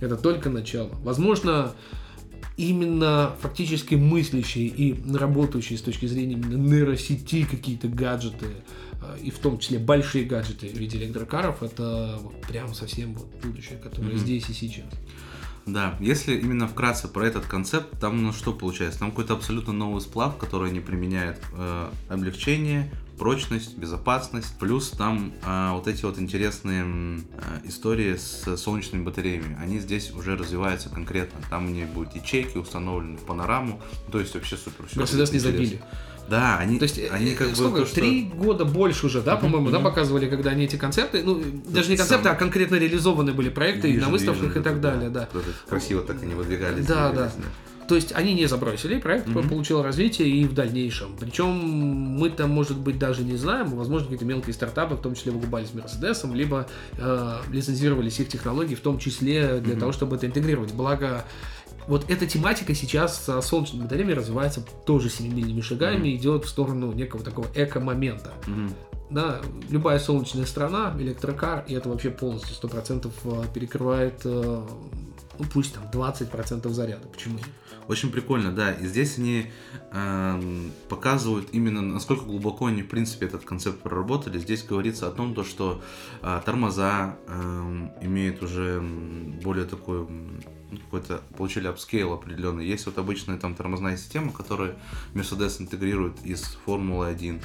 это 0.00 0.16
только 0.16 0.50
начало. 0.50 0.90
Возможно, 1.04 1.72
именно 2.62 3.34
фактически 3.40 3.94
мыслящие 3.94 4.66
и 4.66 4.96
работающие 5.14 5.78
с 5.78 5.82
точки 5.82 6.06
зрения 6.06 6.34
именно 6.34 6.56
нейросети 6.56 7.44
какие-то 7.44 7.88
гаджеты, 7.88 8.46
а, 9.00 9.16
и 9.22 9.30
в 9.30 9.38
том 9.38 9.58
числе 9.58 9.78
большие 9.78 10.24
гаджеты 10.24 10.68
в 10.68 10.76
виде 10.76 10.98
электрокаров, 10.98 11.62
это 11.62 12.18
вот 12.22 12.40
прям 12.42 12.74
совсем 12.74 13.14
вот 13.14 13.28
будущее, 13.42 13.78
которое 13.78 14.12
mm-hmm. 14.12 14.18
здесь 14.18 14.48
и 14.48 14.52
сейчас. 14.52 14.86
Да, 15.66 15.96
если 16.00 16.36
именно 16.36 16.66
вкратце 16.66 17.08
про 17.08 17.26
этот 17.26 17.46
концепт, 17.46 17.98
там 18.00 18.22
ну, 18.22 18.32
что 18.32 18.52
получается? 18.52 19.00
Там 19.00 19.10
какой-то 19.10 19.34
абсолютно 19.34 19.72
новый 19.72 20.00
сплав, 20.00 20.36
который 20.36 20.70
они 20.70 20.80
применяют 20.80 21.38
э, 21.52 21.90
облегчение, 22.08 22.92
прочность, 23.16 23.78
безопасность, 23.78 24.58
плюс 24.58 24.90
там 24.90 25.32
э, 25.44 25.70
вот 25.72 25.86
эти 25.86 26.04
вот 26.04 26.18
интересные 26.18 26.84
э, 26.84 27.60
истории 27.68 28.16
с 28.16 28.56
солнечными 28.56 29.04
батареями, 29.04 29.56
они 29.60 29.78
здесь 29.78 30.10
уже 30.10 30.36
развиваются 30.36 30.88
конкретно. 30.88 31.40
Там 31.48 31.66
у 31.66 31.70
них 31.70 31.88
будут 31.88 32.16
ячейки 32.16 32.58
установлены 32.58 33.16
в 33.16 33.22
панораму, 33.22 33.80
то 34.10 34.18
есть 34.18 34.34
вообще 34.34 34.56
супер. 34.56 34.86
Мерседес 34.96 35.32
не 35.32 35.38
забили. 35.38 35.80
Да, 36.32 36.56
они, 36.56 36.78
то 36.78 36.84
есть, 36.84 36.98
они 37.10 37.34
как 37.34 37.54
сколько, 37.54 37.80
бы... 37.80 37.84
То, 37.84 37.94
Три 37.94 38.26
что... 38.26 38.36
года 38.38 38.64
больше 38.64 39.04
уже, 39.04 39.20
да, 39.20 39.36
по-моему, 39.36 39.68
да, 39.68 39.80
показывали, 39.80 40.30
когда 40.30 40.48
они 40.48 40.64
эти 40.64 40.76
концепты, 40.76 41.22
ну, 41.22 41.42
даже 41.68 41.90
не 41.90 41.98
концепты, 41.98 42.24
Сам... 42.24 42.32
а 42.32 42.36
конкретно 42.36 42.76
реализованные 42.76 43.34
были 43.34 43.50
проекты 43.50 43.92
Vision, 43.92 44.00
на 44.00 44.08
выставках 44.08 44.56
Vision, 44.56 44.60
и 44.60 44.62
так 44.62 44.80
да, 44.80 44.92
далее, 44.92 45.10
да. 45.10 45.28
Красиво 45.68 46.00
так 46.00 46.22
они 46.22 46.32
выдвигались. 46.32 46.86
Да, 46.86 47.12
да. 47.12 47.30
То 47.86 47.96
есть 47.96 48.12
они 48.14 48.32
не 48.32 48.46
забросили, 48.46 48.98
проект 48.98 49.26
mm-hmm. 49.26 49.46
получил 49.50 49.82
развитие 49.82 50.26
и 50.26 50.46
в 50.46 50.54
дальнейшем. 50.54 51.14
Причем 51.20 51.50
мы 51.50 52.30
там, 52.30 52.48
может 52.48 52.78
быть, 52.78 52.98
даже 52.98 53.22
не 53.24 53.36
знаем, 53.36 53.68
возможно, 53.76 54.06
какие-то 54.06 54.24
мелкие 54.24 54.54
стартапы, 54.54 54.94
в 54.94 55.02
том 55.02 55.14
числе 55.14 55.32
выгубались 55.32 55.74
Мерседесом, 55.74 56.34
либо 56.34 56.66
э, 56.96 57.36
лицензировались 57.50 58.18
их 58.20 58.28
технологии, 58.28 58.74
в 58.74 58.80
том 58.80 58.98
числе 58.98 59.58
для 59.58 59.74
mm-hmm. 59.74 59.78
того, 59.78 59.92
чтобы 59.92 60.16
это 60.16 60.26
интегрировать. 60.26 60.72
Благо, 60.72 61.26
вот 61.86 62.10
эта 62.10 62.26
тематика 62.26 62.74
сейчас 62.74 63.24
с 63.24 63.42
солнечными 63.42 63.82
батареями 63.82 64.12
развивается 64.12 64.64
тоже 64.86 65.10
семимильными 65.10 65.60
шагами, 65.60 66.08
mm-hmm. 66.08 66.16
идет 66.16 66.44
в 66.44 66.48
сторону 66.48 66.92
некого 66.92 67.24
такого 67.24 67.48
эко-момента. 67.54 68.32
Mm-hmm. 68.46 68.72
Да, 69.10 69.42
любая 69.68 69.98
солнечная 69.98 70.46
страна, 70.46 70.94
электрокар, 70.98 71.64
и 71.68 71.74
это 71.74 71.88
вообще 71.90 72.10
полностью 72.10 72.56
100% 72.56 73.10
э, 73.24 73.44
перекрывает, 73.52 74.22
э, 74.24 74.66
ну 75.38 75.44
пусть 75.52 75.74
там 75.74 75.84
20% 75.92 76.68
заряда. 76.70 77.06
Почему? 77.08 77.38
Очень 77.88 78.10
прикольно, 78.10 78.52
да. 78.52 78.72
И 78.72 78.86
здесь 78.86 79.18
они 79.18 79.50
э, 79.90 80.40
показывают 80.88 81.48
именно, 81.52 81.82
насколько 81.82 82.24
глубоко 82.24 82.66
они, 82.66 82.82
в 82.82 82.88
принципе, 82.88 83.26
этот 83.26 83.44
концепт 83.44 83.80
проработали. 83.80 84.38
Здесь 84.38 84.62
говорится 84.62 85.08
о 85.08 85.10
том, 85.10 85.34
то, 85.34 85.44
что 85.44 85.82
э, 86.22 86.40
тормоза 86.46 87.16
э, 87.26 87.88
имеют 88.02 88.42
уже 88.42 88.80
более 89.42 89.66
такой 89.66 90.06
какой-то 90.78 91.22
получили 91.36 91.66
upscale 91.66 92.12
определенный. 92.12 92.66
Есть 92.66 92.86
вот 92.86 92.98
обычная 92.98 93.38
там 93.38 93.54
тормозная 93.54 93.96
система, 93.96 94.32
которую 94.32 94.76
Mercedes 95.14 95.60
интегрирует 95.60 96.24
из 96.24 96.42
Формулы 96.64 97.06
1 97.08 97.40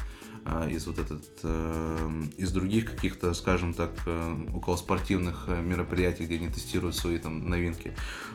а, 0.50 0.66
из 0.66 0.88
вот 0.88 0.98
этот, 0.98 1.26
э, 1.44 2.24
из 2.38 2.54
других 2.54 2.90
каких-то, 2.90 3.34
скажем 3.34 3.74
так, 3.74 3.92
э, 4.06 4.46
околоспортивных 4.54 5.44
э, 5.48 5.62
мероприятий, 5.62 6.24
где 6.24 6.36
они 6.36 6.48
тестируют 6.48 6.96
свои 6.96 7.18
там 7.18 7.50
новинки. 7.50 7.92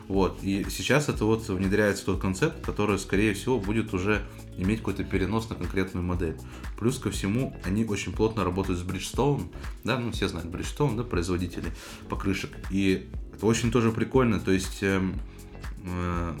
Вот. 0.07 0.37
И 0.43 0.63
сейчас 0.69 1.09
это 1.09 1.25
вот 1.25 1.47
внедряется 1.47 2.05
тот 2.05 2.21
концепт, 2.21 2.63
который, 2.63 2.99
скорее 2.99 3.33
всего, 3.33 3.59
будет 3.59 3.95
уже 3.95 4.21
иметь 4.57 4.79
какой-то 4.79 5.03
перенос 5.03 5.49
на 5.49 5.55
конкретную 5.55 6.05
модель. 6.05 6.37
Плюс 6.77 6.99
ко 6.99 7.09
всему, 7.09 7.57
они 7.63 7.83
очень 7.83 8.13
плотно 8.13 8.43
работают 8.43 8.79
с 8.79 8.83
Bridgestone, 8.83 9.51
да, 9.83 9.97
ну 9.97 10.11
все 10.11 10.27
знают 10.27 10.47
Bridgestone, 10.49 10.95
да, 10.95 11.03
производители 11.03 11.71
покрышек. 12.09 12.51
И 12.69 13.09
это 13.35 13.45
очень 13.45 13.71
тоже 13.71 13.91
прикольно, 13.91 14.39
то 14.39 14.51
есть 14.51 14.79
э, 14.81 15.01
э, 15.85 16.33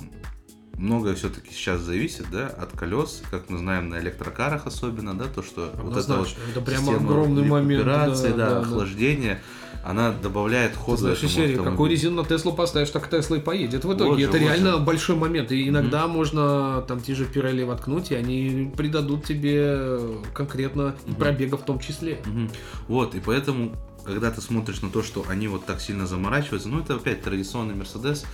многое 0.77 1.15
все-таки 1.15 1.53
сейчас 1.53 1.81
зависит, 1.81 2.25
да, 2.31 2.47
от 2.47 2.71
колес, 2.77 3.23
как 3.31 3.49
мы 3.49 3.57
знаем 3.57 3.89
на 3.89 3.99
электрокарах 3.99 4.67
особенно, 4.67 5.13
да, 5.17 5.25
то, 5.25 5.43
что 5.43 5.71
вот 5.81 5.97
это 5.97 6.17
вот 6.17 6.29
это 6.51 6.61
прямо 6.61 6.95
огромный 6.95 7.43
момент. 7.43 7.85
Да, 7.85 8.07
да, 8.35 8.59
охлаждения, 8.59 9.41
она 9.83 10.11
добавляет 10.11 10.75
хода 10.75 11.13
Знаешь, 11.13 11.19
серии, 11.19 11.57
какую 11.57 11.91
резину 11.91 12.21
на 12.21 12.27
Теслу 12.27 12.53
поставишь, 12.53 12.89
так 12.89 13.09
Тесла 13.09 13.37
и 13.37 13.41
поедет. 13.41 13.83
В 13.83 13.93
итоге 13.93 14.09
Вот 14.09 14.19
же, 14.19 14.23
это 14.25 14.31
вот 14.31 14.39
реально 14.39 14.71
же. 14.73 14.77
большой 14.79 15.17
момент. 15.17 15.51
И 15.51 15.67
иногда 15.67 16.07
можно 16.07 16.83
там 16.87 17.01
те 17.01 17.13
же 17.13 17.25
Пирелли 17.25 17.63
воткнуть, 17.63 18.11
и 18.11 18.15
они 18.15 18.71
придадут 18.77 19.25
тебе 19.25 19.99
конкретно 20.33 20.95
и 21.05 21.11
пробега 21.11 21.57
в 21.57 21.65
том 21.65 21.79
числе. 21.79 22.21
Мгм. 22.25 22.49
Вот, 22.87 23.13
и 23.15 23.19
поэтому, 23.19 23.73
когда 24.05 24.31
ты 24.31 24.41
смотришь 24.41 24.81
на 24.81 24.89
то, 24.89 25.03
что 25.03 25.25
они 25.27 25.47
вот 25.47 25.65
так 25.65 25.81
сильно 25.81 26.07
заморачиваются, 26.07 26.69
ну, 26.69 26.79
это 26.79 26.95
опять 26.95 27.21
традиционный 27.21 27.75
Мерседес, 27.75 28.25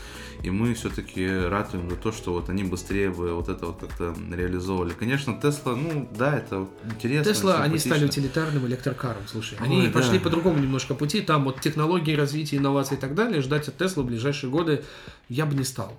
и 0.43 0.49
мы 0.49 0.73
все-таки 0.73 1.27
ратуем 1.27 1.89
за 1.89 1.95
то, 1.95 2.11
что 2.11 2.33
вот 2.33 2.49
они 2.49 2.63
быстрее 2.63 3.09
бы 3.09 3.33
вот 3.33 3.49
это 3.49 3.65
вот 3.67 3.79
как-то 3.81 4.15
реализовывали. 4.31 4.93
Конечно, 4.93 5.39
Тесла, 5.39 5.75
ну, 5.75 6.09
да, 6.17 6.37
это 6.37 6.67
интересно. 6.85 7.33
Тесла, 7.33 7.61
они 7.61 7.77
стали 7.77 8.05
утилитарным 8.05 8.65
электрокаром, 8.67 9.23
слушай. 9.27 9.57
Они 9.59 9.81
Ой, 9.81 9.89
пошли 9.89 10.17
да. 10.17 10.23
по 10.23 10.29
другому 10.29 10.59
немножко 10.59 10.93
пути. 10.93 11.21
Там 11.21 11.43
вот 11.45 11.59
технологии 11.59 12.15
развития, 12.15 12.57
инноваций 12.57 12.97
и 12.97 12.99
так 12.99 13.15
далее. 13.15 13.41
Ждать 13.41 13.67
от 13.67 13.77
Тесла 13.77 14.03
в 14.03 14.05
ближайшие 14.05 14.49
годы 14.49 14.83
я 15.27 15.45
бы 15.45 15.55
не 15.55 15.63
стал. 15.63 15.97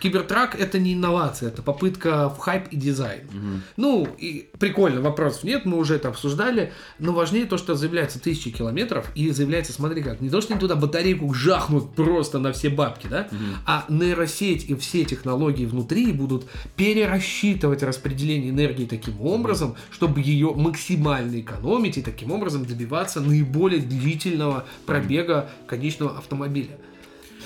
Cybertruck 0.00 0.58
это 0.58 0.78
не 0.78 0.94
инновация, 0.94 1.48
это 1.48 1.62
попытка 1.62 2.28
в 2.28 2.38
хайп 2.38 2.68
и 2.68 2.76
дизайн. 2.76 3.62
Ну, 3.76 4.06
и 4.18 4.50
прикольно, 4.58 5.00
вопросов 5.00 5.44
нет, 5.44 5.64
мы 5.64 5.78
уже 5.78 5.94
это 5.96 6.08
обсуждали. 6.08 6.72
Но 6.98 7.12
важнее 7.12 7.46
то, 7.46 7.56
что 7.56 7.74
заявляется 7.74 8.20
тысячи 8.20 8.50
километров, 8.50 9.10
и 9.14 9.30
заявляется, 9.30 9.72
смотри 9.72 10.02
как, 10.02 10.20
не 10.20 10.28
то, 10.28 10.40
что 10.40 10.52
они 10.52 10.60
туда 10.60 10.76
батарейку 10.76 11.32
жахнут 11.32 11.94
просто 11.94 12.38
на 12.38 12.52
все 12.52 12.68
бабки, 12.68 13.06
да, 13.06 13.28
а 13.64 13.75
нейросеть 13.88 14.68
и 14.70 14.74
все 14.74 15.04
технологии 15.04 15.66
внутри 15.66 16.12
будут 16.12 16.46
перерасчитывать 16.76 17.82
распределение 17.82 18.50
энергии 18.50 18.86
таким 18.86 19.20
образом, 19.20 19.76
чтобы 19.90 20.20
ее 20.20 20.52
максимально 20.54 21.40
экономить 21.40 21.98
и 21.98 22.02
таким 22.02 22.32
образом 22.32 22.64
добиваться 22.64 23.20
наиболее 23.20 23.80
длительного 23.80 24.64
пробега 24.86 25.50
конечного 25.66 26.16
автомобиля 26.18 26.78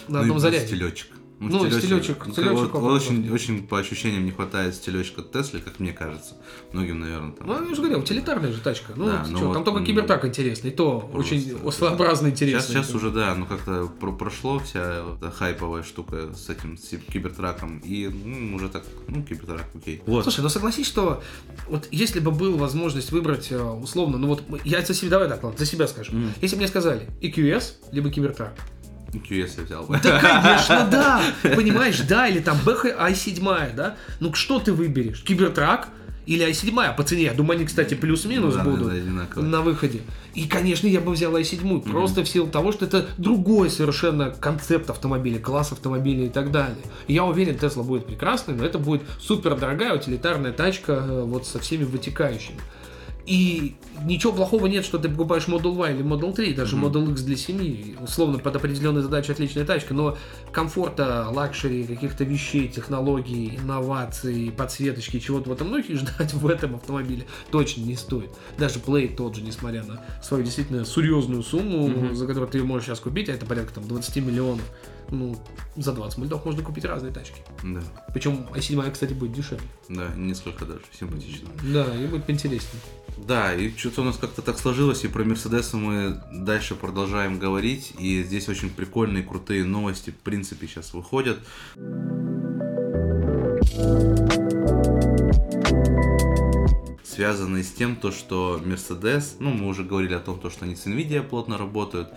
на 0.09 0.19
Ну, 0.19 0.23
одном 0.23 0.39
заряде. 0.39 0.67
стилечек. 0.67 1.09
Ну, 1.43 1.65
стилечек- 1.67 2.23
ну, 2.27 2.33
стилечек 2.33 2.53
вот- 2.55 2.75
опыта 2.75 2.79
очень, 2.85 3.33
очень 3.33 3.67
по 3.67 3.79
ощущениям 3.79 4.27
не 4.27 4.31
хватает 4.31 4.75
стилечка 4.75 5.23
Теслы, 5.23 5.61
как 5.61 5.81
мне 5.81 5.93
кажется. 5.93 6.35
Многим, 6.73 7.01
наверное, 7.01 7.33
там. 7.33 7.47
Ну, 7.47 7.67
я 7.67 7.75
же 7.75 7.81
говорил, 7.81 8.01
утилитарная 8.01 8.53
же 8.53 8.61
тачка. 8.61 8.93
Ну, 8.95 9.07
Да, 9.07 9.25
ты 9.25 9.31
ну 9.31 9.39
чё, 9.39 9.47
вот, 9.47 9.55
там 9.55 9.65
только 9.65 9.83
кибертак 9.83 10.27
интересный, 10.27 10.71
то 10.71 11.01
просто, 11.01 11.35
очень 11.35 11.59
да. 11.65 11.71
своеобразно 11.73 12.29
Сейчас, 12.29 12.43
интересный. 12.43 12.75
сейчас 12.75 12.95
уже, 12.95 13.11
да, 13.11 13.35
ну 13.35 13.47
как-то 13.47 13.91
про- 13.99 14.13
прошло 14.13 14.59
вся 14.59 15.03
эта 15.17 15.31
хайповая 15.31 15.83
штука 15.83 16.35
с 16.35 16.51
этим 16.51 16.77
с 16.77 16.91
кибертраком, 17.11 17.79
и 17.79 18.09
ну, 18.09 18.57
уже 18.57 18.69
так, 18.69 18.85
ну, 19.09 19.23
кибертрак, 19.23 19.65
окей. 19.75 20.03
Вот. 20.07 20.25
Слушай, 20.25 20.43
ну 20.43 20.51
согласись, 20.51 20.87
что 20.87 21.23
вот 21.69 21.89
если 21.91 22.21
бы 22.21 22.33
была 22.33 22.59
возможность 22.59 23.13
выбрать 23.13 23.51
э, 23.51 23.59
условно, 23.63 24.19
ну 24.19 24.27
вот 24.27 24.43
я 24.65 24.83
за 24.83 24.93
себя, 24.93 25.11
давай 25.13 25.29
так, 25.31 25.43
ладно, 25.43 25.59
за 25.59 25.65
себя 25.65 25.89
скажу. 25.89 26.13
Мгм. 26.13 26.33
Если 26.43 26.57
бы 26.57 26.61
мне 26.61 26.69
сказали 26.69 27.09
EQS, 27.23 27.77
либо 27.93 28.11
Кибертрак. 28.11 28.53
QS 29.19 29.51
я 29.59 29.65
взял 29.65 29.85
бы. 29.85 29.99
Да, 30.03 30.21
конечно, 30.21 30.89
да. 30.91 31.23
Понимаешь, 31.55 32.01
да, 32.01 32.29
или 32.29 32.41
там 32.41 32.59
BH 32.65 32.97
i7, 33.11 33.75
да? 33.75 33.97
Ну 34.21 34.33
что 34.35 34.59
ты 34.59 34.73
выберешь? 34.73 35.23
Кибертрак 35.23 35.89
или 36.27 36.49
i7 36.49 36.97
по 36.97 37.03
цене? 37.03 37.25
Я 37.25 37.35
думаю, 37.35 37.57
они, 37.57 37.67
кстати, 37.67 37.95
плюс-минус 37.95 38.55
Да, 38.55 38.63
будут 38.63 38.93
да, 39.35 39.41
на 39.41 39.63
выходе. 39.63 40.03
И, 40.35 40.47
конечно, 40.47 40.87
я 40.87 41.01
бы 41.01 41.13
взял 41.13 41.37
i7, 41.37 41.91
просто 41.91 42.23
в 42.23 42.29
силу 42.29 42.49
того, 42.49 42.71
что 42.73 42.85
это 42.85 43.07
другой 43.19 43.69
совершенно 43.69 44.31
концепт 44.31 44.89
автомобиля, 44.91 45.41
класс 45.41 45.73
автомобиля 45.73 46.27
и 46.27 46.29
так 46.29 46.53
далее. 46.53 46.77
И 47.09 47.15
я 47.15 47.25
уверен, 47.25 47.59
Тесла 47.59 47.83
будет 47.83 48.07
прекрасной, 48.07 48.55
но 48.55 48.65
это 48.65 48.79
будет 48.79 49.03
супер 49.19 49.57
дорогая 49.57 49.95
утилитарная 49.95 50.53
тачка 50.53 50.93
э, 50.93 51.23
вот 51.25 51.47
со 51.47 51.59
всеми 51.59 51.85
вытекающими. 51.85 52.61
И 53.27 53.77
ничего 54.05 54.33
плохого 54.33 54.67
нет, 54.67 54.85
что 54.85 54.99
ты 54.99 55.09
покупаешь 55.09 55.47
Model 55.47 55.75
Y 55.77 55.95
или 55.95 56.05
Model 56.05 56.35
3, 56.35 56.55
даже 56.55 56.77
Model 56.77 57.13
X 57.13 57.23
для 57.23 57.37
семьи. 57.37 57.97
Условно, 58.01 58.39
под 58.39 58.57
определенные 58.57 59.03
задачи 59.03 59.31
отличная 59.31 59.65
тачка, 59.65 59.95
но 59.95 60.17
комфорта, 60.53 61.29
luxury, 61.31 61.85
каких-то 61.85 62.25
вещей, 62.25 62.69
технологий, 62.69 63.57
инноваций, 63.57 64.53
подсветочки, 64.57 65.19
чего-то 65.19 65.51
в 65.51 65.53
этом 65.53 65.71
духе 65.71 65.97
ждать 65.97 66.33
в 66.35 66.47
этом 66.47 66.77
автомобиле 66.77 67.27
точно 67.51 67.83
не 67.83 67.97
стоит. 67.97 68.31
Даже 68.59 68.79
Plaid 68.79 69.15
тот 69.15 69.37
же, 69.37 69.43
несмотря 69.43 69.85
на 69.85 70.01
свою 70.23 70.45
действительно 70.45 70.85
серьезную 70.85 71.43
сумму, 71.43 72.15
за 72.15 72.27
которую 72.27 72.51
ты 72.51 72.59
ее 72.59 72.65
можешь 72.65 72.87
сейчас 72.87 73.01
купить, 73.01 73.29
а 73.29 73.33
это 73.33 73.47
порядка 73.47 73.75
там 73.75 73.87
20 73.87 74.17
миллионов, 74.17 74.65
ну, 75.11 75.37
за 75.77 75.93
20 75.93 76.19
миллионов 76.19 76.45
можно 76.45 76.63
купить 76.63 76.85
разные 76.85 77.13
тачки. 77.13 77.41
Да, 77.63 77.83
Причем 78.13 78.47
i7, 78.55 78.91
кстати, 78.91 79.13
будет 79.13 79.33
дешевле. 79.33 79.67
да, 79.89 80.09
несколько 80.17 80.65
даже, 80.65 80.83
симпатично. 80.99 81.49
Да, 81.63 81.87
и 81.97 82.07
будет 82.07 82.25
поинтереснее. 82.25 82.83
Да, 83.27 83.55
и 83.55 83.71
что-то 83.77 84.03
у 84.03 84.05
нас 84.05 84.17
как-то 84.17 84.43
так 84.43 84.59
сложилось, 84.59 85.05
и 85.05 85.09
про 85.09 85.25
Мерседесы 85.25 85.77
мы 85.77 86.23
дальше 86.33 86.75
продолжаем 86.75 87.39
говорить, 87.39 87.93
и 87.99 88.23
здесь 88.23 88.49
очень 88.49 88.71
прикольные, 88.71 89.23
крутые 89.23 89.65
новости, 89.65 90.11
в 90.11 90.17
принципе, 90.17 90.67
сейчас 90.67 90.95
выходят. 90.95 91.39
связанные 97.21 97.65
с 97.65 97.71
тем, 97.71 97.97
то, 97.97 98.13
что 98.13 98.59
Mercedes, 98.65 99.37
ну, 99.41 99.51
мы 99.51 99.67
уже 99.69 99.85
говорили 99.85 100.15
о 100.15 100.21
том, 100.21 100.41
то, 100.41 100.49
что 100.49 100.65
они 100.65 100.75
с 100.75 100.87
Nvidia 100.87 101.23
плотно 101.23 101.59
работают, 101.59 102.09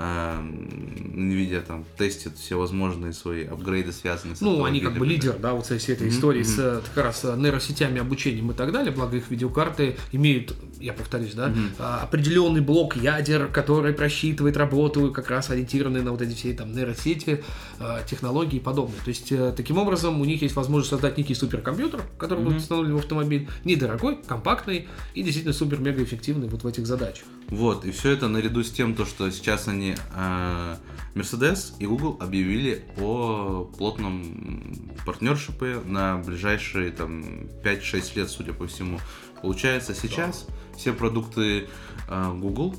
Nvidia 0.00 1.60
там 1.60 1.84
тестит 1.96 2.36
все 2.38 2.58
возможные 2.58 3.12
свои 3.12 3.44
апгрейды, 3.44 3.92
связанные 3.92 4.36
с 4.36 4.40
Ну, 4.40 4.64
они 4.64 4.80
как 4.80 4.96
бы 4.96 5.06
лидер, 5.06 5.36
да, 5.38 5.52
вот 5.54 5.66
всей 5.66 5.76
этой 5.94 6.06
Мгм, 6.08 6.16
истории 6.16 6.42
с 6.42 6.82
как 6.94 7.04
раз 7.04 7.24
э, 7.24 7.34
нейросетями, 7.36 8.00
обучением 8.00 8.50
и 8.50 8.54
так 8.54 8.72
далее, 8.72 8.92
благо 8.92 9.16
их 9.16 9.30
видеокарты 9.30 9.96
имеют, 10.12 10.54
я 10.80 10.92
повторюсь, 10.92 11.34
да, 11.34 11.52
а, 11.78 12.02
определенный 12.02 12.60
блок 12.60 12.96
ядер, 12.96 13.48
который 13.48 13.92
просчитывает 13.92 14.56
работу, 14.56 15.12
как 15.12 15.30
раз 15.30 15.50
ориентированный 15.50 16.02
на 16.02 16.12
вот 16.12 16.22
эти 16.22 16.34
все 16.34 16.52
там 16.54 16.72
нейросети, 16.72 17.44
э, 17.78 17.98
технологии 18.08 18.56
и 18.56 18.60
подобное. 18.60 18.98
То 19.04 19.08
есть, 19.08 19.30
э, 19.32 19.52
таким 19.56 19.78
образом, 19.78 20.20
у 20.20 20.24
них 20.24 20.42
есть 20.42 20.56
возможность 20.56 20.90
создать 20.90 21.18
некий 21.18 21.34
суперкомпьютер, 21.34 22.02
который 22.18 22.40
будет 22.40 22.54
Мгм. 22.54 22.62
установлен 22.62 22.94
в 22.94 22.98
автомобиль, 22.98 23.48
недорогой, 23.64 24.18
компактный 24.26 24.88
и 25.14 25.22
действительно 25.22 25.52
супер-мега 25.54 26.02
эффективный 26.02 26.48
вот 26.48 26.62
в 26.64 26.66
этих 26.66 26.86
задачах. 26.86 27.24
Вот, 27.48 27.84
и 27.84 27.90
все 27.90 28.10
это 28.12 28.28
наряду 28.28 28.62
с 28.62 28.70
тем, 28.70 28.94
то, 28.94 29.04
что 29.04 29.28
сейчас 29.30 29.66
они 29.66 29.89
а, 30.14 30.78
Mercedes 31.14 31.72
и 31.78 31.86
Google 31.86 32.16
объявили 32.20 32.84
о 32.98 33.64
плотном 33.76 34.90
партнершипе 35.04 35.80
на 35.84 36.18
ближайшие 36.18 36.90
там 36.92 37.22
5-6 37.64 38.16
лет, 38.16 38.30
судя 38.30 38.52
по 38.52 38.66
всему. 38.66 39.00
Получается, 39.42 39.94
сейчас 39.94 40.46
все 40.76 40.92
продукты 40.92 41.68
а, 42.08 42.32
Google, 42.34 42.76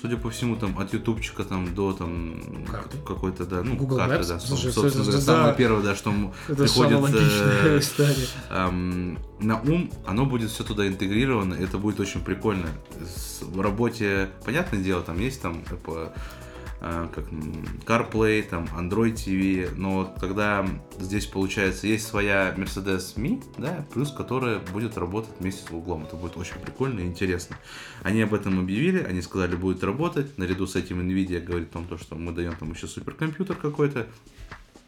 судя 0.00 0.16
по 0.16 0.30
всему, 0.30 0.56
там 0.56 0.78
от 0.78 0.92
ютубчика 0.92 1.44
там 1.44 1.74
до 1.74 1.92
там 1.92 2.40
Карты. 2.70 2.98
какой-то, 3.06 3.44
да, 3.44 3.62
ну, 3.62 3.74
Google 3.76 3.96
карты, 3.98 4.14
Maps? 4.16 4.28
да, 4.28 4.38
Слушай, 4.40 4.72
собственно, 4.72 5.04
говоря, 5.04 5.20
самое 5.20 5.46
да. 5.46 5.52
первое, 5.54 5.82
да, 5.82 5.94
что 5.96 6.10
Это 6.48 6.62
приходит 6.62 7.14
э. 7.14 7.80
Эм, 8.50 9.18
на 9.40 9.60
ум, 9.60 9.90
оно 10.06 10.24
будет 10.26 10.50
все 10.50 10.64
туда 10.64 10.86
интегрировано, 10.86 11.54
это 11.54 11.78
будет 11.78 12.00
очень 12.00 12.20
прикольно. 12.20 12.68
С- 13.04 13.42
в 13.42 13.60
работе, 13.60 14.30
понятное 14.44 14.80
дело, 14.80 15.02
там 15.02 15.18
есть 15.20 15.42
там 15.42 15.62
Apple, 15.70 16.12
э, 16.14 16.18
как 16.80 17.32
м, 17.32 17.64
CarPlay, 17.84 18.42
там 18.42 18.68
Android 18.76 19.14
TV, 19.14 19.70
но 19.76 19.94
вот 19.94 20.20
когда 20.20 20.66
здесь 20.98 21.26
получается 21.26 21.86
есть 21.86 22.06
своя 22.06 22.54
Mercedes 22.56 23.16
Me, 23.16 23.42
да, 23.58 23.86
плюс 23.92 24.12
которая 24.12 24.60
будет 24.72 24.96
работать 24.96 25.32
вместе 25.40 25.64
с 25.64 25.70
Google, 25.70 26.02
это 26.02 26.16
будет 26.16 26.36
очень 26.36 26.58
прикольно 26.60 27.00
и 27.00 27.06
интересно. 27.06 27.56
Они 28.02 28.22
об 28.22 28.32
этом 28.32 28.60
объявили, 28.60 29.02
они 29.02 29.22
сказали, 29.22 29.56
будет 29.56 29.82
работать, 29.82 30.38
наряду 30.38 30.66
с 30.66 30.76
этим 30.76 31.00
Nvidia 31.00 31.40
говорит 31.40 31.70
о 31.70 31.72
том, 31.74 31.86
то, 31.86 31.98
что 31.98 32.14
мы 32.14 32.32
даем 32.32 32.54
там 32.54 32.72
еще 32.72 32.86
суперкомпьютер 32.86 33.56
какой-то 33.56 34.06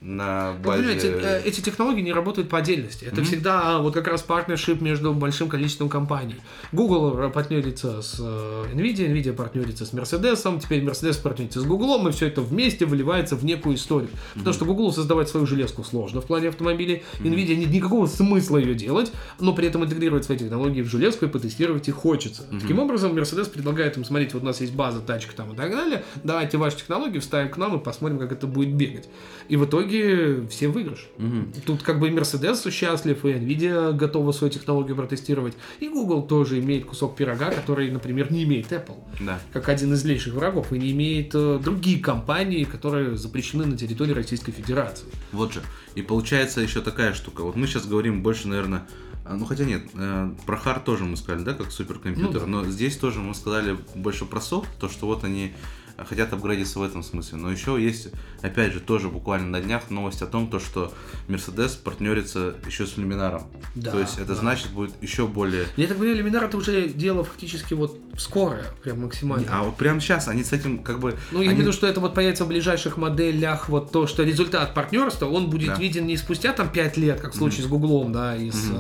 на 0.01 0.53
базе... 0.65 0.83
понимаете, 0.83 1.09
э, 1.23 1.43
эти 1.45 1.61
технологии 1.61 2.01
не 2.01 2.13
работают 2.13 2.49
по 2.49 2.59
отдельности. 2.59 3.05
Это 3.05 3.17
Мгм. 3.17 3.25
всегда 3.25 3.61
а, 3.77 3.79
вот 3.83 3.93
как 3.93 4.09
раз 4.09 4.23
партнершип 4.23 4.81
между 4.81 5.13
большим 5.13 5.49
количеством 5.49 5.91
компаний. 5.91 6.37
Google 6.73 7.31
партнерится 7.31 8.01
с 8.01 8.17
э, 8.19 8.65
Nvidia, 8.73 9.13
Nvidia 9.13 9.35
партнерится 9.35 9.85
с 9.85 9.93
Mercedes, 9.93 10.61
теперь 10.61 10.83
Mercedes 10.83 11.21
партнерится 11.21 11.61
с 11.61 11.65
Google, 11.65 12.09
и 12.09 12.13
все 12.13 12.29
это 12.29 12.41
вместе 12.41 12.87
выливается 12.87 13.37
в 13.37 13.45
некую 13.45 13.77
историю. 13.77 14.11
Потому 14.35 14.55
что 14.55 14.65
Google 14.65 14.91
создавать 14.93 15.29
свою 15.29 15.45
железку 15.47 15.85
сложно 15.85 16.23
в 16.23 16.27
плане 16.27 16.49
автомобилей, 16.49 17.03
Nvidia 17.19 17.55
нет 17.57 17.71
никакого 17.71 18.07
смысла 18.07 18.57
ее 18.57 18.75
делать, 18.75 19.13
но 19.39 19.53
при 19.53 19.69
этом 19.69 19.85
интегрировать 19.85 20.25
свои 20.25 20.39
технологии 20.39 20.81
в 20.81 20.89
железку 20.89 21.27
и 21.27 21.29
потестировать 21.29 21.89
их 21.89 21.95
хочется. 21.95 22.45
Таким 22.61 22.79
образом, 22.79 23.13
Mercedes 23.13 23.51
предлагает 23.51 23.99
им, 23.99 24.05
смотрите, 24.05 24.33
вот 24.35 24.45
у 24.45 24.47
нас 24.47 24.63
есть 24.63 24.73
база, 24.73 25.01
тачка 25.01 25.35
там 25.37 25.53
и 25.53 25.57
так 25.57 25.71
далее, 25.71 26.05
давайте 26.25 26.57
ваши 26.57 26.79
технологии 26.79 27.19
вставим 27.19 27.51
к 27.51 27.57
нам 27.59 27.79
и 27.79 27.83
посмотрим, 27.83 28.19
как 28.19 28.33
это 28.33 28.47
будет 28.47 28.75
бегать. 28.75 29.09
И 29.49 29.57
в 29.57 29.65
итоге 29.67 29.90
итоге 29.91 30.47
все 30.49 30.69
выигрыш. 30.69 31.09
Мгм. 31.19 31.53
Тут 31.67 31.83
как 31.83 31.99
бы 31.99 32.09
и 32.09 32.11
Mercedes 32.11 32.71
счастлив, 32.71 33.25
и 33.25 33.29
Nvidia 33.29 33.93
готова 33.93 34.33
свою 34.33 34.53
технологию 34.53 34.97
протестировать, 34.97 35.55
и 35.81 35.89
Google 35.89 36.23
тоже 36.23 36.61
имеет 36.61 36.87
кусок 36.87 37.17
пирога, 37.17 37.51
который, 37.51 37.91
например, 37.91 38.33
не 38.33 38.45
имеет 38.45 38.71
Apple. 38.73 38.99
Да. 39.21 39.41
Как 39.53 39.69
один 39.69 39.93
из 39.95 40.01
злейших 40.01 40.35
врагов, 40.35 40.73
и 40.73 40.79
не 40.79 40.93
имеет 40.93 41.35
э, 41.35 41.61
другие 41.63 42.01
компании, 42.01 42.65
которые 42.65 43.17
запрещены 43.17 43.67
на 43.67 43.77
территории 43.77 44.13
Российской 44.13 44.53
Федерации. 44.53 45.07
Вот 45.33 45.53
же. 45.53 45.63
И 45.95 46.03
получается 46.03 46.61
еще 46.61 46.81
такая 46.81 47.13
штука. 47.15 47.43
Вот 47.43 47.57
мы 47.57 47.67
сейчас 47.67 47.87
говорим 47.87 48.23
больше, 48.23 48.49
наверное, 48.49 48.87
а, 49.25 49.37
ну 49.37 49.45
хотя 49.45 49.65
нет, 49.65 49.83
э, 49.95 50.31
про 50.47 50.57
хард 50.57 50.85
тоже 50.85 51.05
мы 51.05 51.17
сказали, 51.17 51.45
да, 51.45 51.55
как 51.55 51.71
суперкомпьютер, 51.71 52.47
Ну 52.47 52.63
да. 52.63 52.65
но 52.65 52.71
здесь 52.71 52.97
тоже 52.97 53.21
мы 53.21 53.35
сказали 53.35 53.77
больше 53.95 54.25
про 54.25 54.41
софт, 54.41 54.69
то, 54.81 54.89
что 54.89 55.07
вот 55.07 55.25
они 55.25 55.47
э, 55.47 55.80
хотят 56.09 56.33
апгрейдиться 56.33 56.79
в 56.79 56.83
этом 56.83 57.03
смысле. 57.03 57.39
Но 57.39 57.51
еще 57.51 57.83
есть, 57.83 58.09
опять 58.43 58.73
же, 58.73 58.81
тоже 58.81 59.09
буквально 59.09 59.49
на 59.49 59.61
днях 59.61 59.91
новость 59.91 60.23
о 60.23 60.27
том, 60.27 60.49
то, 60.49 60.59
что 60.59 60.93
Mercedes 61.29 61.79
партнерится 61.83 62.55
еще 62.67 62.87
с 62.87 62.97
Luminarом. 62.97 63.45
Да, 63.75 63.93
то 63.93 64.01
есть 64.01 64.19
это 64.19 64.29
да. 64.29 64.35
значит 64.35 64.71
будет 64.71 64.93
еще 65.03 65.27
более... 65.27 65.67
Я 65.77 65.87
так 65.87 65.99
понимаю, 65.99 66.25
Luminar 66.25 66.47
это 66.47 66.57
уже 66.57 66.89
дело 66.89 67.25
фактически 67.25 67.75
вот 67.75 67.99
скорое, 68.19 68.65
прям 68.83 69.03
максимально. 69.03 69.47
А 69.51 69.63
вот 69.63 69.77
прямо 69.77 70.01
сейчас 70.01 70.29
они 70.29 70.45
с 70.45 70.53
этим 70.53 70.83
как 70.83 71.01
бы... 71.01 71.17
Ну, 71.31 71.39
я 71.39 71.45
они- 71.45 71.47
имею 71.49 71.57
в 71.57 71.61
виду, 71.61 71.73
что 71.73 71.87
это 71.87 72.01
вот 72.01 72.15
появится 72.15 72.45
в 72.45 72.49
ближайших 72.49 72.97
моделях, 72.97 73.69
вот 73.69 73.93
то, 73.93 74.07
что 74.07 74.23
результат 74.23 74.75
партнерства, 74.75 75.27
он 75.27 75.51
будет 75.51 75.69
Да. 75.69 75.75
виден 75.75 76.07
не 76.07 76.17
спустя 76.17 76.53
там 76.53 76.71
5 76.71 76.97
лет, 76.97 77.21
как 77.21 77.33
в 77.33 77.37
случае 77.37 77.65
с 77.65 77.67
Гуглом, 77.67 78.13
да, 78.13 78.37
и 78.37 78.51
с 78.51 78.71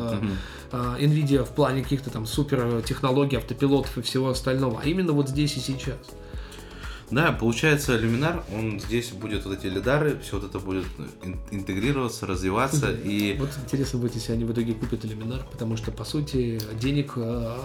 э, 0.72 0.96
Nvidia 1.00 1.44
в 1.44 1.50
плане 1.50 1.82
каких-то 1.82 2.10
там 2.10 2.26
супер 2.26 2.82
технологий, 2.82 3.36
автопилотов 3.36 3.96
и 3.98 4.02
всего 4.02 4.30
остального, 4.30 4.80
а 4.82 4.86
именно 4.86 5.12
вот 5.12 5.28
здесь 5.28 5.56
и 5.56 5.60
сейчас. 5.60 5.98
Да, 7.10 7.32
получается, 7.32 7.98
Luminar, 7.98 8.44
он 8.54 8.78
здесь 8.78 9.10
будет 9.10 9.44
вот 9.44 9.58
эти 9.58 9.66
лидары, 9.66 10.18
все 10.22 10.38
вот 10.38 10.48
это 10.48 10.60
будет 10.60 10.84
ин- 11.24 11.40
интегрироваться, 11.50 12.24
развиваться, 12.26 12.92
и 12.92 13.36
Вот 13.38 13.50
интересно 13.64 13.98
будет, 13.98 14.14
если 14.14 14.32
они 14.32 14.44
в 14.44 14.52
итоге 14.52 14.74
купят 14.74 15.04
Luminar, 15.04 15.42
потому 15.50 15.76
что, 15.76 15.90
по 15.90 16.04
сути, 16.04 16.60
денег 16.80 17.14
э, 17.16 17.56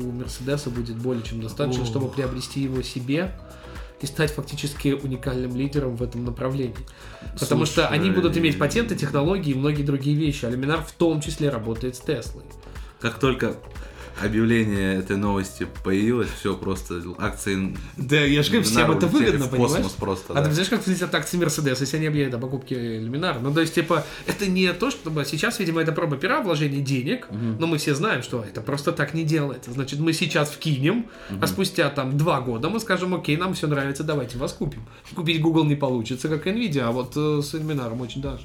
у 0.00 0.12
Мерседеса 0.12 0.70
будет 0.70 0.96
более 0.96 1.24
чем 1.24 1.40
достаточно, 1.42 1.84
чтобы 1.84 2.08
приобрести 2.08 2.60
его 2.60 2.80
себе 2.82 3.32
и 4.00 4.06
стать 4.06 4.32
фактически 4.32 4.88
уникальным 5.00 5.56
лидером 5.56 5.96
в 5.96 6.02
этом 6.02 6.24
направлении. 6.24 6.74
Потому 7.38 7.66
что 7.66 7.88
они 7.88 8.10
будут 8.10 8.36
иметь 8.36 8.58
патенты, 8.58 8.96
технологии 8.96 9.50
и 9.52 9.54
многие 9.54 9.82
другие 9.82 10.16
вещи. 10.16 10.44
А 10.44 10.50
Luminar 10.50 10.84
в 10.84 10.92
том 10.92 11.20
числе 11.20 11.50
работает 11.50 11.96
с 11.96 12.00
Теслой. 12.00 12.44
как 13.00 13.18
только 13.18 13.56
объявление 14.20 14.98
этой 14.98 15.16
новости 15.16 15.66
появилось, 15.84 16.28
все 16.38 16.56
просто 16.56 17.02
акции 17.18 17.76
Да, 17.96 18.16
я 18.20 18.42
же 18.42 18.50
говорю, 18.50 18.64
всем 18.64 18.90
Luminar 18.90 18.96
это 18.96 19.06
выгодно, 19.06 19.46
в 19.46 19.50
космос 19.50 19.72
понимаешь? 19.72 19.92
просто, 19.98 20.32
А 20.32 20.36
да. 20.36 20.44
ты 20.44 20.52
знаешь, 20.52 20.68
как 20.68 20.80
взлетят 20.82 21.14
акции 21.14 21.36
Мерседес, 21.36 21.80
если 21.80 21.96
они 21.96 22.06
объявят 22.06 22.34
о 22.34 22.38
покупке 22.38 22.98
Люминара? 22.98 23.38
Ну, 23.40 23.52
то 23.52 23.60
есть, 23.60 23.74
типа, 23.74 24.04
это 24.26 24.46
не 24.46 24.72
то, 24.72 24.90
чтобы 24.90 25.24
сейчас, 25.24 25.58
видимо, 25.58 25.80
это 25.82 25.92
проба 25.92 26.16
пера, 26.16 26.40
вложение 26.42 26.80
денег, 26.82 27.28
но 27.30 27.66
мы 27.66 27.78
все 27.78 27.94
знаем, 27.94 28.22
что 28.22 28.42
это 28.42 28.60
просто 28.60 28.92
так 28.92 29.14
не 29.14 29.24
делается. 29.24 29.72
Значит, 29.72 30.00
мы 30.00 30.12
сейчас 30.12 30.50
вкинем, 30.50 31.06
а 31.40 31.46
спустя 31.46 31.88
там 31.90 32.16
два 32.16 32.40
года 32.40 32.68
мы 32.68 32.80
скажем, 32.80 33.14
окей, 33.14 33.36
нам 33.36 33.54
все 33.54 33.66
нравится, 33.66 34.04
давайте 34.04 34.38
вас 34.38 34.52
купим. 34.52 34.82
Купить 35.14 35.40
Google 35.40 35.64
не 35.64 35.76
получится, 35.76 36.28
как 36.28 36.46
Nvidia, 36.46 36.80
а 36.82 36.90
вот 36.92 37.12
э, 37.16 37.40
с 37.42 37.52
Люминаром 37.54 38.00
очень 38.00 38.20
даже. 38.22 38.42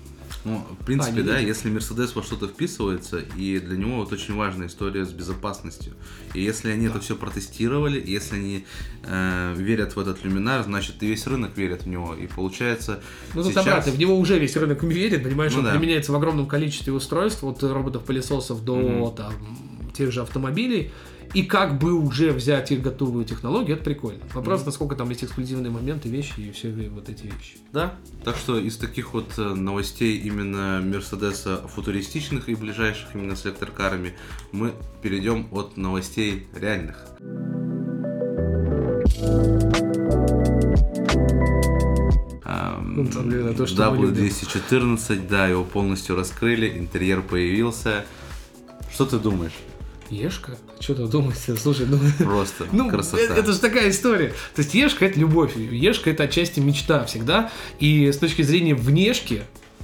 Ну, 0.48 0.66
в 0.80 0.86
принципе, 0.86 1.22
да, 1.24 1.40
если 1.40 1.70
Мерседес 1.70 2.16
во 2.16 2.24
что-то 2.24 2.48
вписывается, 2.48 3.20
и 3.36 3.60
для 3.60 3.78
него 3.78 3.98
вот 3.98 4.14
очень 4.14 4.34
важная 4.34 4.68
история 4.68 5.06
с 5.06 5.12
безопасностью. 5.12 5.94
И 6.34 6.42
если 6.42 6.72
они 6.72 6.86
это 6.86 7.02
все 7.02 7.16
протестировали, 7.18 8.02
если 8.06 8.36
они 8.36 8.66
э, 9.04 9.54
верят 9.58 9.96
в 9.98 10.00
этот 10.00 10.24
люминар, 10.24 10.64
значит 10.64 11.04
и 11.04 11.08
весь 11.08 11.28
рынок 11.28 11.58
верит 11.58 11.84
в 11.84 11.88
него. 11.88 12.16
И 12.16 12.28
получается 12.28 13.02
Ну, 13.34 13.44
тут 13.44 13.52
сейчас... 13.52 13.68
обратно, 13.68 13.92
в 13.92 14.00
него 14.00 14.18
уже 14.18 14.40
весь 14.40 14.56
рынок 14.56 14.84
верит, 14.84 15.24
понимаешь, 15.24 15.52
Ну 15.52 15.60
он 15.60 15.66
да. 15.66 15.72
применяется 15.72 16.14
в 16.14 16.16
огромном 16.16 16.48
количестве 16.48 16.94
устройств, 16.94 17.44
от 17.44 17.62
роботов-пылесосов 17.62 18.64
до 18.64 18.76
Мгм. 18.78 19.16
там, 19.16 19.34
тех 19.94 20.12
же 20.14 20.22
автомобилей. 20.22 20.92
И 21.34 21.44
как 21.44 21.78
бы 21.78 21.94
уже 21.94 22.32
взять 22.32 22.72
их 22.72 22.82
готовую 22.82 23.26
технологию, 23.26 23.76
это 23.76 23.86
прикольно. 23.86 24.22
Вопрос, 24.34 24.66
насколько 24.66 24.96
там 24.96 25.10
есть 25.10 25.24
эксклюзивные 25.24 25.72
моменты, 25.72 26.10
вещи 26.10 26.40
и 26.40 26.52
все 26.52 26.72
вот 26.90 27.10
эти 27.10 27.24
вещи. 27.24 27.58
Да, 27.74 27.96
так 28.24 28.36
что 28.38 28.58
из 28.58 28.78
таких 28.78 29.14
вот 29.14 29.34
э, 29.38 29.54
новостей 29.54 30.18
именно 30.18 30.82
Мерседеса 30.84 31.68
футуристичных 31.68 32.50
и 32.50 32.56
ближайших 32.56 33.16
именно 33.16 33.36
с 33.36 33.46
электрокарами 33.46 34.14
мы 34.52 34.74
перейдем 35.02 35.48
от 35.52 35.78
новостей 35.78 36.48
реальных. 36.56 37.06
Ну, 42.98 43.06
там, 43.06 43.30
наверное, 43.30 43.54
то, 43.54 43.68
что 43.68 43.92
мы 43.92 44.08
любим. 44.08 44.26
W214, 44.26 45.28
да, 45.28 45.46
его 45.46 45.64
полностью 45.64 46.16
раскрыли, 46.16 46.80
интерьер 46.80 47.22
появился. 47.22 48.06
Что 48.92 49.06
ты 49.06 49.20
думаешь? 49.20 49.54
Ешка? 50.10 50.58
Что 50.80 50.96
ты 50.96 51.08
думаете? 51.08 51.56
Слушай, 51.62 51.86
ну... 51.88 52.00
Просто 52.24 52.66
Ну, 52.72 52.90
красота. 52.90 53.22
это, 53.24 53.34
это 53.34 53.52
же 53.54 53.60
такая 53.60 53.90
история. 53.90 54.30
То 54.56 54.62
есть 54.62 54.74
Ешка 54.74 55.06
это 55.06 55.20
любовь. 55.20 55.56
Ешка 55.58 56.10
это 56.12 56.24
отчасти 56.24 56.60
мечта 56.60 57.06
всегда. 57.06 57.52
И 57.80 58.12
с 58.12 58.18
точки 58.18 58.42
зрения 58.42 58.76
внешки, 58.76 59.42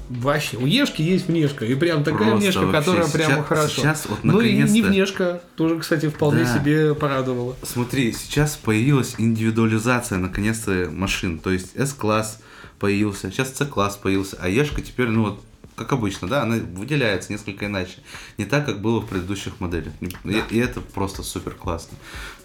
вообще, 0.10 0.58
у 0.58 0.66
Ешки 0.66 1.02
есть 1.02 1.28
внешка. 1.28 1.66
И 1.66 1.76
прям 1.76 2.04
такая 2.04 2.30
Просто 2.30 2.38
внешка, 2.38 2.60
вообще. 2.62 2.80
которая 2.80 3.08
прямо 3.10 3.34
Сейчас- 3.36 3.46
хорошо. 3.48 3.82
сейчас 3.82 4.06
вот 4.10 4.24
ну 4.24 4.42
и 4.42 4.54
не 4.64 4.82
внешка, 4.82 5.42
тоже, 5.56 5.80
кстати, 5.80 6.10
вполне 6.10 6.44
Да. 6.44 6.60
себе 6.60 6.94
порадовала. 6.94 7.56
Смотри, 7.64 8.12
сейчас 8.12 8.58
появилась 8.58 9.16
индивидуализация 9.18 10.18
наконец-то 10.20 10.90
машин. 10.92 11.40
То 11.40 11.52
есть 11.52 11.76
S-класс 11.76 12.40
появился, 12.80 13.32
сейчас 13.32 13.56
C-класс 13.56 13.98
появился, 13.98 14.38
а 14.42 14.50
Ешка 14.50 14.82
теперь, 14.82 15.08
ну 15.08 15.24
вот, 15.24 15.42
как 15.76 15.94
обычно, 15.94 16.28
да, 16.28 16.44
она 16.44 16.56
выделяется 16.58 17.32
несколько 17.32 17.66
иначе. 17.66 17.98
Не 18.38 18.46
так, 18.46 18.66
как 18.66 18.82
было 18.82 19.00
в 19.00 19.08
предыдущих 19.08 19.60
моделях. 19.60 19.94
И, 20.26 20.44
и 20.50 20.58
это 20.58 20.82
просто 20.82 21.24
супер 21.24 21.54
классно. 21.56 21.98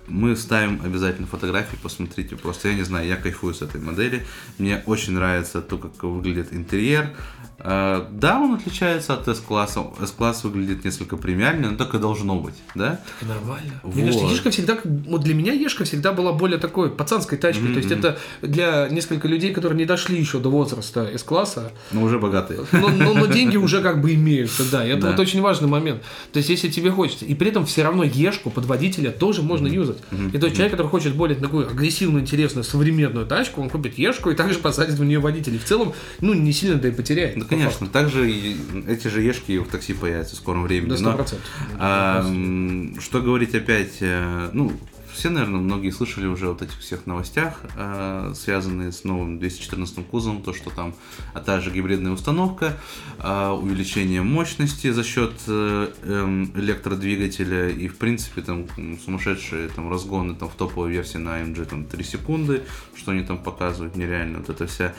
Мы 0.07 0.37
ставим 0.37 0.81
обязательно 0.83 1.27
фотографии, 1.27 1.77
посмотрите. 1.83 2.35
Просто 2.37 2.69
я 2.69 2.75
не 2.75 2.83
знаю, 2.83 3.07
я 3.07 3.17
кайфую 3.17 3.53
с 3.53 3.61
этой 3.61 3.79
модели. 3.79 4.25
Мне 4.57 4.83
очень 4.87 5.13
нравится 5.13 5.61
то, 5.61 5.77
как 5.77 6.03
выглядит 6.03 6.55
интерьер. 6.55 7.15
Э, 7.59 8.07
Да, 8.11 8.41
он 8.41 8.55
отличается 8.55 9.13
от 9.13 9.29
S-класса. 9.29 9.85
S-класс 10.01 10.45
выглядит 10.45 10.83
несколько 10.85 11.19
премиальнее, 11.19 11.71
но 11.73 11.77
так 11.77 11.95
и 11.95 11.99
должно 11.99 12.41
быть, 12.41 12.55
да? 12.75 13.01
Нормально. 13.21 13.81
Вот. 13.83 13.95
Мне 13.97 14.07
кажется, 14.07 14.27
Ешка 14.33 14.51
всегда, 14.51 14.79
вот 14.83 15.23
для 15.25 15.35
меня 15.35 15.53
Ешка 15.53 15.85
всегда 15.85 16.13
была 16.13 16.33
более 16.33 16.59
такой 16.59 16.91
пацанской 16.91 17.37
тачкой. 17.37 17.73
То 17.75 17.79
есть 17.81 17.91
это 17.91 18.19
для 18.41 18.89
несколько 18.89 19.29
людей, 19.29 19.53
которые 19.53 19.77
не 19.79 19.85
дошли 19.85 20.19
еще 20.19 20.39
до 20.39 20.49
возраста 20.51 21.05
С-класса, 21.19 21.71
Но 21.93 22.03
уже 22.03 22.19
богатые. 22.19 22.65
но, 22.73 22.89
но- 22.89 23.13
но 23.21 23.27
деньги 23.27 23.57
уже 23.57 23.81
как 23.83 24.01
бы 24.01 24.15
имеются, 24.15 24.65
да. 24.71 24.85
И 24.87 24.91
это 24.91 25.03
Да. 25.03 25.11
вот 25.11 25.21
очень 25.21 25.41
важный 25.41 25.69
момент. 25.69 26.03
То 26.33 26.39
есть, 26.39 26.49
если 26.51 26.69
тебе 26.69 26.91
хочется, 26.91 27.25
и 27.25 27.35
при 27.35 27.49
этом 27.49 27.67
все 27.67 27.83
равно 27.83 28.05
Ешку 28.05 28.51
под 28.51 28.65
водителя 28.67 29.11
тоже 29.11 29.43
можно 29.43 29.67
юзать. 29.67 29.99
И 30.33 30.39
то 30.39 30.47
есть 30.47 30.57
человек, 30.57 30.73
который 30.73 30.89
хочет 30.89 31.15
более 31.15 31.37
такую 31.39 31.69
агрессивную, 31.69 32.23
интересную, 32.23 32.65
современную 32.65 33.27
тачку, 33.27 33.61
он 33.61 33.71
купит 33.71 33.99
Ешку 33.99 34.31
и 34.31 34.35
также 34.35 34.59
посадит 34.59 34.95
в 34.97 35.05
нее 35.05 35.19
водителя. 35.19 35.57
И 35.57 35.59
в 35.59 35.65
целом, 35.65 35.93
ну, 36.21 36.35
не 36.35 36.53
сильно-то 36.53 36.89
и 36.89 36.91
потеряет. 36.91 37.37
Ну, 37.37 37.45
конечно, 37.45 37.87
также 37.87 38.31
и 38.31 38.57
эти 38.87 39.09
же 39.09 39.23
ешки 39.23 39.59
в 39.59 39.69
такси 39.69 39.93
появятся 39.93 40.35
в 40.35 40.39
скором 40.39 40.63
времени. 40.65 40.91
факту. 40.91 41.05
но, 41.05 41.11
Да, 41.17 41.17
100%. 41.25 41.39
а, 41.79 42.21
м, 42.27 42.97
что 43.01 43.21
говорить 43.21 43.55
опять, 43.55 43.97
э, 44.01 44.51
ну, 44.53 44.73
все, 45.19 45.31
наверное, 45.31 45.61
многие 45.61 45.91
слышали 45.91 46.27
уже 46.27 46.47
вот 46.49 46.63
этих 46.63 46.79
всех 46.79 47.07
новостях, 47.07 47.61
э, 47.75 48.33
связанные 48.37 48.93
с 48.93 49.03
новым 49.03 49.41
214 49.41 50.07
кузовом, 50.07 50.43
то, 50.43 50.53
что 50.55 50.71
там, 50.71 50.95
а 51.35 51.41
та 51.41 51.61
же 51.61 51.73
гибридная 51.73 52.13
установка, 52.13 52.77
а, 53.19 53.53
увеличение 53.53 54.23
мощности 54.23 54.93
за 54.93 55.03
счет 55.03 55.33
э, 55.49 55.91
эм, 56.05 56.53
электродвигателя 56.55 57.69
и, 57.69 57.89
в 57.89 57.97
принципе, 57.99 58.43
там 58.43 58.67
сумасшедшие 59.05 59.69
там 59.69 59.91
разгоны 59.91 60.37
там 60.37 60.49
в 60.49 60.55
топовой 60.55 60.93
версии 60.93 61.19
на 61.19 61.41
AMG 61.41 61.65
там 61.65 61.85
3 61.85 62.05
секунды, 62.05 62.63
что 62.95 63.11
они 63.11 63.25
там 63.25 63.39
показывают, 63.39 63.97
нереально. 63.97 64.39
Вот 64.39 64.51
эта 64.51 64.69
вся 64.69 64.95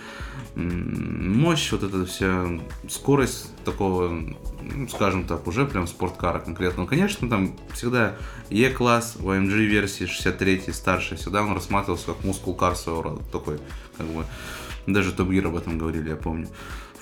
мощь, 0.56 1.72
вот 1.72 1.84
эта 1.84 2.06
вся 2.06 2.60
скорость 2.90 3.54
такого, 3.64 4.22
ну, 4.74 4.88
скажем 4.88 5.26
так, 5.26 5.48
уже 5.48 5.66
прям 5.66 5.88
спорткара 5.88 6.40
конкретно. 6.40 6.84
Ну, 6.84 6.88
конечно, 6.88 7.30
там 7.30 7.56
всегда 7.74 8.16
E-класс 8.50 9.16
в 9.18 9.30
AMG 9.30 9.66
версии 9.66 10.06
63 10.06 10.64
старший, 10.72 11.18
всегда 11.18 11.44
он 11.44 11.54
рассматривался 11.54 12.08
как 12.08 12.24
мускул 12.24 12.56
кар 12.56 12.76
своего 12.76 13.02
рода, 13.02 13.24
такой, 13.32 13.60
как 13.98 14.08
бы, 14.08 14.26
даже 14.88 15.12
Top 15.12 15.30
Gear 15.30 15.48
об 15.48 15.56
этом 15.56 15.78
говорили, 15.78 16.10
я 16.10 16.16
помню. 16.16 16.48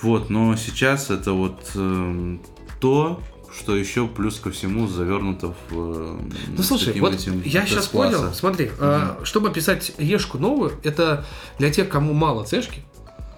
Вот, 0.00 0.30
но 0.30 0.54
сейчас 0.56 1.10
это 1.10 1.32
вот 1.32 1.72
эм, 1.74 2.40
то, 2.80 3.20
что 3.52 3.74
еще 3.74 4.06
плюс 4.06 4.38
ко 4.38 4.50
всему 4.50 4.86
завернуто 4.86 5.54
в 5.68 5.74
эм, 5.74 6.32
Ну 6.56 6.62
слушай, 6.62 6.98
вот 7.00 7.14
этим 7.14 7.42
я 7.44 7.66
сейчас 7.66 7.88
понял, 7.88 8.32
смотри, 8.32 8.70
а, 8.78 9.20
чтобы 9.24 9.48
описать 9.48 9.92
Ешку 9.98 10.38
новую, 10.38 10.72
это 10.84 11.24
для 11.58 11.70
тех, 11.72 11.88
кому 11.88 12.12
мало 12.12 12.44
цешки, 12.44 12.82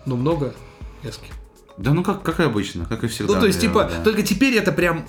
но 0.05 0.16
много 0.16 0.55
эски. 1.03 1.31
Да 1.77 1.93
ну 1.93 2.03
как, 2.03 2.23
как 2.23 2.41
и 2.41 2.43
обычно, 2.43 2.85
как 2.85 3.05
и 3.05 3.07
всегда. 3.07 3.35
Ну, 3.35 3.41
то 3.41 3.47
есть, 3.47 3.62
наверное, 3.62 3.89
типа, 3.89 3.97
да. 3.99 4.05
только 4.05 4.23
теперь 4.23 4.55
это 4.55 4.73
прям 4.73 5.05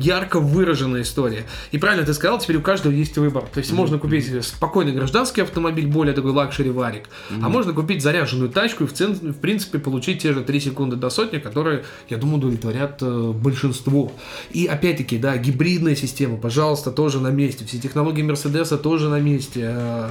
ярко 0.00 0.40
выраженная 0.40 1.02
история. 1.02 1.44
И 1.70 1.78
правильно 1.78 2.04
ты 2.04 2.14
сказал, 2.14 2.38
теперь 2.38 2.56
у 2.56 2.62
каждого 2.62 2.92
есть 2.92 3.16
выбор. 3.18 3.44
То 3.52 3.58
есть 3.58 3.72
можно 3.72 3.98
купить 3.98 4.44
спокойный 4.44 4.92
гражданский 4.92 5.42
автомобиль, 5.42 5.86
более 5.86 6.14
такой 6.14 6.32
luxury 6.32 6.70
варик, 6.70 7.08
а 7.30 7.48
можно 7.48 7.72
купить 7.72 8.02
заряженную 8.02 8.50
тачку 8.50 8.84
и 8.84 8.86
в, 8.86 8.92
цен- 8.92 9.32
в 9.32 9.38
принципе 9.38 9.78
получить 9.78 10.22
те 10.22 10.32
же 10.32 10.42
3 10.42 10.60
секунды 10.60 10.96
до 10.96 11.10
сотни, 11.10 11.38
которые, 11.38 11.84
я 12.08 12.16
думаю, 12.16 12.38
удовлетворят 12.38 12.98
э, 13.02 13.32
большинство. 13.32 14.12
И 14.50 14.66
опять-таки, 14.66 15.18
да, 15.18 15.36
гибридная 15.36 15.94
система, 15.94 16.36
пожалуйста, 16.36 16.90
тоже 16.90 17.20
на 17.20 17.28
месте. 17.28 17.64
Все 17.64 17.78
технологии 17.78 18.22
Мерседеса 18.22 18.78
тоже 18.78 19.08
на 19.08 19.20
месте. 19.20 19.60
Э, 19.64 20.10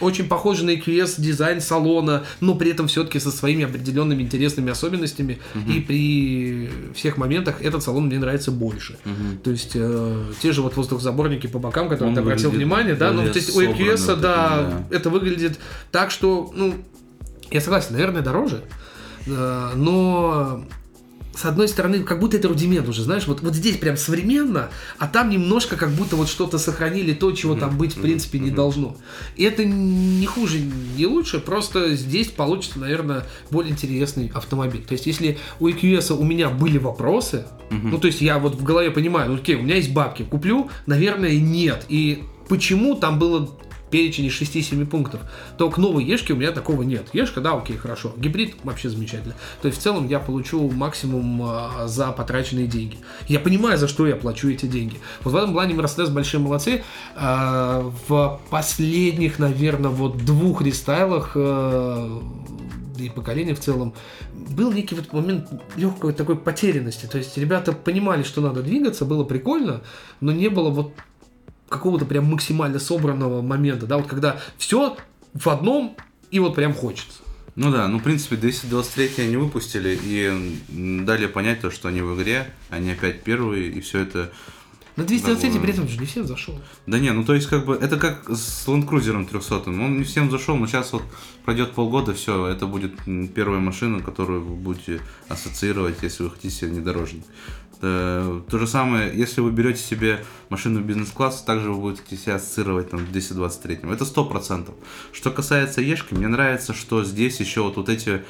очень 0.00 0.28
похожий 0.28 0.66
на 0.66 0.70
EQS 0.70 1.20
дизайн 1.20 1.60
салона, 1.60 2.24
но 2.40 2.54
при 2.54 2.70
этом 2.70 2.88
все-таки 2.88 3.18
со 3.18 3.30
своими 3.30 3.64
определенными 3.64 4.22
интересными 4.22 4.70
особенностями. 4.70 5.38
И 5.68 5.80
при 5.80 6.70
всех 6.94 7.16
моментах 7.16 7.62
этот 7.62 7.82
салон 7.82 8.06
мне 8.06 8.18
нравится 8.18 8.50
больше. 8.50 8.96
То 9.42 9.50
есть 9.50 9.72
э, 9.74 10.24
те 10.40 10.52
же 10.52 10.62
вот 10.62 10.76
воздухозаборники 10.76 11.46
по 11.46 11.58
бокам, 11.58 11.88
которые 11.88 12.08
Он 12.08 12.14
ты 12.14 12.20
обратил 12.20 12.50
внимание, 12.50 12.94
да, 12.94 13.12
ну 13.12 13.22
то 13.22 13.38
есть 13.38 13.56
у 13.56 13.60
EQS, 13.60 14.16
да, 14.16 14.64
таким, 14.64 14.86
это 14.90 15.10
выглядит 15.10 15.58
так, 15.90 16.10
что, 16.10 16.50
ну, 16.54 16.74
я 17.50 17.60
согласен, 17.60 17.92
наверное, 17.92 18.22
дороже, 18.22 18.62
э, 19.26 19.70
но 19.76 20.64
с 21.40 21.44
одной 21.46 21.68
стороны, 21.68 22.00
как 22.00 22.20
будто 22.20 22.36
это 22.36 22.48
рудимент 22.48 22.86
уже, 22.86 23.02
знаешь, 23.02 23.26
вот, 23.26 23.40
вот 23.40 23.54
здесь 23.54 23.78
прям 23.78 23.96
современно, 23.96 24.68
а 24.98 25.06
там 25.06 25.30
немножко 25.30 25.76
как 25.76 25.90
будто 25.90 26.16
вот 26.16 26.28
что-то 26.28 26.58
сохранили, 26.58 27.14
то, 27.14 27.32
чего 27.32 27.54
там 27.54 27.78
быть 27.78 27.96
в 27.96 28.02
принципе 28.02 28.38
не 28.38 28.50
должно. 28.50 28.96
И 29.36 29.44
это 29.44 29.64
не 29.64 30.26
хуже, 30.26 30.60
не 30.60 31.06
лучше, 31.06 31.40
просто 31.40 31.94
здесь 31.94 32.28
получится, 32.28 32.78
наверное, 32.78 33.24
более 33.50 33.72
интересный 33.72 34.30
автомобиль. 34.34 34.84
То 34.84 34.92
есть, 34.92 35.06
если 35.06 35.38
у 35.60 35.68
EQS 35.68 36.14
у 36.14 36.24
меня 36.24 36.50
были 36.50 36.76
вопросы, 36.76 37.46
ну, 37.70 37.96
то 37.98 38.08
есть 38.08 38.20
я 38.20 38.38
вот 38.38 38.56
в 38.56 38.62
голове 38.62 38.90
понимаю, 38.90 39.30
ну, 39.30 39.36
окей, 39.36 39.54
у 39.54 39.62
меня 39.62 39.76
есть 39.76 39.94
бабки, 39.94 40.24
куплю, 40.24 40.68
наверное, 40.84 41.38
нет. 41.38 41.86
И 41.88 42.24
почему 42.48 42.96
там 42.96 43.18
было 43.18 43.48
перечень 43.90 44.26
из 44.26 44.40
6-7 44.40 44.86
пунктов, 44.86 45.20
то 45.58 45.70
к 45.70 45.78
новой 45.78 46.04
Ешке 46.04 46.32
у 46.32 46.36
меня 46.36 46.52
такого 46.52 46.82
нет. 46.82 47.08
Ешка, 47.12 47.40
да, 47.40 47.54
окей, 47.54 47.76
хорошо. 47.76 48.12
Гибрид 48.16 48.54
вообще 48.64 48.88
замечательно. 48.88 49.34
То 49.62 49.68
есть 49.68 49.80
в 49.80 49.82
целом 49.82 50.06
я 50.08 50.20
получу 50.20 50.70
максимум 50.70 51.42
а, 51.42 51.86
за 51.86 52.12
потраченные 52.12 52.66
деньги. 52.66 52.98
Я 53.28 53.40
понимаю, 53.40 53.78
за 53.78 53.88
что 53.88 54.06
я 54.06 54.16
плачу 54.16 54.50
эти 54.50 54.66
деньги. 54.66 54.96
Вот 55.22 55.32
в 55.32 55.36
этом 55.36 55.52
плане 55.52 55.74
Мерседес 55.74 56.08
большие 56.08 56.40
молодцы. 56.40 56.82
А, 57.16 57.90
в 58.08 58.40
последних, 58.50 59.38
наверное, 59.38 59.90
вот 59.90 60.18
двух 60.18 60.62
рестайлах 60.62 61.32
а, 61.34 62.22
и 62.98 63.08
поколения 63.08 63.54
в 63.54 63.60
целом, 63.60 63.94
был 64.32 64.72
некий 64.72 64.94
вот 64.94 65.12
момент 65.12 65.48
легкой 65.76 66.12
такой 66.12 66.36
потерянности. 66.36 67.06
То 67.06 67.18
есть 67.18 67.36
ребята 67.38 67.72
понимали, 67.72 68.22
что 68.22 68.40
надо 68.40 68.62
двигаться, 68.62 69.04
было 69.04 69.24
прикольно, 69.24 69.82
но 70.20 70.32
не 70.32 70.48
было 70.48 70.70
вот 70.70 70.92
какого-то 71.70 72.04
прям 72.04 72.26
максимально 72.26 72.78
собранного 72.78 73.40
момента, 73.40 73.86
да, 73.86 73.96
вот 73.96 74.06
когда 74.06 74.38
все 74.58 74.98
в 75.32 75.48
одном 75.48 75.96
и 76.30 76.38
вот 76.38 76.54
прям 76.54 76.74
хочется. 76.74 77.22
Ну 77.56 77.70
да, 77.70 77.88
ну 77.88 77.98
в 77.98 78.02
принципе 78.02 78.36
223 78.36 79.24
они 79.24 79.36
выпустили 79.36 79.98
и 80.02 81.02
дали 81.04 81.26
понять 81.26 81.60
то, 81.60 81.70
что 81.70 81.88
они 81.88 82.02
в 82.02 82.14
игре, 82.16 82.52
они 82.68 82.90
опять 82.90 83.22
первые, 83.22 83.68
и 83.70 83.80
все 83.80 84.00
это... 84.00 84.30
На 84.96 85.04
223 85.04 85.48
Довольно. 85.48 85.62
при 85.62 85.72
этом 85.72 85.88
же 85.88 86.00
не 86.00 86.06
всем 86.06 86.26
зашел. 86.26 86.60
Да 86.86 86.98
не, 86.98 87.12
ну 87.12 87.24
то 87.24 87.34
есть 87.34 87.46
как 87.48 87.64
бы 87.64 87.74
это 87.74 87.96
как 87.96 88.28
с 88.28 88.66
Land 88.66 88.88
Cruiser 88.88 89.24
300, 89.24 89.70
он 89.70 89.98
не 89.98 90.04
всем 90.04 90.30
зашел, 90.30 90.56
но 90.56 90.66
сейчас 90.66 90.92
вот 90.92 91.04
пройдет 91.44 91.72
полгода, 91.72 92.12
все, 92.14 92.46
это 92.46 92.66
будет 92.66 92.94
первая 93.34 93.60
машина, 93.60 94.00
которую 94.00 94.44
вы 94.44 94.56
будете 94.56 95.00
ассоциировать, 95.28 96.02
если 96.02 96.24
вы 96.24 96.30
хотите 96.30 96.54
себе 96.54 96.70
внедорожник. 96.70 97.24
Э, 97.82 98.40
То 98.48 98.58
же 98.58 98.66
самое, 98.66 99.16
если 99.16 99.40
вы 99.40 99.50
берете 99.50 99.80
себе 99.82 100.24
машину 100.48 100.80
бизнес-класса, 100.80 101.44
также 101.46 101.70
вы 101.70 101.80
будете 101.80 102.16
себя 102.16 102.36
ассоциировать 102.36 102.90
там, 102.90 103.00
в 103.00 103.12
223. 103.12 103.80
Это 103.90 104.04
100%. 104.04 104.74
Что 105.12 105.30
касается 105.30 105.80
Ешки, 105.80 106.14
мне 106.14 106.28
нравится, 106.28 106.74
что 106.74 107.04
здесь 107.04 107.40
еще 107.40 107.62
вот, 107.62 107.76
вот 107.76 107.88
эти 107.88 108.22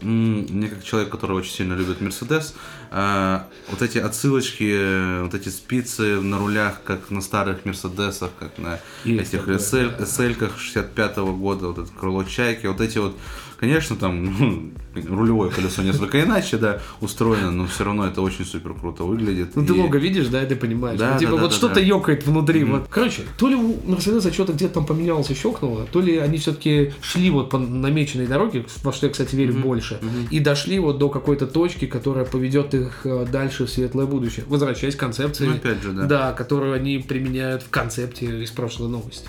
мне 0.00 0.68
как 0.68 0.84
человек, 0.84 1.10
который 1.10 1.36
очень 1.36 1.52
сильно 1.52 1.74
любит 1.74 2.00
Мерседес, 2.00 2.54
э, 2.90 3.40
вот 3.70 3.82
эти 3.82 3.98
отсылочки, 3.98 4.70
э, 4.72 5.22
вот 5.22 5.34
эти 5.34 5.48
спицы 5.48 6.20
на 6.20 6.38
рулях, 6.38 6.82
как 6.84 7.10
на 7.10 7.20
старых 7.20 7.64
Мерседесах, 7.64 8.30
как 8.38 8.58
на 8.58 8.78
Есть 9.04 9.34
этих 9.34 9.48
SL. 9.48 10.00
SL-ках 10.00 10.58
65 10.58 11.16
года, 11.32 11.68
вот 11.68 11.78
это 11.78 11.90
крыло 11.92 12.24
чайки, 12.24 12.66
вот 12.66 12.80
эти 12.80 12.98
вот, 12.98 13.16
конечно, 13.58 13.96
там 13.96 14.24
ну, 14.94 15.16
рулевое 15.16 15.50
колесо 15.50 15.82
несколько 15.82 16.22
иначе, 16.22 16.56
да, 16.56 16.80
устроено, 17.00 17.50
но 17.50 17.66
все 17.66 17.84
равно 17.84 18.06
это 18.06 18.22
очень 18.22 18.44
супер 18.44 18.74
круто 18.74 19.04
выглядит. 19.04 19.56
Ну, 19.56 19.66
ты 19.66 19.74
лого 19.74 19.96
видишь, 19.96 20.28
да, 20.28 20.42
и 20.42 20.46
ты 20.46 20.56
понимаешь. 20.56 20.98
Да, 20.98 21.14
Ну, 21.14 21.18
типа, 21.18 21.32
да, 21.32 21.36
да, 21.36 21.42
вот 21.42 21.50
да, 21.50 21.56
что-то 21.56 21.74
да. 21.76 21.80
ёкает 21.80 22.26
внутри. 22.26 22.64
Вот. 22.64 22.86
Короче, 22.88 23.22
то 23.36 23.48
ли 23.48 23.54
у 23.54 23.76
Мерседеса 23.84 24.32
что-то 24.32 24.52
где-то 24.52 24.74
там 24.74 24.86
поменялось 24.86 25.30
и 25.30 25.34
щелкнуло, 25.34 25.86
то 25.90 26.00
ли 26.00 26.16
они 26.18 26.38
все-таки 26.38 26.92
шли 27.00 27.30
вот 27.30 27.50
по 27.50 27.58
намеченной 27.58 28.26
дороге, 28.26 28.66
во 28.82 28.92
что 28.92 29.06
я, 29.06 29.12
кстати, 29.12 29.34
верю 29.34 29.54
больше, 29.54 30.00
и 30.30 30.40
дошли 30.40 30.78
вот 30.78 30.98
до 30.98 31.08
какой-то 31.08 31.46
точки, 31.46 31.86
которая 31.86 32.24
поведет 32.24 32.74
их 32.74 33.00
э, 33.04 33.26
дальше 33.30 33.66
в 33.66 33.70
светлое 33.70 34.06
будущее. 34.06 34.44
Возвращаясь 34.48 34.94
к 34.94 35.00
концепции. 35.00 35.46
Ну, 35.46 35.54
опять 35.54 35.82
же, 35.82 35.92
да. 35.92 36.04
Да, 36.04 36.32
которую 36.32 36.74
они 36.74 36.98
применяют 36.98 37.62
в 37.62 37.70
концепте 37.70 38.42
из 38.42 38.50
прошлой 38.50 38.88
новости. 38.88 39.28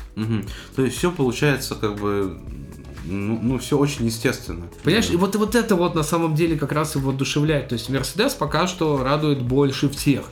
То 0.75 0.84
есть 0.84 0.97
все 0.97 1.11
получается 1.11 1.75
как 1.75 1.95
бы, 1.95 2.38
ну, 3.06 3.39
ну 3.41 3.58
все 3.58 3.78
очень 3.78 4.06
естественно. 4.06 4.68
Понимаешь, 4.84 5.10
и 5.10 5.16
вот, 5.16 5.36
вот 5.36 5.56
это 5.56 5.76
вот 5.76 5.95
на 5.95 6.04
самом 6.04 6.36
деле 6.36 6.58
как 6.58 6.72
раз 6.72 6.95
и 6.95 7.00
воодушевляет. 7.00 7.70
То 7.70 7.74
есть 7.74 7.89
Мерседес 7.89 8.34
пока 8.34 8.68
что 8.68 9.04
радует 9.04 9.41
больше 9.41 9.89
всех. 9.89 10.26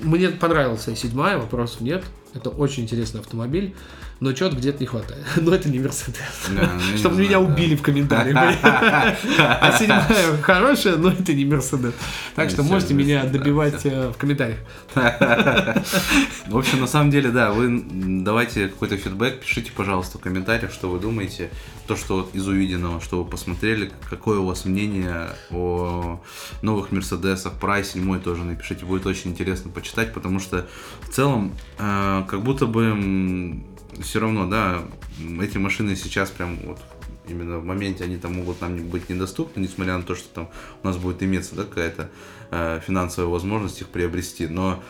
Мне 0.00 0.28
понравился 0.28 0.90
и 0.90 0.96
седьмая, 0.96 1.38
вопросов 1.38 1.80
нет. 1.80 2.04
Это 2.34 2.50
очень 2.50 2.82
интересный 2.82 3.20
автомобиль, 3.20 3.74
но 4.20 4.32
чего-то 4.32 4.56
где-то 4.56 4.80
не 4.80 4.86
хватает. 4.86 5.24
Но 5.36 5.54
это 5.54 5.68
не 5.68 5.78
Мерседес. 5.78 6.18
Ну, 6.48 6.96
Чтобы 6.96 7.20
меня 7.20 7.38
убили 7.38 7.76
в 7.76 7.82
комментариях. 7.82 8.36
А 8.62 9.76
седьмая 9.78 10.42
хорошая, 10.42 10.96
но 10.96 11.10
это 11.10 11.32
не 11.32 11.44
Мерседес. 11.44 11.94
Так 12.34 12.50
что 12.50 12.62
можете 12.62 12.94
меня 12.94 13.24
добивать 13.24 13.84
э, 13.86 14.10
в 14.10 14.16
комментариях. 14.16 14.58
В 14.94 16.56
общем, 16.56 16.80
на 16.80 16.86
самом 16.86 17.10
деле, 17.10 17.30
да, 17.30 17.52
вы 17.52 17.84
давайте 18.22 18.68
какой-то 18.68 18.96
фидбэк, 18.96 19.40
пишите, 19.40 19.70
пожалуйста, 19.72 20.18
в 20.18 20.20
комментариях, 20.20 20.72
что 20.72 20.88
вы 20.88 20.98
думаете, 20.98 21.50
то, 21.86 21.96
что 21.96 22.28
из 22.32 22.46
увиденного, 22.46 23.00
что 23.00 23.22
вы 23.22 23.30
посмотрели, 23.30 23.90
какое 24.08 24.38
у 24.38 24.46
вас 24.46 24.64
мнение 24.64 25.28
о 25.50 26.20
новых 26.62 26.92
Мерседесах, 26.92 27.54
про 27.54 27.80
i7 27.80 28.20
тоже 28.20 28.44
напишите, 28.44 28.84
будет 28.84 29.06
очень 29.06 29.32
интересно 29.32 29.70
почитать, 29.70 30.12
потому 30.14 30.40
что 30.40 30.66
в 31.02 31.08
целом, 31.08 31.54
э, 31.78 32.23
как 32.24 32.42
будто 32.42 32.66
бы 32.66 33.62
все 34.00 34.20
равно, 34.20 34.46
да, 34.46 34.82
эти 35.40 35.58
машины 35.58 35.96
сейчас 35.96 36.30
прям 36.30 36.58
вот 36.64 36.80
именно 37.28 37.58
в 37.58 37.64
моменте 37.64 38.04
они 38.04 38.16
там 38.16 38.34
могут 38.34 38.60
нам 38.60 38.76
быть 38.88 39.08
недоступны, 39.08 39.60
несмотря 39.60 39.96
на 39.96 40.02
то, 40.02 40.14
что 40.14 40.28
там 40.34 40.50
у 40.82 40.86
нас 40.86 40.96
будет 40.96 41.22
иметься 41.22 41.54
да, 41.54 41.64
какая-то 41.64 42.10
э, 42.50 42.80
финансовая 42.86 43.30
возможность 43.30 43.80
их 43.80 43.88
приобрести. 43.88 44.46
Но 44.46 44.82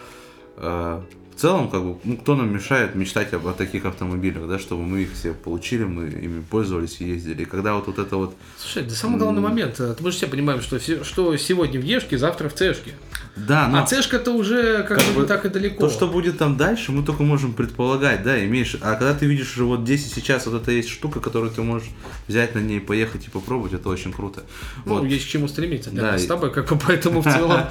э, 0.57 1.03
в 1.37 1.41
целом, 1.41 1.69
как 1.69 1.83
бы, 1.83 1.99
ну, 2.05 2.17
кто 2.17 2.37
нам 2.37 2.53
мешает 2.53 2.95
мечтать 2.95 3.33
об, 3.35 3.47
о 3.47 3.53
таких 3.53 3.85
автомобилях, 3.87 4.49
да, 4.49 4.59
чтобы 4.59 4.83
мы 4.85 5.03
их 5.03 5.13
все 5.15 5.33
получили, 5.33 5.85
мы 5.85 6.07
ими 6.09 6.41
пользовались 6.43 7.01
и 7.01 7.05
ездили. 7.07 7.43
И 7.43 7.45
когда 7.45 7.75
вот, 7.75 7.87
вот 7.89 7.99
это 7.99 8.17
вот 8.17 8.35
Слушай, 8.59 8.85
да 8.85 8.95
самый 8.95 9.19
главный 9.19 9.43
момент. 9.43 9.81
э, 9.81 9.95
Мы 10.01 10.11
же 10.11 10.17
все 10.17 10.27
понимаем, 10.27 10.61
что, 10.61 10.79
что 11.05 11.37
сегодня 11.37 11.81
в 11.81 11.85
Ешке, 11.85 12.19
завтра 12.19 12.49
в 12.49 12.55
Цешке. 12.55 12.93
Да, 13.37 13.67
но 13.69 13.83
А 13.83 13.87
Цешка-то 13.87 14.31
уже 14.31 14.85
как, 14.85 14.99
как 14.99 15.15
бы 15.15 15.23
не 15.23 15.27
так 15.27 15.45
и 15.45 15.49
далеко. 15.49 15.81
то, 15.81 15.91
что 15.91 16.07
будет 16.07 16.39
там 16.39 16.57
дальше, 16.57 16.93
мы 16.93 17.05
только 17.05 17.25
можем 17.25 17.53
предполагать, 17.53 18.23
да, 18.23 18.43
имеешь. 18.45 18.77
А 18.81 18.95
когда 18.95 19.13
ты 19.13 19.27
видишь 19.27 19.55
уже 19.55 19.65
вот 19.65 19.81
здесь 19.81 20.07
и 20.07 20.11
сейчас 20.11 20.47
вот 20.47 20.63
это 20.63 20.71
есть 20.71 20.89
штука, 20.89 21.19
которую 21.19 21.51
ты 21.51 21.63
можешь 21.63 21.89
взять 22.29 22.55
на 22.55 22.61
ней, 22.61 22.81
поехать 22.81 23.27
и 23.27 23.31
попробовать, 23.31 23.73
это 23.73 23.89
очень 23.89 24.13
круто. 24.13 24.45
Ну, 24.87 24.99
Вот. 24.99 25.05
есть 25.09 25.27
к 25.27 25.29
чему 25.29 25.49
стремиться. 25.49 25.91
Да, 25.91 26.17
с 26.17 26.27
тобой, 26.27 26.53
как 26.53 26.69
бы 26.69 26.79
поэтому 26.79 27.23
в 27.23 27.25
целом 27.25 27.63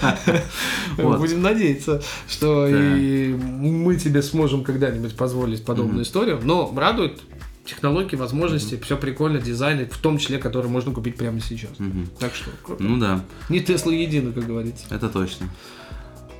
будем 0.97 1.41
надеяться, 1.41 2.01
что 2.27 2.67
и 2.67 3.33
мы 3.53 3.95
тебе 3.95 4.21
сможем 4.21 4.63
когда-нибудь 4.63 5.15
позволить 5.15 5.63
подобную 5.63 6.03
историю. 6.03 6.39
Но 6.43 6.73
радует 6.75 7.21
технологии, 7.65 8.15
возможности, 8.15 8.79
все 8.83 8.97
прикольно, 8.97 9.39
дизайн, 9.39 9.87
в 9.89 9.97
том 9.97 10.17
числе, 10.17 10.37
который 10.37 10.69
можно 10.69 10.91
купить 10.91 11.15
прямо 11.15 11.39
сейчас. 11.39 11.71
Так 12.19 12.35
что, 12.35 12.51
круто. 12.61 12.83
Ну 12.83 12.97
да. 12.97 13.23
не 13.49 13.61
Тесла 13.61 13.93
едино, 13.93 14.31
как 14.31 14.45
говорится. 14.45 14.85
Это 14.89 15.09
точно. 15.09 15.49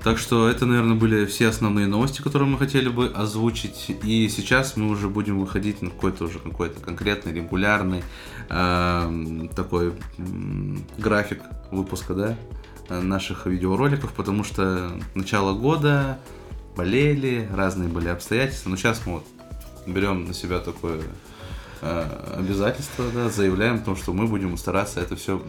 Так 0.04 0.18
что 0.18 0.50
это, 0.50 0.66
наверное, 0.66 0.98
были 0.98 1.26
все 1.26 1.48
основные 1.48 1.88
новости, 1.88 2.22
которые 2.22 2.50
мы 2.50 2.58
хотели 2.58 2.90
бы 2.90 3.08
озвучить. 3.08 3.96
И 4.04 4.28
сейчас 4.28 4.76
мы 4.76 4.90
уже 4.90 5.08
будем 5.08 5.40
выходить 5.40 5.82
на 5.82 5.90
какой-то 5.90 6.26
уже 6.26 6.40
какой-то 6.40 6.82
конкретный, 6.82 7.32
регулярный 7.32 8.04
эм, 8.50 9.48
такой 9.56 9.94
м, 10.18 10.84
график 10.98 11.42
выпуска, 11.72 12.14
да, 12.14 12.38
э, 12.90 13.00
наших 13.00 13.46
видеороликов, 13.46 14.12
потому 14.12 14.44
что 14.44 14.92
начало 15.16 15.54
года 15.58 16.20
болели, 16.76 17.48
разные 17.54 17.90
были 17.90 18.08
обстоятельства. 18.08 18.70
Но 18.70 18.78
сейчас 18.78 19.02
мы 19.06 19.14
вот 19.14 19.26
берем 19.86 20.26
на 20.26 20.34
себя 20.34 20.60
такое 20.60 21.02
э, 21.82 22.36
обязательство, 22.38 23.06
да, 23.14 23.30
заявляем 23.30 23.76
о 23.76 23.80
том, 23.80 23.96
что 23.96 24.14
мы 24.14 24.28
будем 24.28 24.58
стараться 24.58 25.02
это 25.02 25.16
все 25.16 25.42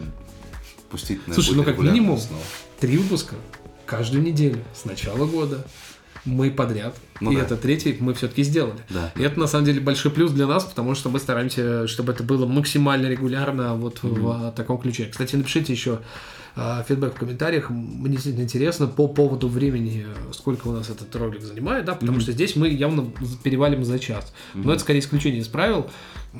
пустить 0.89 1.27
на 1.27 1.33
Слушай, 1.33 1.55
ну 1.55 1.63
как 1.63 1.77
минимум 1.77 2.17
основу. 2.17 2.43
три 2.79 2.97
выпуска 2.97 3.35
каждую 3.85 4.23
неделю 4.23 4.63
с 4.73 4.85
начала 4.85 5.25
года. 5.25 5.65
Мы 6.25 6.51
подряд. 6.51 6.95
Ну 7.21 7.31
и 7.31 7.35
да. 7.35 7.43
это 7.43 7.55
третий 7.55 7.95
мы 7.99 8.13
все-таки 8.13 8.43
сделали. 8.43 8.79
Да. 8.89 9.11
И 9.15 9.21
это 9.21 9.39
на 9.39 9.47
самом 9.47 9.65
деле 9.65 9.79
большой 9.79 10.11
плюс 10.11 10.31
для 10.31 10.47
нас, 10.47 10.63
потому 10.65 10.95
что 10.95 11.09
мы 11.09 11.19
стараемся, 11.19 11.87
чтобы 11.87 12.13
это 12.13 12.23
было 12.23 12.45
максимально 12.45 13.07
регулярно 13.07 13.75
вот 13.75 13.99
в 14.01 14.29
а, 14.29 14.51
таком 14.51 14.79
ключе. 14.79 15.05
Кстати, 15.05 15.35
напишите 15.35 15.71
еще 15.71 15.99
а, 16.57 16.83
фидбэк 16.83 17.15
в 17.15 17.17
комментариях. 17.17 17.69
Мне 17.69 18.11
действительно 18.11 18.43
интересно 18.43 18.87
по 18.87 19.07
поводу 19.07 19.47
времени, 19.47 20.05
сколько 20.31 20.67
у 20.69 20.71
нас 20.71 20.89
этот 20.89 21.13
ролик 21.15 21.41
занимает, 21.41 21.85
да, 21.85 21.95
потому 21.95 22.19
что 22.19 22.31
здесь 22.31 22.55
мы 22.55 22.69
явно 22.69 23.11
перевалим 23.43 23.83
за 23.83 23.99
час. 23.99 24.33
Но 24.53 24.71
это 24.71 24.81
скорее 24.81 24.99
исключение 24.99 25.41
из 25.41 25.47
правил. 25.47 25.89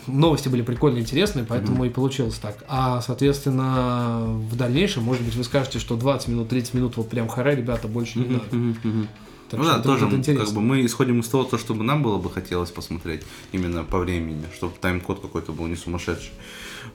Новости 0.07 0.49
были 0.49 0.61
прикольные, 0.61 1.03
интересные, 1.03 1.45
поэтому 1.45 1.85
и 1.85 1.89
получилось 1.89 2.35
так. 2.35 2.63
А, 2.67 3.01
соответственно, 3.01 4.23
в 4.25 4.55
дальнейшем, 4.55 5.03
может 5.03 5.23
быть, 5.23 5.35
вы 5.35 5.43
скажете, 5.43 5.79
что 5.79 5.95
20 5.95 6.27
минут, 6.29 6.49
30 6.49 6.73
минут, 6.73 6.97
вот 6.97 7.09
прям 7.09 7.27
харе, 7.27 7.55
ребята, 7.55 7.87
больше 7.87 8.19
не 8.19 8.25
надо. 8.25 8.45
Мгм, 8.51 8.77
мгм. 8.83 9.07
Так 9.55 9.63
ну 9.63 9.63
что 9.63 9.73
да, 9.73 9.79
это 9.79 10.07
тоже 10.07 10.37
как 10.37 10.53
бы 10.53 10.61
мы 10.61 10.85
исходим 10.85 11.19
из 11.21 11.27
того, 11.27 11.43
то, 11.45 11.57
чтобы 11.57 11.83
нам 11.83 12.03
было 12.03 12.17
бы 12.17 12.29
хотелось 12.29 12.71
посмотреть 12.71 13.23
именно 13.51 13.83
по 13.83 13.99
времени, 13.99 14.43
чтобы 14.53 14.73
тайм-код 14.79 15.21
какой-то 15.21 15.53
был 15.53 15.67
не 15.67 15.75
сумасшедший. 15.75 16.31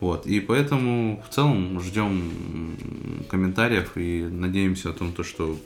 Вот. 0.00 0.26
И 0.26 0.40
поэтому 0.40 1.22
в 1.28 1.34
целом 1.34 1.80
ждем 1.80 3.26
комментариев 3.28 3.92
и 3.96 4.28
надеемся 4.30 4.90
о 4.90 4.92
том, 4.92 5.12
то, 5.12 5.24
что 5.24 5.56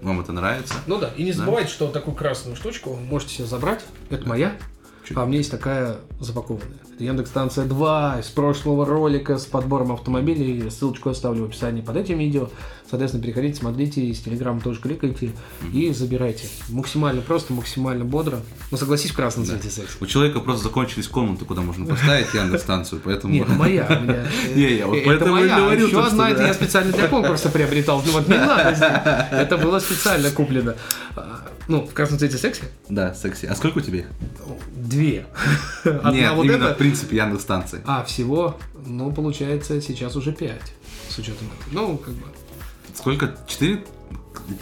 вам 0.00 0.20
это 0.20 0.32
нравится. 0.32 0.74
Ну 0.86 0.98
да, 0.98 1.10
и 1.16 1.24
не 1.24 1.32
забывайте, 1.32 1.70
что 1.70 1.88
такую 1.88 2.16
красную 2.16 2.56
штучку 2.56 2.94
вы 2.94 3.00
можете 3.02 3.34
себе 3.34 3.46
забрать. 3.46 3.84
Это 4.08 4.26
моя. 4.26 4.56
А 5.14 5.24
у 5.24 5.26
меня 5.26 5.38
есть 5.38 5.50
такая 5.50 5.96
запакованная. 6.20 6.78
Это 6.94 7.04
Яндекс 7.04 7.30
Станция 7.30 7.64
2 7.64 8.20
из 8.20 8.26
прошлого 8.26 8.86
ролика 8.86 9.38
с 9.38 9.44
подбором 9.44 9.92
автомобилей. 9.92 10.70
Ссылочку 10.70 11.10
оставлю 11.10 11.44
в 11.44 11.48
описании 11.48 11.80
под 11.80 11.96
этим 11.96 12.18
видео. 12.18 12.48
Соответственно, 12.88 13.22
переходите, 13.22 13.58
смотрите, 13.58 14.04
из 14.04 14.18
Телеграма 14.20 14.60
тоже 14.60 14.80
кликайте 14.80 15.30
и 15.72 15.92
забирайте. 15.92 16.48
Максимально 16.68 17.22
просто, 17.22 17.52
максимально 17.52 18.04
бодро. 18.04 18.40
Но 18.70 18.76
согласись, 18.76 19.12
в 19.12 19.16
красном 19.16 19.46
цвете 19.46 19.70
секс. 19.70 19.96
У 20.00 20.06
человека 20.06 20.40
просто 20.40 20.64
закончились 20.64 21.06
комнаты, 21.06 21.44
куда 21.44 21.62
можно 21.62 21.86
поставить 21.86 22.34
Яндекс-станцию, 22.34 23.00
поэтому... 23.04 23.32
Нет, 23.32 23.48
моя. 23.48 23.86
Не, 24.54 24.76
я 24.76 24.86
вот 24.88 24.96
Это 24.96 25.06
поэтому 25.06 25.36
и 25.38 25.48
говорю, 25.48 25.86
Еще 25.86 26.04
одна, 26.04 26.30
это 26.30 26.40
да. 26.40 26.48
я 26.48 26.54
специально 26.54 26.92
для 26.92 27.06
конкурса 27.06 27.48
приобретал. 27.48 28.02
Ну 28.04 28.12
вот 28.12 28.28
не 28.28 28.36
надо. 28.36 29.28
Это 29.30 29.56
было 29.56 29.78
специально 29.78 30.30
куплено. 30.30 30.74
Ну, 31.70 31.86
в 31.86 31.94
красном 31.94 32.18
цвете 32.18 32.36
секси? 32.36 32.64
Да, 32.88 33.14
секси. 33.14 33.46
А 33.46 33.54
сколько 33.54 33.78
у 33.78 33.80
тебя 33.80 34.00
их? 34.00 34.06
Две. 34.74 35.24
Одна 35.84 36.10
Нет, 36.10 36.32
вот 36.32 36.44
именно 36.44 36.64
эта. 36.64 36.74
в 36.74 36.78
принципе 36.78 37.16
Яндекс-станции. 37.18 37.80
А, 37.86 38.02
всего, 38.02 38.58
ну, 38.84 39.12
получается, 39.12 39.80
сейчас 39.80 40.16
уже 40.16 40.32
пять. 40.32 40.74
С 41.08 41.16
учетом 41.18 41.46
этого. 41.46 41.72
Ну, 41.72 41.96
как 41.96 42.14
бы, 42.14 42.26
Сколько? 42.92 43.36
Четыре? 43.46 43.84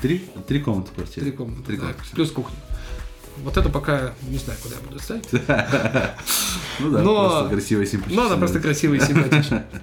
Три? 0.02 0.28
Три 0.46 0.60
комнаты 0.60 0.90
в 0.90 0.94
квартире. 0.96 1.22
три 1.22 1.32
комнаты. 1.32 1.62
Три 1.62 1.76
да, 1.78 1.82
комнаты. 1.84 2.00
Плюс 2.12 2.30
кухня. 2.30 2.56
Вот 3.44 3.56
это 3.56 3.68
пока 3.68 4.14
не 4.28 4.38
знаю, 4.38 4.58
куда 4.62 4.76
я 4.76 4.82
буду 4.82 4.98
ставить. 5.00 5.28
Ну 6.80 6.92
да, 6.92 7.02
просто 7.02 7.48
красиво 7.50 7.82
и 7.82 7.86
симпатично. 7.86 8.22
Но 8.22 8.28
она 8.28 8.36
просто 8.36 8.60
красивая 8.60 8.98
и 8.98 9.00
симпатичная. 9.00 9.66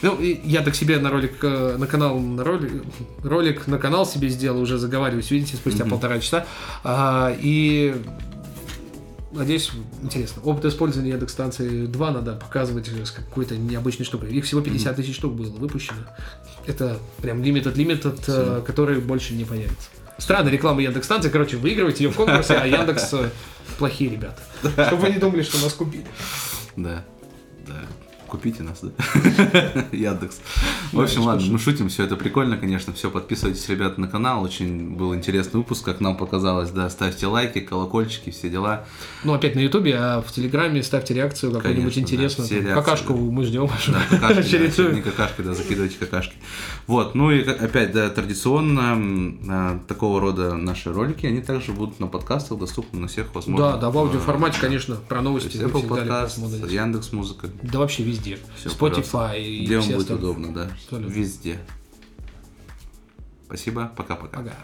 Ну, 0.00 0.16
я 0.20 0.62
так 0.62 0.76
себе 0.76 1.00
на 1.00 1.10
ролик, 1.10 1.42
э, 1.42 1.76
на 1.76 1.88
канал, 1.88 2.20
на 2.20 2.44
ролик, 2.44 2.84
ролик 3.24 3.66
на 3.66 3.78
канал 3.78 4.06
себе 4.06 4.28
сделал, 4.28 4.60
уже 4.60 4.78
заговариваюсь, 4.78 5.28
видите, 5.32 5.56
спустя 5.56 5.84
полтора 5.84 6.20
часа. 6.20 6.46
А, 6.84 7.36
и 7.40 7.96
надеюсь, 9.32 9.72
интересно. 10.02 10.42
Опыт 10.44 10.66
использования 10.66 11.10
Яндекс 11.10 11.32
станции 11.32 11.86
2 11.86 12.10
надо 12.12 12.34
показывать 12.34 12.88
с 12.88 13.10
какой-то 13.10 13.56
необычной 13.56 14.06
штукой. 14.06 14.30
Их 14.30 14.44
всего 14.44 14.60
50 14.60 14.96
тысяч 14.96 15.16
штук 15.16 15.34
было 15.34 15.50
выпущено. 15.50 15.98
Это 16.66 16.98
прям 17.20 17.42
limited 17.42 17.74
limited, 17.74 18.22
э, 18.28 18.62
который 18.64 19.00
больше 19.00 19.34
не 19.34 19.44
появится. 19.44 19.88
Странная 20.18 20.52
реклама 20.52 20.82
Яндекс 20.82 21.06
станции. 21.06 21.30
Короче, 21.30 21.56
выигрывайте 21.56 22.04
ее 22.04 22.10
в 22.10 22.16
конкурсе, 22.16 22.54
а 22.54 22.66
Яндекс 22.66 23.14
э, 23.14 23.30
плохие 23.78 24.10
ребята. 24.10 24.42
Чтобы 24.60 25.02
вы 25.02 25.10
не 25.10 25.18
думали, 25.18 25.42
что 25.42 25.58
нас 25.62 25.72
купили. 25.72 26.04
Да, 26.76 27.04
да. 27.66 27.82
Купите 28.28 28.62
нас, 28.62 28.80
да? 28.82 28.90
Яндекс. 29.92 30.40
В 30.92 31.00
общем, 31.00 31.22
ладно, 31.22 31.46
ну 31.50 31.58
шутим, 31.58 31.88
все 31.88 32.04
это 32.04 32.16
прикольно, 32.16 32.58
конечно, 32.58 32.92
все, 32.92 33.10
подписывайтесь, 33.10 33.66
ребята, 33.68 34.00
на 34.00 34.08
канал, 34.08 34.42
очень 34.42 34.90
был 34.90 35.14
интересный 35.14 35.58
выпуск, 35.58 35.84
как 35.84 36.00
нам 36.00 36.16
показалось, 36.16 36.70
да, 36.70 36.90
ставьте 36.90 37.26
лайки, 37.26 37.60
колокольчики, 37.60 38.30
все 38.30 38.50
дела. 38.50 38.84
Ну, 39.24 39.32
опять 39.32 39.54
на 39.54 39.60
Ютубе, 39.60 39.96
а 39.96 40.20
в 40.20 40.30
Телеграме 40.30 40.82
ставьте 40.82 41.14
реакцию 41.14 41.52
какую-нибудь 41.52 41.96
интересную. 41.98 42.74
Какашку 42.74 43.14
мы 43.14 43.44
ждем. 43.44 43.70
Да, 43.88 44.18
какашки, 44.18 44.94
не 44.94 45.00
какашки, 45.00 45.40
да, 45.40 45.54
закидывайте 45.54 45.96
какашки. 45.98 46.34
Вот, 46.86 47.14
ну 47.14 47.30
и 47.30 47.42
опять, 47.42 47.92
да, 47.92 48.10
традиционно 48.10 49.38
а, 49.48 49.80
такого 49.88 50.20
рода 50.20 50.54
наши 50.54 50.92
ролики, 50.92 51.26
они 51.26 51.40
также 51.40 51.72
будут 51.72 51.98
на 52.00 52.06
подкастах 52.06 52.58
доступны 52.58 53.00
на 53.00 53.08
всех 53.08 53.34
возможных. 53.34 53.72
Да, 53.72 53.76
да, 53.78 53.90
в 53.90 53.98
аудиоформате, 53.98 54.58
конечно, 54.60 54.96
про 54.96 55.22
новости 55.22 55.56
мы 55.56 55.64
Apple 55.64 55.78
всегда 55.78 55.96
подкаст, 55.96 56.38
легко 56.38 56.50
смотрим. 56.50 56.74
Яндекс 56.74 57.12
Музыка, 57.12 57.48
Да 57.62 57.78
вообще 57.78 58.02
везде. 58.02 58.17
Всё, 58.56 58.68
Spotify 58.70 59.40
и 59.40 59.64
где 59.64 59.76
вам 59.76 59.84
все 59.84 59.94
будет 59.96 60.10
остальные. 60.10 60.30
удобно, 60.30 60.54
да, 60.54 60.70
Абсолютно. 60.72 61.12
везде. 61.14 61.58
Спасибо, 63.46 63.92
пока-пока. 63.96 64.40
Ага. 64.40 64.54